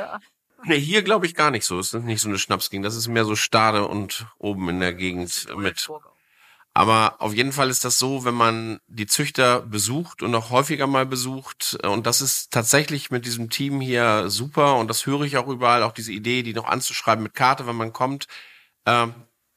Nee, 0.66 0.80
hier 0.80 1.02
glaube 1.02 1.26
ich 1.26 1.34
gar 1.34 1.50
nicht 1.50 1.66
so. 1.66 1.80
Es 1.80 1.96
ist 1.96 2.04
nicht 2.04 2.22
so 2.22 2.30
eine 2.30 2.38
Schnapsgegend. 2.38 2.86
Das 2.86 2.96
ist 2.96 3.08
mehr 3.08 3.26
so 3.26 3.36
Stade 3.36 3.88
und 3.88 4.28
oben 4.38 4.70
in 4.70 4.80
der 4.80 4.94
Gegend 4.94 5.48
mit 5.58 5.90
aber 6.76 7.16
auf 7.20 7.34
jeden 7.34 7.54
Fall 7.54 7.70
ist 7.70 7.86
das 7.86 7.98
so, 7.98 8.26
wenn 8.26 8.34
man 8.34 8.82
die 8.88 9.08
Züchter 9.08 9.62
besucht 9.62 10.22
und 10.22 10.36
auch 10.36 10.50
häufiger 10.50 10.88
mal 10.88 11.06
besucht, 11.06 11.78
äh, 11.82 11.88
und 11.88 12.06
das 12.06 12.20
ist 12.20 12.52
tatsächlich 12.52 13.10
mit 13.12 13.26
diesem 13.26 13.50
Team 13.50 13.80
hier 13.80 14.30
super, 14.30 14.76
und 14.76 14.90
das 14.90 15.06
höre 15.06 15.22
ich 15.22 15.38
auch 15.38 15.48
überall, 15.48 15.84
auch 15.84 15.94
diese 15.94 16.12
Idee, 16.12 16.44
die 16.44 16.54
noch 16.54 16.66
anzuschreiben 16.66 17.24
mit 17.24 17.34
Karte, 17.34 17.66
wenn 17.66 17.78
man 17.78 17.94
kommt. 17.94 18.28
Äh, 18.84 19.08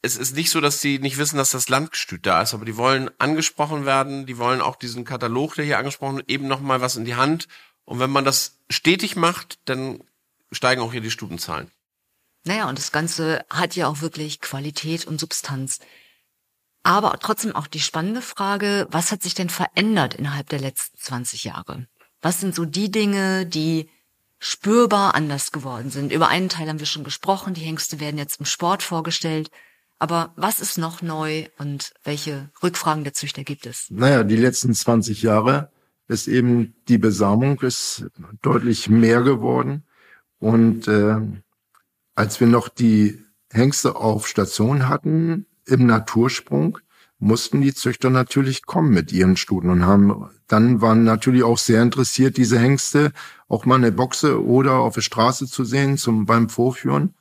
es 0.00 0.16
ist 0.16 0.36
nicht 0.36 0.50
so, 0.50 0.60
dass 0.60 0.80
die 0.80 1.00
nicht 1.00 1.18
wissen, 1.18 1.38
dass 1.38 1.50
das 1.50 1.68
Landgestüt 1.68 2.24
da 2.24 2.40
ist, 2.40 2.54
aber 2.54 2.64
die 2.64 2.76
wollen 2.76 3.10
angesprochen 3.18 3.84
werden, 3.84 4.26
die 4.26 4.38
wollen 4.38 4.60
auch 4.60 4.76
diesen 4.76 5.04
Katalog, 5.04 5.56
der 5.56 5.64
hier 5.64 5.78
angesprochen 5.78 6.18
wird, 6.18 6.30
eben 6.30 6.46
nochmal 6.46 6.80
was 6.80 6.94
in 6.94 7.04
die 7.04 7.16
Hand. 7.16 7.48
Und 7.84 7.98
wenn 7.98 8.10
man 8.10 8.24
das 8.24 8.60
stetig 8.70 9.16
macht, 9.16 9.58
dann 9.64 10.04
steigen 10.52 10.82
auch 10.82 10.92
hier 10.92 11.00
die 11.00 11.10
Stutenzahlen. 11.10 11.68
Naja, 12.44 12.68
und 12.68 12.78
das 12.78 12.92
Ganze 12.92 13.44
hat 13.50 13.74
ja 13.74 13.88
auch 13.88 14.02
wirklich 14.02 14.40
Qualität 14.40 15.04
und 15.04 15.18
Substanz. 15.18 15.80
Aber 16.88 17.18
trotzdem 17.20 17.54
auch 17.54 17.66
die 17.66 17.80
spannende 17.80 18.22
Frage, 18.22 18.88
was 18.90 19.12
hat 19.12 19.22
sich 19.22 19.34
denn 19.34 19.50
verändert 19.50 20.14
innerhalb 20.14 20.48
der 20.48 20.58
letzten 20.58 20.96
20 20.96 21.44
Jahre? 21.44 21.86
Was 22.22 22.40
sind 22.40 22.54
so 22.54 22.64
die 22.64 22.90
Dinge, 22.90 23.44
die 23.44 23.90
spürbar 24.38 25.14
anders 25.14 25.52
geworden 25.52 25.90
sind? 25.90 26.12
Über 26.12 26.28
einen 26.28 26.48
Teil 26.48 26.66
haben 26.66 26.78
wir 26.78 26.86
schon 26.86 27.04
gesprochen, 27.04 27.52
die 27.52 27.60
Hengste 27.60 28.00
werden 28.00 28.16
jetzt 28.16 28.40
im 28.40 28.46
Sport 28.46 28.82
vorgestellt. 28.82 29.50
Aber 29.98 30.32
was 30.36 30.60
ist 30.60 30.78
noch 30.78 31.02
neu 31.02 31.48
und 31.58 31.92
welche 32.04 32.48
Rückfragen 32.62 33.04
der 33.04 33.12
Züchter 33.12 33.44
gibt 33.44 33.66
es? 33.66 33.88
Naja, 33.90 34.24
die 34.24 34.36
letzten 34.36 34.72
20 34.72 35.20
Jahre 35.20 35.70
ist 36.06 36.26
eben 36.26 36.74
die 36.88 36.96
Besamung 36.96 37.60
ist 37.60 38.06
deutlich 38.40 38.88
mehr 38.88 39.20
geworden. 39.20 39.84
Und 40.38 40.88
äh, 40.88 41.20
als 42.14 42.40
wir 42.40 42.46
noch 42.46 42.70
die 42.70 43.22
Hengste 43.52 43.94
auf 43.96 44.26
Station 44.26 44.88
hatten, 44.88 45.44
im 45.68 45.86
Natursprung 45.86 46.78
mussten 47.18 47.60
die 47.60 47.74
Züchter 47.74 48.10
natürlich 48.10 48.64
kommen 48.64 48.90
mit 48.90 49.12
ihren 49.12 49.36
Stuten 49.36 49.70
und 49.70 49.86
haben 49.86 50.28
dann 50.48 50.80
waren 50.80 51.04
natürlich 51.04 51.42
auch 51.42 51.58
sehr 51.58 51.82
interessiert, 51.82 52.38
diese 52.38 52.58
Hengste 52.58 53.12
auch 53.48 53.66
mal 53.66 53.74
eine 53.74 53.92
Boxe 53.92 54.42
oder 54.42 54.76
auf 54.76 54.94
der 54.94 55.02
Straße 55.02 55.46
zu 55.46 55.64
sehen 55.64 55.98
zum 55.98 56.24
beim 56.24 56.48
Vorführen. 56.48 57.14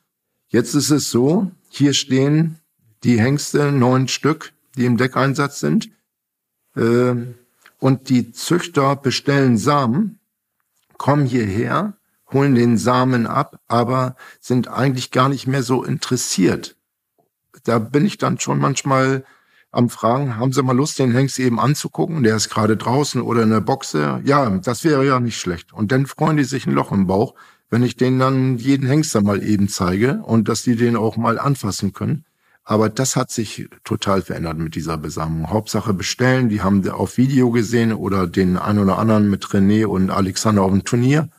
Jetzt 0.47 0.75
ist 0.75 0.91
es 0.91 1.11
so, 1.11 1.51
hier 1.69 1.93
stehen 1.93 2.57
die 3.03 3.19
Hengste, 3.19 3.71
neun 3.73 4.07
Stück, 4.07 4.53
die 4.77 4.85
im 4.85 4.95
Deckeinsatz 4.95 5.59
sind. 5.59 5.89
Äh, 6.75 7.15
und 7.79 8.09
die 8.09 8.31
Züchter 8.31 8.95
bestellen 8.95 9.57
Samen, 9.57 10.19
kommen 10.97 11.25
hierher, 11.25 11.97
holen 12.31 12.55
den 12.55 12.77
Samen 12.77 13.27
ab, 13.27 13.59
aber 13.67 14.15
sind 14.39 14.69
eigentlich 14.69 15.11
gar 15.11 15.27
nicht 15.27 15.47
mehr 15.47 15.63
so 15.63 15.83
interessiert. 15.83 16.76
Da 17.63 17.79
bin 17.79 18.05
ich 18.05 18.17
dann 18.17 18.39
schon 18.39 18.59
manchmal 18.59 19.23
am 19.71 19.89
Fragen, 19.89 20.37
haben 20.37 20.53
Sie 20.53 20.63
mal 20.63 20.75
Lust, 20.75 20.97
den 20.99 21.11
Hengst 21.11 21.39
eben 21.39 21.59
anzugucken? 21.59 22.23
Der 22.23 22.35
ist 22.35 22.49
gerade 22.49 22.77
draußen 22.77 23.21
oder 23.21 23.43
in 23.43 23.49
der 23.49 23.61
Boxe. 23.61 24.21
Ja, 24.23 24.49
das 24.49 24.83
wäre 24.83 25.05
ja 25.05 25.19
nicht 25.19 25.39
schlecht. 25.39 25.73
Und 25.73 25.91
dann 25.91 26.05
freuen 26.05 26.37
die 26.37 26.45
sich 26.45 26.65
ein 26.65 26.73
Loch 26.73 26.91
im 26.91 27.07
Bauch, 27.07 27.35
wenn 27.69 27.83
ich 27.83 27.95
denen 27.97 28.19
dann 28.19 28.57
jeden 28.57 28.87
Hengster 28.87 29.21
mal 29.21 29.43
eben 29.43 29.67
zeige 29.67 30.21
und 30.23 30.47
dass 30.47 30.63
die 30.63 30.75
den 30.75 30.95
auch 30.95 31.17
mal 31.17 31.37
anfassen 31.37 31.93
können. 31.93 32.25
Aber 32.63 32.89
das 32.89 33.15
hat 33.15 33.31
sich 33.31 33.69
total 33.85 34.21
verändert 34.21 34.57
mit 34.57 34.75
dieser 34.75 34.97
Besammlung. 34.97 35.49
Hauptsache 35.49 35.93
bestellen, 35.93 36.49
die 36.49 36.61
haben 36.61 36.87
auf 36.89 37.17
Video 37.17 37.49
gesehen 37.49 37.93
oder 37.93 38.27
den 38.27 38.57
einen 38.57 38.79
oder 38.79 38.99
anderen 38.99 39.29
mit 39.29 39.45
René 39.45 39.85
und 39.85 40.09
Alexander 40.09 40.63
auf 40.63 40.71
dem 40.71 40.83
Turnier. 40.83 41.29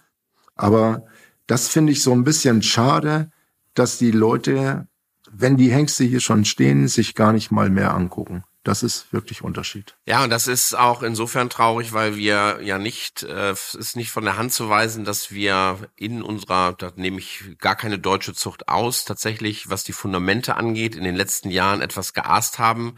Aber 0.54 1.04
das 1.46 1.68
finde 1.68 1.92
ich 1.92 2.02
so 2.02 2.12
ein 2.12 2.24
bisschen 2.24 2.62
schade, 2.62 3.30
dass 3.74 3.98
die 3.98 4.10
Leute, 4.10 4.87
wenn 5.30 5.56
die 5.56 5.72
Hengste 5.72 6.04
hier 6.04 6.20
schon 6.20 6.44
stehen, 6.44 6.88
sich 6.88 7.14
gar 7.14 7.32
nicht 7.32 7.50
mal 7.50 7.70
mehr 7.70 7.94
angucken. 7.94 8.44
Das 8.64 8.82
ist 8.82 9.12
wirklich 9.12 9.42
Unterschied. 9.42 9.96
Ja, 10.04 10.24
und 10.24 10.30
das 10.30 10.46
ist 10.46 10.74
auch 10.74 11.02
insofern 11.02 11.48
traurig, 11.48 11.94
weil 11.94 12.16
wir 12.16 12.60
ja 12.62 12.78
nicht, 12.78 13.22
äh, 13.22 13.52
ist 13.52 13.96
nicht 13.96 14.10
von 14.10 14.24
der 14.24 14.36
Hand 14.36 14.52
zu 14.52 14.68
weisen, 14.68 15.06
dass 15.06 15.30
wir 15.32 15.88
in 15.96 16.22
unserer, 16.22 16.74
da 16.74 16.92
nehme 16.96 17.18
ich 17.18 17.56
gar 17.58 17.76
keine 17.76 17.98
deutsche 17.98 18.34
Zucht 18.34 18.68
aus, 18.68 19.06
tatsächlich, 19.06 19.70
was 19.70 19.84
die 19.84 19.94
Fundamente 19.94 20.56
angeht, 20.56 20.96
in 20.96 21.04
den 21.04 21.16
letzten 21.16 21.50
Jahren 21.50 21.80
etwas 21.80 22.12
geaßt 22.12 22.58
haben, 22.58 22.96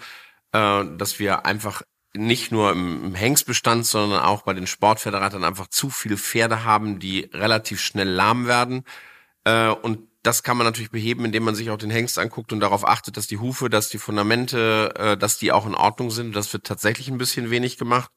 äh, 0.53 0.85
dass 0.97 1.21
wir 1.21 1.47
einfach 1.47 1.83
nicht 2.15 2.51
nur 2.51 2.73
im, 2.73 3.15
Hengstbestand, 3.15 3.87
sondern 3.87 4.23
auch 4.23 4.43
bei 4.43 4.55
den 4.55 4.67
Sportföderatern 4.67 5.45
einfach 5.45 5.69
zu 5.69 5.91
viele 5.91 6.17
Pferde 6.17 6.65
haben, 6.65 6.99
die 6.99 7.31
relativ 7.33 7.81
schnell 7.81 8.09
lahm 8.09 8.47
werden. 8.47 8.85
Äh, 9.45 9.69
und 9.69 10.10
das 10.23 10.43
kann 10.43 10.57
man 10.57 10.67
natürlich 10.67 10.91
beheben, 10.91 11.25
indem 11.25 11.45
man 11.45 11.55
sich 11.55 11.71
auch 11.71 11.79
den 11.79 11.91
Hengst 11.91 12.19
anguckt 12.19 12.53
und 12.53 12.61
darauf 12.61 12.87
achtet, 12.87 13.17
dass 13.17 13.27
die 13.27 13.39
Hufe, 13.39 13.71
dass 13.71 13.89
die 13.89 13.99
Fundamente, 13.99 14.95
äh, 14.97 15.17
dass 15.17 15.39
die 15.39 15.53
auch 15.53 15.67
in 15.67 15.75
Ordnung 15.75 16.11
sind. 16.11 16.37
Das 16.37 16.53
wird 16.53 16.65
tatsächlich 16.65 17.09
ein 17.09 17.19
bisschen 17.19 17.51
wenig 17.51 17.79
gemacht. 17.79 18.11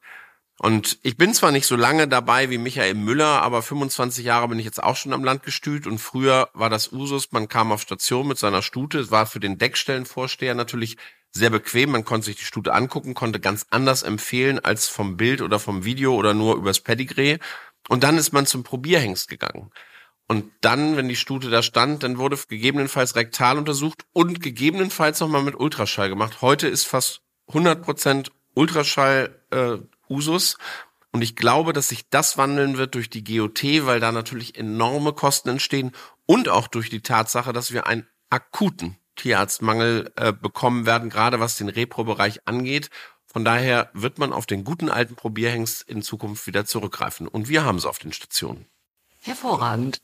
Und 0.58 0.98
ich 1.02 1.16
bin 1.16 1.34
zwar 1.34 1.50
nicht 1.50 1.66
so 1.66 1.74
lange 1.74 2.06
dabei 2.06 2.48
wie 2.48 2.58
Michael 2.58 2.94
Müller, 2.94 3.42
aber 3.42 3.60
25 3.60 4.24
Jahre 4.24 4.48
bin 4.48 4.58
ich 4.58 4.64
jetzt 4.64 4.82
auch 4.82 4.94
schon 4.94 5.12
am 5.12 5.24
Landgestüt 5.24 5.86
und 5.86 5.98
früher 5.98 6.48
war 6.54 6.70
das 6.70 6.92
Usus, 6.92 7.32
man 7.32 7.48
kam 7.48 7.72
auf 7.72 7.82
Station 7.82 8.28
mit 8.28 8.38
seiner 8.38 8.62
Stute, 8.62 9.00
es 9.00 9.10
war 9.10 9.26
für 9.26 9.40
den 9.40 9.58
Deckstellenvorsteher 9.58 10.54
natürlich 10.54 10.96
sehr 11.32 11.50
bequem, 11.50 11.90
man 11.90 12.04
konnte 12.04 12.26
sich 12.26 12.36
die 12.36 12.44
Stute 12.44 12.72
angucken, 12.72 13.14
konnte 13.14 13.40
ganz 13.40 13.66
anders 13.70 14.04
empfehlen 14.04 14.60
als 14.60 14.86
vom 14.86 15.16
Bild 15.16 15.42
oder 15.42 15.58
vom 15.58 15.84
Video 15.84 16.14
oder 16.14 16.34
nur 16.34 16.54
übers 16.54 16.78
Pedigree 16.78 17.38
und 17.88 18.04
dann 18.04 18.16
ist 18.16 18.32
man 18.32 18.46
zum 18.46 18.62
Probierhengst 18.62 19.28
gegangen. 19.28 19.72
Und 20.26 20.50
dann, 20.62 20.96
wenn 20.96 21.08
die 21.08 21.16
Stute 21.16 21.50
da 21.50 21.62
stand, 21.62 22.02
dann 22.02 22.18
wurde 22.18 22.38
gegebenenfalls 22.48 23.14
rektal 23.14 23.58
untersucht 23.58 24.04
und 24.12 24.40
gegebenenfalls 24.40 25.20
nochmal 25.20 25.42
mit 25.42 25.54
Ultraschall 25.54 26.08
gemacht. 26.08 26.40
Heute 26.40 26.66
ist 26.66 26.84
fast 26.84 27.20
100% 27.48 28.30
Ultraschall 28.54 29.38
äh, 29.50 29.76
Usus. 30.08 30.56
Und 31.12 31.22
ich 31.22 31.36
glaube, 31.36 31.72
dass 31.72 31.88
sich 31.88 32.08
das 32.08 32.38
wandeln 32.38 32.76
wird 32.76 32.94
durch 32.94 33.10
die 33.10 33.22
GOT, 33.22 33.62
weil 33.86 34.00
da 34.00 34.10
natürlich 34.12 34.56
enorme 34.56 35.12
Kosten 35.12 35.50
entstehen 35.50 35.92
und 36.26 36.48
auch 36.48 36.66
durch 36.66 36.90
die 36.90 37.02
Tatsache, 37.02 37.52
dass 37.52 37.72
wir 37.72 37.86
einen 37.86 38.06
akuten 38.30 38.96
Tierarztmangel 39.16 40.12
äh, 40.16 40.32
bekommen 40.32 40.86
werden, 40.86 41.10
gerade 41.10 41.38
was 41.38 41.56
den 41.56 41.68
Repro-Bereich 41.68 42.48
angeht. 42.48 42.90
Von 43.26 43.44
daher 43.44 43.90
wird 43.94 44.18
man 44.18 44.32
auf 44.32 44.46
den 44.46 44.64
guten 44.64 44.90
alten 44.90 45.14
Probierhengst 45.14 45.82
in 45.88 46.02
Zukunft 46.02 46.46
wieder 46.46 46.64
zurückgreifen. 46.64 47.28
Und 47.28 47.48
wir 47.48 47.64
haben 47.64 47.78
es 47.78 47.86
auf 47.86 47.98
den 47.98 48.12
Stationen. 48.12 48.66
Hervorragend. 49.20 50.00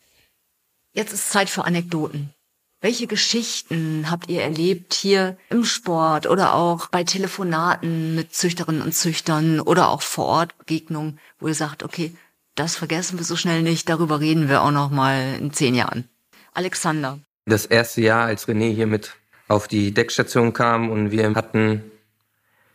Jetzt 0.92 1.12
ist 1.12 1.30
Zeit 1.30 1.48
für 1.48 1.64
Anekdoten. 1.64 2.34
Welche 2.80 3.06
Geschichten 3.06 4.10
habt 4.10 4.28
ihr 4.28 4.42
erlebt 4.42 4.94
hier 4.94 5.36
im 5.50 5.64
Sport 5.64 6.26
oder 6.26 6.54
auch 6.54 6.88
bei 6.88 7.04
Telefonaten 7.04 8.14
mit 8.16 8.34
Züchterinnen 8.34 8.82
und 8.82 8.92
Züchtern 8.92 9.60
oder 9.60 9.90
auch 9.90 10.02
vor 10.02 10.24
Ort 10.24 10.58
Begegnungen, 10.58 11.20
wo 11.38 11.46
ihr 11.46 11.54
sagt, 11.54 11.84
okay, 11.84 12.12
das 12.56 12.74
vergessen 12.74 13.18
wir 13.18 13.24
so 13.24 13.36
schnell 13.36 13.62
nicht, 13.62 13.88
darüber 13.88 14.18
reden 14.18 14.48
wir 14.48 14.62
auch 14.62 14.72
noch 14.72 14.90
mal 14.90 15.36
in 15.38 15.52
zehn 15.52 15.74
Jahren. 15.74 16.08
Alexander. 16.54 17.20
Das 17.44 17.66
erste 17.66 18.00
Jahr, 18.00 18.24
als 18.24 18.48
René 18.48 18.74
hier 18.74 18.86
mit 18.86 19.14
auf 19.46 19.68
die 19.68 19.94
Deckstation 19.94 20.52
kam 20.52 20.90
und 20.90 21.10
wir 21.10 21.34
hatten 21.34 21.84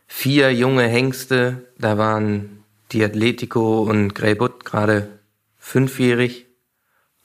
vier 0.06 0.54
junge 0.54 0.86
Hengste, 0.86 1.66
da 1.78 1.98
waren 1.98 2.64
die 2.92 3.04
Atletico 3.04 3.82
und 3.82 4.14
Greybut 4.14 4.64
gerade 4.64 5.18
fünfjährig 5.58 6.45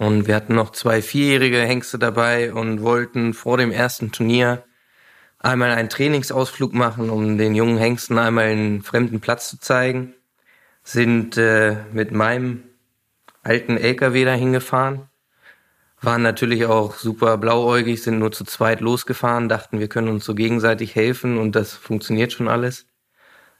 und 0.01 0.25
wir 0.25 0.33
hatten 0.33 0.55
noch 0.55 0.71
zwei 0.71 0.99
vierjährige 1.03 1.59
Hengste 1.59 1.99
dabei 1.99 2.53
und 2.53 2.81
wollten 2.81 3.35
vor 3.35 3.57
dem 3.57 3.71
ersten 3.71 4.11
Turnier 4.11 4.63
einmal 5.37 5.69
einen 5.69 5.89
Trainingsausflug 5.89 6.73
machen, 6.73 7.11
um 7.11 7.37
den 7.37 7.53
jungen 7.53 7.77
Hengsten 7.77 8.17
einmal 8.17 8.45
einen 8.45 8.81
fremden 8.81 9.19
Platz 9.19 9.47
zu 9.47 9.59
zeigen. 9.59 10.15
Sind 10.83 11.37
äh, 11.37 11.75
mit 11.93 12.11
meinem 12.11 12.63
alten 13.43 13.77
LKW 13.77 14.25
dahin 14.25 14.53
gefahren. 14.53 15.07
Waren 16.01 16.23
natürlich 16.23 16.65
auch 16.65 16.95
super 16.95 17.37
blauäugig, 17.37 18.01
sind 18.01 18.17
nur 18.17 18.31
zu 18.31 18.43
zweit 18.43 18.81
losgefahren, 18.81 19.49
dachten, 19.49 19.79
wir 19.79 19.87
können 19.87 20.07
uns 20.07 20.25
so 20.25 20.33
gegenseitig 20.33 20.95
helfen 20.95 21.37
und 21.37 21.55
das 21.55 21.73
funktioniert 21.73 22.33
schon 22.33 22.47
alles. 22.47 22.87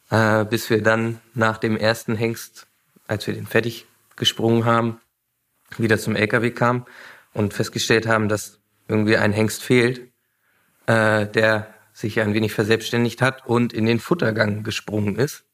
Äh, 0.09 0.45
bis 0.45 0.71
wir 0.71 0.81
dann 0.81 1.19
nach 1.35 1.59
dem 1.59 1.77
ersten 1.77 2.15
Hengst, 2.15 2.65
als 3.07 3.27
wir 3.27 3.35
den 3.35 3.45
fertig 3.45 3.85
gesprungen 4.15 4.65
haben, 4.65 5.01
wieder 5.78 5.97
zum 5.97 6.15
LKW 6.15 6.51
kam 6.51 6.86
und 7.34 7.53
festgestellt 7.53 8.07
haben, 8.07 8.30
dass 8.30 8.59
irgendwie 8.88 9.17
ein 9.17 9.32
Hengst 9.32 9.63
fehlt, 9.63 10.11
äh, 10.88 11.28
der 11.28 11.74
sich 11.93 12.19
ein 12.19 12.34
wenig 12.34 12.53
verselbstständigt 12.53 13.22
hat 13.22 13.45
und 13.45 13.74
in 13.74 13.86
den 13.86 13.99
Futtergang 13.99 14.63
gesprungen 14.63 15.15
ist, 15.17 15.45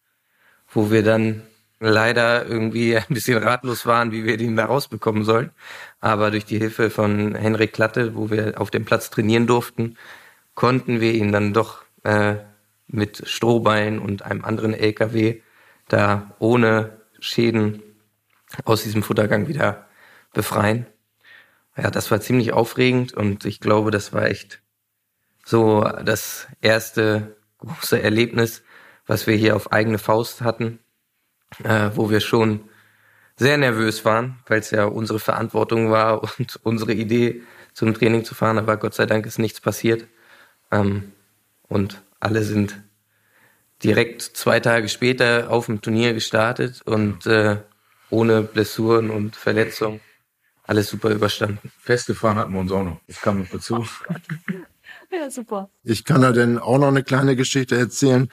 wo 0.69 0.91
wir 0.91 1.03
dann 1.03 1.43
leider 1.79 2.45
irgendwie 2.45 2.97
ein 2.97 3.05
bisschen 3.09 3.41
ratlos 3.41 3.85
waren, 3.85 4.11
wie 4.11 4.25
wir 4.25 4.37
den 4.37 4.55
da 4.55 4.65
rausbekommen 4.65 5.23
sollen. 5.23 5.51
Aber 5.99 6.31
durch 6.31 6.45
die 6.45 6.57
Hilfe 6.57 6.89
von 6.89 7.35
Henrik 7.35 7.73
Klatte, 7.73 8.15
wo 8.15 8.29
wir 8.29 8.59
auf 8.59 8.71
dem 8.71 8.85
Platz 8.85 9.09
trainieren 9.09 9.47
durften, 9.47 9.97
konnten 10.55 11.01
wir 11.01 11.13
ihn 11.13 11.31
dann 11.31 11.53
doch 11.53 11.83
äh, 12.03 12.35
mit 12.87 13.27
Strohbein 13.27 13.99
und 13.99 14.23
einem 14.23 14.43
anderen 14.43 14.73
LKW 14.73 15.41
da 15.87 16.35
ohne 16.39 17.01
Schäden 17.19 17.83
aus 18.63 18.83
diesem 18.83 19.03
Futtergang 19.03 19.47
wieder 19.47 19.86
befreien. 20.37 20.85
Ja, 21.75 21.91
das 21.91 22.09
war 22.09 22.21
ziemlich 22.21 22.53
aufregend 22.53 23.13
und 23.13 23.43
ich 23.43 23.59
glaube, 23.59 23.91
das 23.91 24.13
war 24.13 24.25
echt 24.25 24.61
so 25.43 25.83
das 26.05 26.47
erste 26.61 27.35
große 27.57 28.01
Erlebnis, 28.01 28.63
was 29.05 29.27
wir 29.27 29.35
hier 29.35 29.55
auf 29.55 29.71
eigene 29.71 29.97
Faust 29.97 30.41
hatten, 30.41 30.79
äh, 31.63 31.89
wo 31.95 32.09
wir 32.09 32.19
schon 32.19 32.61
sehr 33.35 33.57
nervös 33.57 34.05
waren, 34.05 34.39
weil 34.47 34.59
es 34.59 34.71
ja 34.71 34.85
unsere 34.85 35.19
Verantwortung 35.19 35.91
war 35.91 36.23
und 36.39 36.59
unsere 36.63 36.93
Idee 36.93 37.41
zum 37.73 37.93
Training 37.93 38.23
zu 38.23 38.35
fahren, 38.35 38.57
aber 38.57 38.77
Gott 38.77 38.93
sei 38.93 39.05
Dank 39.05 39.25
ist 39.25 39.39
nichts 39.39 39.59
passiert. 39.59 40.07
Ähm, 40.71 41.11
und 41.67 42.01
alle 42.19 42.43
sind 42.43 42.79
direkt 43.83 44.21
zwei 44.21 44.59
Tage 44.59 44.89
später 44.89 45.49
auf 45.49 45.65
dem 45.65 45.81
Turnier 45.81 46.13
gestartet 46.13 46.81
und 46.85 47.25
äh, 47.25 47.57
ohne 48.09 48.41
Blessuren 48.41 49.09
und 49.09 49.35
Verletzungen 49.35 49.99
alles 50.67 50.89
super 50.89 51.09
überstanden. 51.09 51.59
Festgefahren 51.79 52.37
hatten 52.37 52.53
wir 52.53 52.59
uns 52.59 52.71
auch 52.71 52.83
noch. 52.83 52.99
Das 53.07 53.21
kam 53.21 53.39
noch 53.39 53.49
dazu. 53.49 53.85
ja, 55.11 55.29
super. 55.31 55.69
Ich 55.83 56.03
kann 56.03 56.21
da 56.21 56.31
denn 56.31 56.59
auch 56.59 56.77
noch 56.77 56.89
eine 56.89 57.03
kleine 57.03 57.35
Geschichte 57.35 57.77
erzählen. 57.77 58.29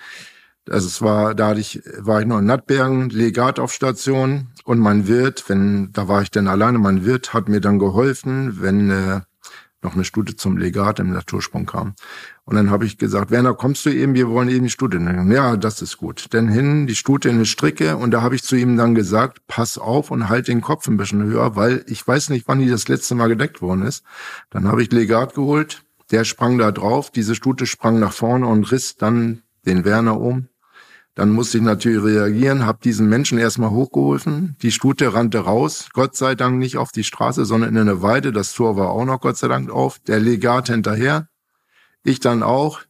Also 0.69 0.89
es 0.89 1.01
war, 1.03 1.35
da 1.35 1.49
hatte 1.49 1.61
ich, 1.61 1.83
war 1.99 2.21
ich 2.21 2.27
noch 2.27 2.39
in 2.39 2.47
Nattbergen, 2.47 3.11
Legat 3.11 3.59
auf 3.59 3.73
Station 3.73 4.49
und 4.65 4.79
mein 4.79 5.07
Wirt, 5.07 5.45
wenn, 5.49 5.93
da 5.93 6.09
war 6.09 6.23
ich 6.23 6.31
dann 6.31 6.49
alleine, 6.49 6.79
mein 6.79 7.05
Wirt 7.05 7.35
hat 7.35 7.49
mir 7.49 7.61
dann 7.61 7.79
geholfen, 7.79 8.63
wenn 8.63 8.91
äh, 8.91 9.21
noch 9.85 9.95
eine 9.95 10.05
Stute 10.05 10.37
zum 10.37 10.57
Legat 10.57 10.99
im 10.99 11.13
Natursprung 11.13 11.67
kam. 11.67 11.95
Und 12.45 12.57
dann 12.57 12.71
habe 12.71 12.85
ich 12.85 12.99
gesagt, 12.99 13.31
Werner, 13.31 13.55
kommst 13.55 13.87
du 13.87 13.91
eben, 13.91 14.15
wir 14.15 14.29
wollen 14.29 14.49
eben 14.49 14.65
die 14.65 14.71
Stute 14.71 14.99
nehmen. 14.99 15.31
Ja, 15.31 15.57
das 15.57 15.81
ist 15.81 15.97
gut. 15.97 16.27
Dann 16.31 16.49
hin, 16.49 16.87
die 16.87 16.95
Stute 16.95 17.29
in 17.29 17.37
eine 17.37 17.47
Stricke 17.47 17.97
und 17.97 18.11
da 18.11 18.23
habe 18.23 18.35
ich 18.35 18.43
zu 18.43 18.57
ihm 18.57 18.77
dann 18.77 18.95
gesagt, 18.95 19.47
pass 19.47 19.79
auf 19.79 20.11
und 20.11 20.29
halt 20.29 20.49
den 20.49 20.61
Kopf 20.61 20.87
ein 20.89 20.97
bisschen 20.97 21.23
höher, 21.23 21.57
weil 21.57 21.85
ich 21.87 22.07
weiß 22.07 22.31
nicht, 22.31 22.49
wann 22.49 22.59
die 22.59 22.69
das 22.69 22.89
letzte 22.89 23.15
Mal 23.15 23.29
gedeckt 23.29 23.63
worden 23.63 23.83
ist. 23.83 24.05
Dann 24.51 24.69
habe 24.69 24.83
ich 24.83 24.91
Legat 24.93 25.35
geholt, 25.35 25.85
der 26.11 26.25
sprang 26.25 26.59
da 26.59 26.71
drauf, 26.71 27.11
diese 27.11 27.35
Stute 27.35 27.67
sprang 27.67 27.99
nach 27.99 28.13
vorne 28.13 28.47
und 28.47 28.71
riss 28.71 28.97
dann 28.97 29.43
den 29.67 29.85
Werner 29.85 30.21
um. 30.21 30.49
Dann 31.15 31.31
musste 31.31 31.59
ich 31.59 31.65
natürlich 31.65 32.03
reagieren, 32.03 32.67
habe 32.67 32.81
diesen 32.83 33.09
Menschen 33.09 33.39
erstmal 33.39 33.71
hochgeholfen. 33.71 34.57
Die 34.63 34.73
Stute 34.73 35.15
rannte 35.15 35.39
raus, 35.39 35.89
Gott 35.93 36.17
sei 36.17 36.35
Dank 36.35 36.59
nicht 36.59 36.77
auf 36.77 36.91
die 36.91 37.05
Straße, 37.05 37.45
sondern 37.45 37.71
in 37.71 37.79
eine 37.79 38.03
Weide. 38.03 38.33
Das 38.33 38.53
Tor 38.53 38.77
war 38.77 38.91
auch 38.91 39.05
noch 39.05 39.21
Gott 39.21 39.37
sei 39.37 39.47
Dank 39.47 39.71
auf. 39.71 40.01
Der 40.01 40.19
Legat 40.19 40.69
hinterher 40.69 41.29
Ich 42.03 42.19
dann 42.19 42.43
auch 42.43 42.81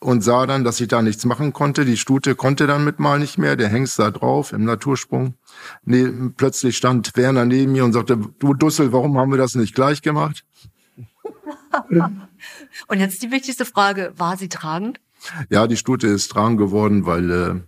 und 0.00 0.22
sah 0.22 0.46
dann, 0.46 0.64
dass 0.64 0.80
ich 0.80 0.88
da 0.88 1.02
nichts 1.02 1.24
machen 1.24 1.52
konnte. 1.52 1.84
Die 1.84 1.96
Stute 1.96 2.34
konnte 2.34 2.66
dann 2.66 2.84
mit 2.84 3.00
mal 3.00 3.18
nicht 3.18 3.38
mehr, 3.38 3.56
der 3.56 3.68
Hengst 3.68 3.98
da 3.98 4.10
drauf 4.10 4.52
im 4.52 4.64
Natursprung. 4.64 5.34
Nee, 5.84 6.10
plötzlich 6.36 6.76
stand 6.76 7.16
Werner 7.16 7.44
neben 7.44 7.72
mir 7.72 7.84
und 7.84 7.92
sagte, 7.92 8.18
du 8.38 8.54
Dussel, 8.54 8.92
warum 8.92 9.18
haben 9.18 9.30
wir 9.30 9.38
das 9.38 9.54
nicht 9.54 9.74
gleich 9.74 10.02
gemacht? 10.02 10.44
und 12.88 13.00
jetzt 13.00 13.22
die 13.22 13.30
wichtigste 13.30 13.64
Frage, 13.64 14.12
war 14.16 14.36
sie 14.36 14.48
tragend? 14.48 15.00
Ja, 15.48 15.66
die 15.66 15.76
Stute 15.76 16.06
ist 16.06 16.28
tragend 16.28 16.58
geworden, 16.58 17.06
weil 17.06 17.30
äh, 17.30 17.60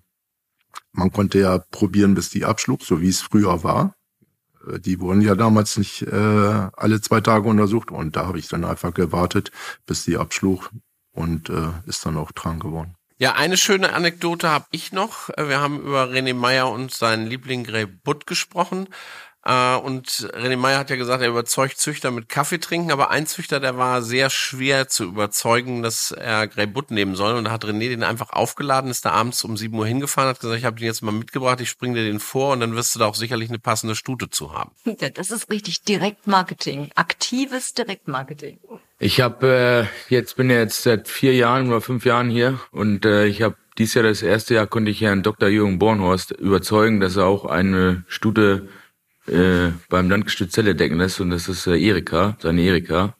man 0.93 1.13
konnte 1.13 1.39
ja 1.39 1.59
probieren, 1.59 2.15
bis 2.15 2.31
die 2.31 2.45
abschlug, 2.45 2.83
so 2.83 3.01
wie 3.01 3.09
es 3.09 3.21
früher 3.21 3.63
war. 3.63 3.95
Äh, 4.67 4.81
die 4.81 5.01
wurden 5.01 5.21
ja 5.21 5.35
damals 5.35 5.77
nicht 5.77 6.03
äh, 6.03 6.11
alle 6.77 7.01
zwei 7.01 7.21
Tage 7.21 7.49
untersucht 7.49 7.91
und 7.91 8.17
da 8.17 8.27
habe 8.27 8.39
ich 8.39 8.49
dann 8.49 8.65
einfach 8.65 8.95
gewartet, 8.95 9.51
bis 9.87 10.05
die 10.05 10.17
abschlug 10.17 10.71
und 11.13 11.51
äh, 11.51 11.71
ist 11.87 12.05
dann 12.05 12.17
auch 12.17 12.33
dran 12.33 12.61
geworden. 12.61 12.95
Ja, 13.19 13.33
eine 13.33 13.57
schöne 13.57 13.95
Anekdote 13.95 14.51
habe 14.51 14.67
ich 14.73 14.93
noch. 14.93 15.31
Wir 15.39 15.59
haben 15.59 15.81
über 15.81 16.05
René 16.11 16.35
Meyer 16.35 16.71
und 16.71 16.93
seinen 16.93 17.27
Liebling 17.27 17.65
Grey 17.65 17.87
Butt 17.87 18.27
gesprochen. 18.27 18.89
Äh, 19.47 19.77
und 19.77 20.09
René 20.35 20.57
Meyer 20.57 20.79
hat 20.79 20.91
ja 20.91 20.97
gesagt, 20.97 21.23
er 21.23 21.29
überzeugt 21.29 21.79
Züchter 21.79 22.11
mit 22.11 22.29
Kaffee 22.29 22.59
trinken, 22.59 22.91
aber 22.91 23.11
ein 23.11 23.27
Züchter, 23.29 23.61
der 23.61 23.79
war 23.79 24.03
sehr 24.03 24.29
schwer 24.29 24.89
zu 24.89 25.05
überzeugen, 25.05 25.85
dass 25.85 26.11
er 26.11 26.49
Grey 26.49 26.67
Butt 26.67 26.91
nehmen 26.91 27.15
soll. 27.15 27.37
Und 27.37 27.45
da 27.45 27.53
hat 27.53 27.65
René 27.65 27.89
den 27.89 28.03
einfach 28.03 28.31
aufgeladen, 28.31 28.91
ist 28.91 29.05
da 29.05 29.13
abends 29.13 29.45
um 29.45 29.57
7 29.57 29.79
Uhr 29.79 29.87
hingefahren, 29.87 30.31
hat 30.31 30.41
gesagt, 30.41 30.59
ich 30.59 30.65
habe 30.65 30.77
den 30.77 30.87
jetzt 30.87 31.03
mal 31.03 31.13
mitgebracht, 31.13 31.61
ich 31.61 31.71
springe 31.71 31.95
dir 31.95 32.05
den 32.05 32.19
vor 32.19 32.53
und 32.55 32.61
dann 32.61 32.75
wirst 32.75 32.95
du 32.95 32.99
da 32.99 33.07
auch 33.07 33.15
sicherlich 33.15 33.49
eine 33.49 33.61
passende 33.61 33.95
Stute 33.95 34.31
zu 34.31 34.53
haben. 34.53 34.73
Ja, 34.85 35.11
das 35.11 35.31
ist 35.31 35.49
richtig 35.49 35.83
Direktmarketing, 35.83 36.91
aktives 36.97 37.73
Direktmarketing. 37.75 38.59
Ich 38.99 39.21
habe 39.21 39.89
äh, 40.09 40.13
jetzt 40.13 40.37
bin 40.37 40.51
ja 40.51 40.57
jetzt 40.57 40.83
seit 40.83 41.07
vier 41.07 41.35
Jahren 41.35 41.69
oder 41.69 41.81
fünf 41.81 42.05
Jahren 42.05 42.31
hier 42.31 42.59
und 42.73 43.05
äh, 43.05 43.27
ich 43.27 43.43
habe 43.43 43.55
dieses 43.79 43.95
Jahr 43.95 44.05
das 44.05 44.23
erste 44.23 44.55
Jahr 44.55 44.67
konnte 44.67 44.91
ich 44.91 45.03
Herrn 45.03 45.23
Dr. 45.23 45.49
Jürgen 45.49 45.79
Bornhorst 45.79 46.31
überzeugen, 46.33 46.99
dass 46.99 47.17
er 47.17 47.27
auch 47.27 47.45
eine 47.45 48.05
Stute 48.09 48.69
äh, 49.29 49.73
beim 49.89 50.11
Landgestüt 50.11 50.53
Zelle 50.53 50.75
decken 50.75 50.99
lässt 50.99 51.21
und 51.21 51.31
das 51.31 51.49
ist 51.49 51.67
äh, 51.67 51.79
Erika, 51.79 52.37
seine 52.41 52.63
Erika. 52.63 53.17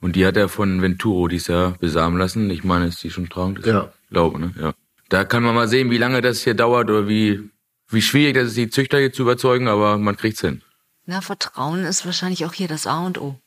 Und 0.00 0.16
die 0.16 0.26
hat 0.26 0.36
er 0.36 0.48
von 0.48 0.82
Venturo 0.82 1.26
dieses 1.28 1.48
Jahr 1.48 1.72
besamen 1.78 2.18
lassen. 2.18 2.50
Ich 2.50 2.64
meine, 2.64 2.86
ist 2.86 3.02
die 3.02 3.10
schon 3.10 3.28
trauend? 3.28 3.64
Ja. 3.64 3.92
Ich 4.04 4.10
glaube, 4.10 4.38
ne? 4.38 4.54
Ja. 4.60 4.74
Da 5.08 5.24
kann 5.24 5.42
man 5.42 5.54
mal 5.54 5.68
sehen, 5.68 5.90
wie 5.90 5.98
lange 5.98 6.20
das 6.20 6.42
hier 6.42 6.54
dauert 6.54 6.90
oder 6.90 7.08
wie, 7.08 7.48
wie 7.88 8.02
schwierig 8.02 8.34
das 8.34 8.48
ist, 8.48 8.56
die 8.56 8.70
Züchter 8.70 8.98
hier 8.98 9.12
zu 9.12 9.22
überzeugen, 9.22 9.68
aber 9.68 9.98
man 9.98 10.16
kriegt's 10.16 10.40
hin. 10.40 10.62
Na, 11.06 11.20
Vertrauen 11.20 11.84
ist 11.84 12.04
wahrscheinlich 12.04 12.44
auch 12.44 12.52
hier 12.52 12.68
das 12.68 12.86
A 12.86 13.06
und 13.06 13.20
O. 13.20 13.38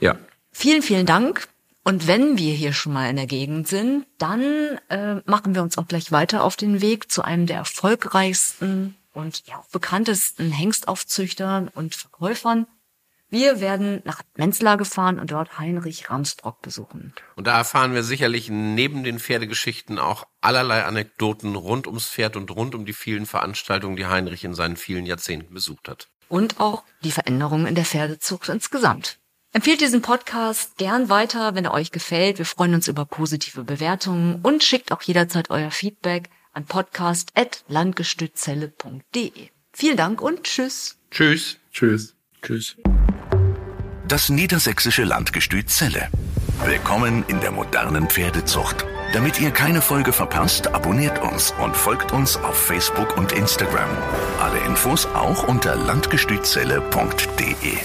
Ja. 0.00 0.16
Vielen, 0.52 0.82
vielen 0.82 1.06
Dank. 1.06 1.48
Und 1.84 2.06
wenn 2.06 2.38
wir 2.38 2.52
hier 2.52 2.72
schon 2.72 2.92
mal 2.92 3.08
in 3.08 3.16
der 3.16 3.26
Gegend 3.26 3.66
sind, 3.66 4.06
dann 4.18 4.42
äh, 4.88 5.16
machen 5.24 5.54
wir 5.54 5.62
uns 5.62 5.78
auch 5.78 5.88
gleich 5.88 6.12
weiter 6.12 6.44
auf 6.44 6.56
den 6.56 6.80
Weg 6.80 7.10
zu 7.10 7.22
einem 7.22 7.46
der 7.46 7.56
erfolgreichsten 7.56 8.94
und 9.18 9.46
ja, 9.46 9.58
auch 9.58 9.66
bekanntesten 9.66 10.50
Hengstaufzüchtern 10.50 11.68
und 11.68 11.94
Verkäufern. 11.94 12.66
Wir 13.30 13.60
werden 13.60 14.00
nach 14.04 14.22
Menzler 14.36 14.78
gefahren 14.78 15.18
und 15.18 15.32
dort 15.32 15.58
Heinrich 15.58 16.08
Ramsbrock 16.08 16.62
besuchen. 16.62 17.12
Und 17.36 17.46
da 17.46 17.58
erfahren 17.58 17.92
wir 17.92 18.02
sicherlich 18.02 18.48
neben 18.48 19.04
den 19.04 19.18
Pferdegeschichten 19.18 19.98
auch 19.98 20.26
allerlei 20.40 20.84
Anekdoten 20.84 21.54
rund 21.54 21.86
ums 21.86 22.06
Pferd 22.06 22.36
und 22.36 22.50
rund 22.50 22.74
um 22.74 22.86
die 22.86 22.94
vielen 22.94 23.26
Veranstaltungen, 23.26 23.96
die 23.96 24.06
Heinrich 24.06 24.44
in 24.44 24.54
seinen 24.54 24.76
vielen 24.76 25.04
Jahrzehnten 25.04 25.52
besucht 25.52 25.88
hat. 25.88 26.08
Und 26.30 26.58
auch 26.58 26.84
die 27.02 27.12
Veränderungen 27.12 27.66
in 27.66 27.74
der 27.74 27.84
Pferdezucht 27.84 28.48
insgesamt. 28.48 29.18
Empfehlt 29.52 29.80
diesen 29.82 30.00
Podcast 30.00 30.78
gern 30.78 31.10
weiter, 31.10 31.54
wenn 31.54 31.64
er 31.64 31.74
euch 31.74 31.90
gefällt. 31.90 32.38
Wir 32.38 32.46
freuen 32.46 32.74
uns 32.74 32.88
über 32.88 33.04
positive 33.04 33.64
Bewertungen 33.64 34.40
und 34.42 34.62
schickt 34.62 34.90
auch 34.90 35.02
jederzeit 35.02 35.50
euer 35.50 35.70
Feedback 35.70 36.30
an 36.58 36.66
podcast.landgestützelle.de. 36.66 39.48
Vielen 39.72 39.96
Dank 39.96 40.20
und 40.20 40.42
tschüss. 40.42 40.98
Tschüss. 41.10 41.56
Tschüss. 41.72 42.14
Tschüss. 42.42 42.76
Das 44.08 44.28
niedersächsische 44.28 45.04
Landgestüt 45.04 45.70
Zelle. 45.70 46.10
Willkommen 46.64 47.24
in 47.28 47.40
der 47.40 47.52
modernen 47.52 48.10
Pferdezucht. 48.10 48.84
Damit 49.12 49.40
ihr 49.40 49.52
keine 49.52 49.80
Folge 49.80 50.12
verpasst, 50.12 50.74
abonniert 50.74 51.22
uns 51.22 51.54
und 51.62 51.76
folgt 51.76 52.10
uns 52.12 52.36
auf 52.36 52.58
Facebook 52.58 53.16
und 53.16 53.30
Instagram. 53.32 53.88
Alle 54.40 54.58
Infos 54.66 55.06
auch 55.06 55.46
unter 55.46 55.76
landgestützelle.de. 55.76 57.78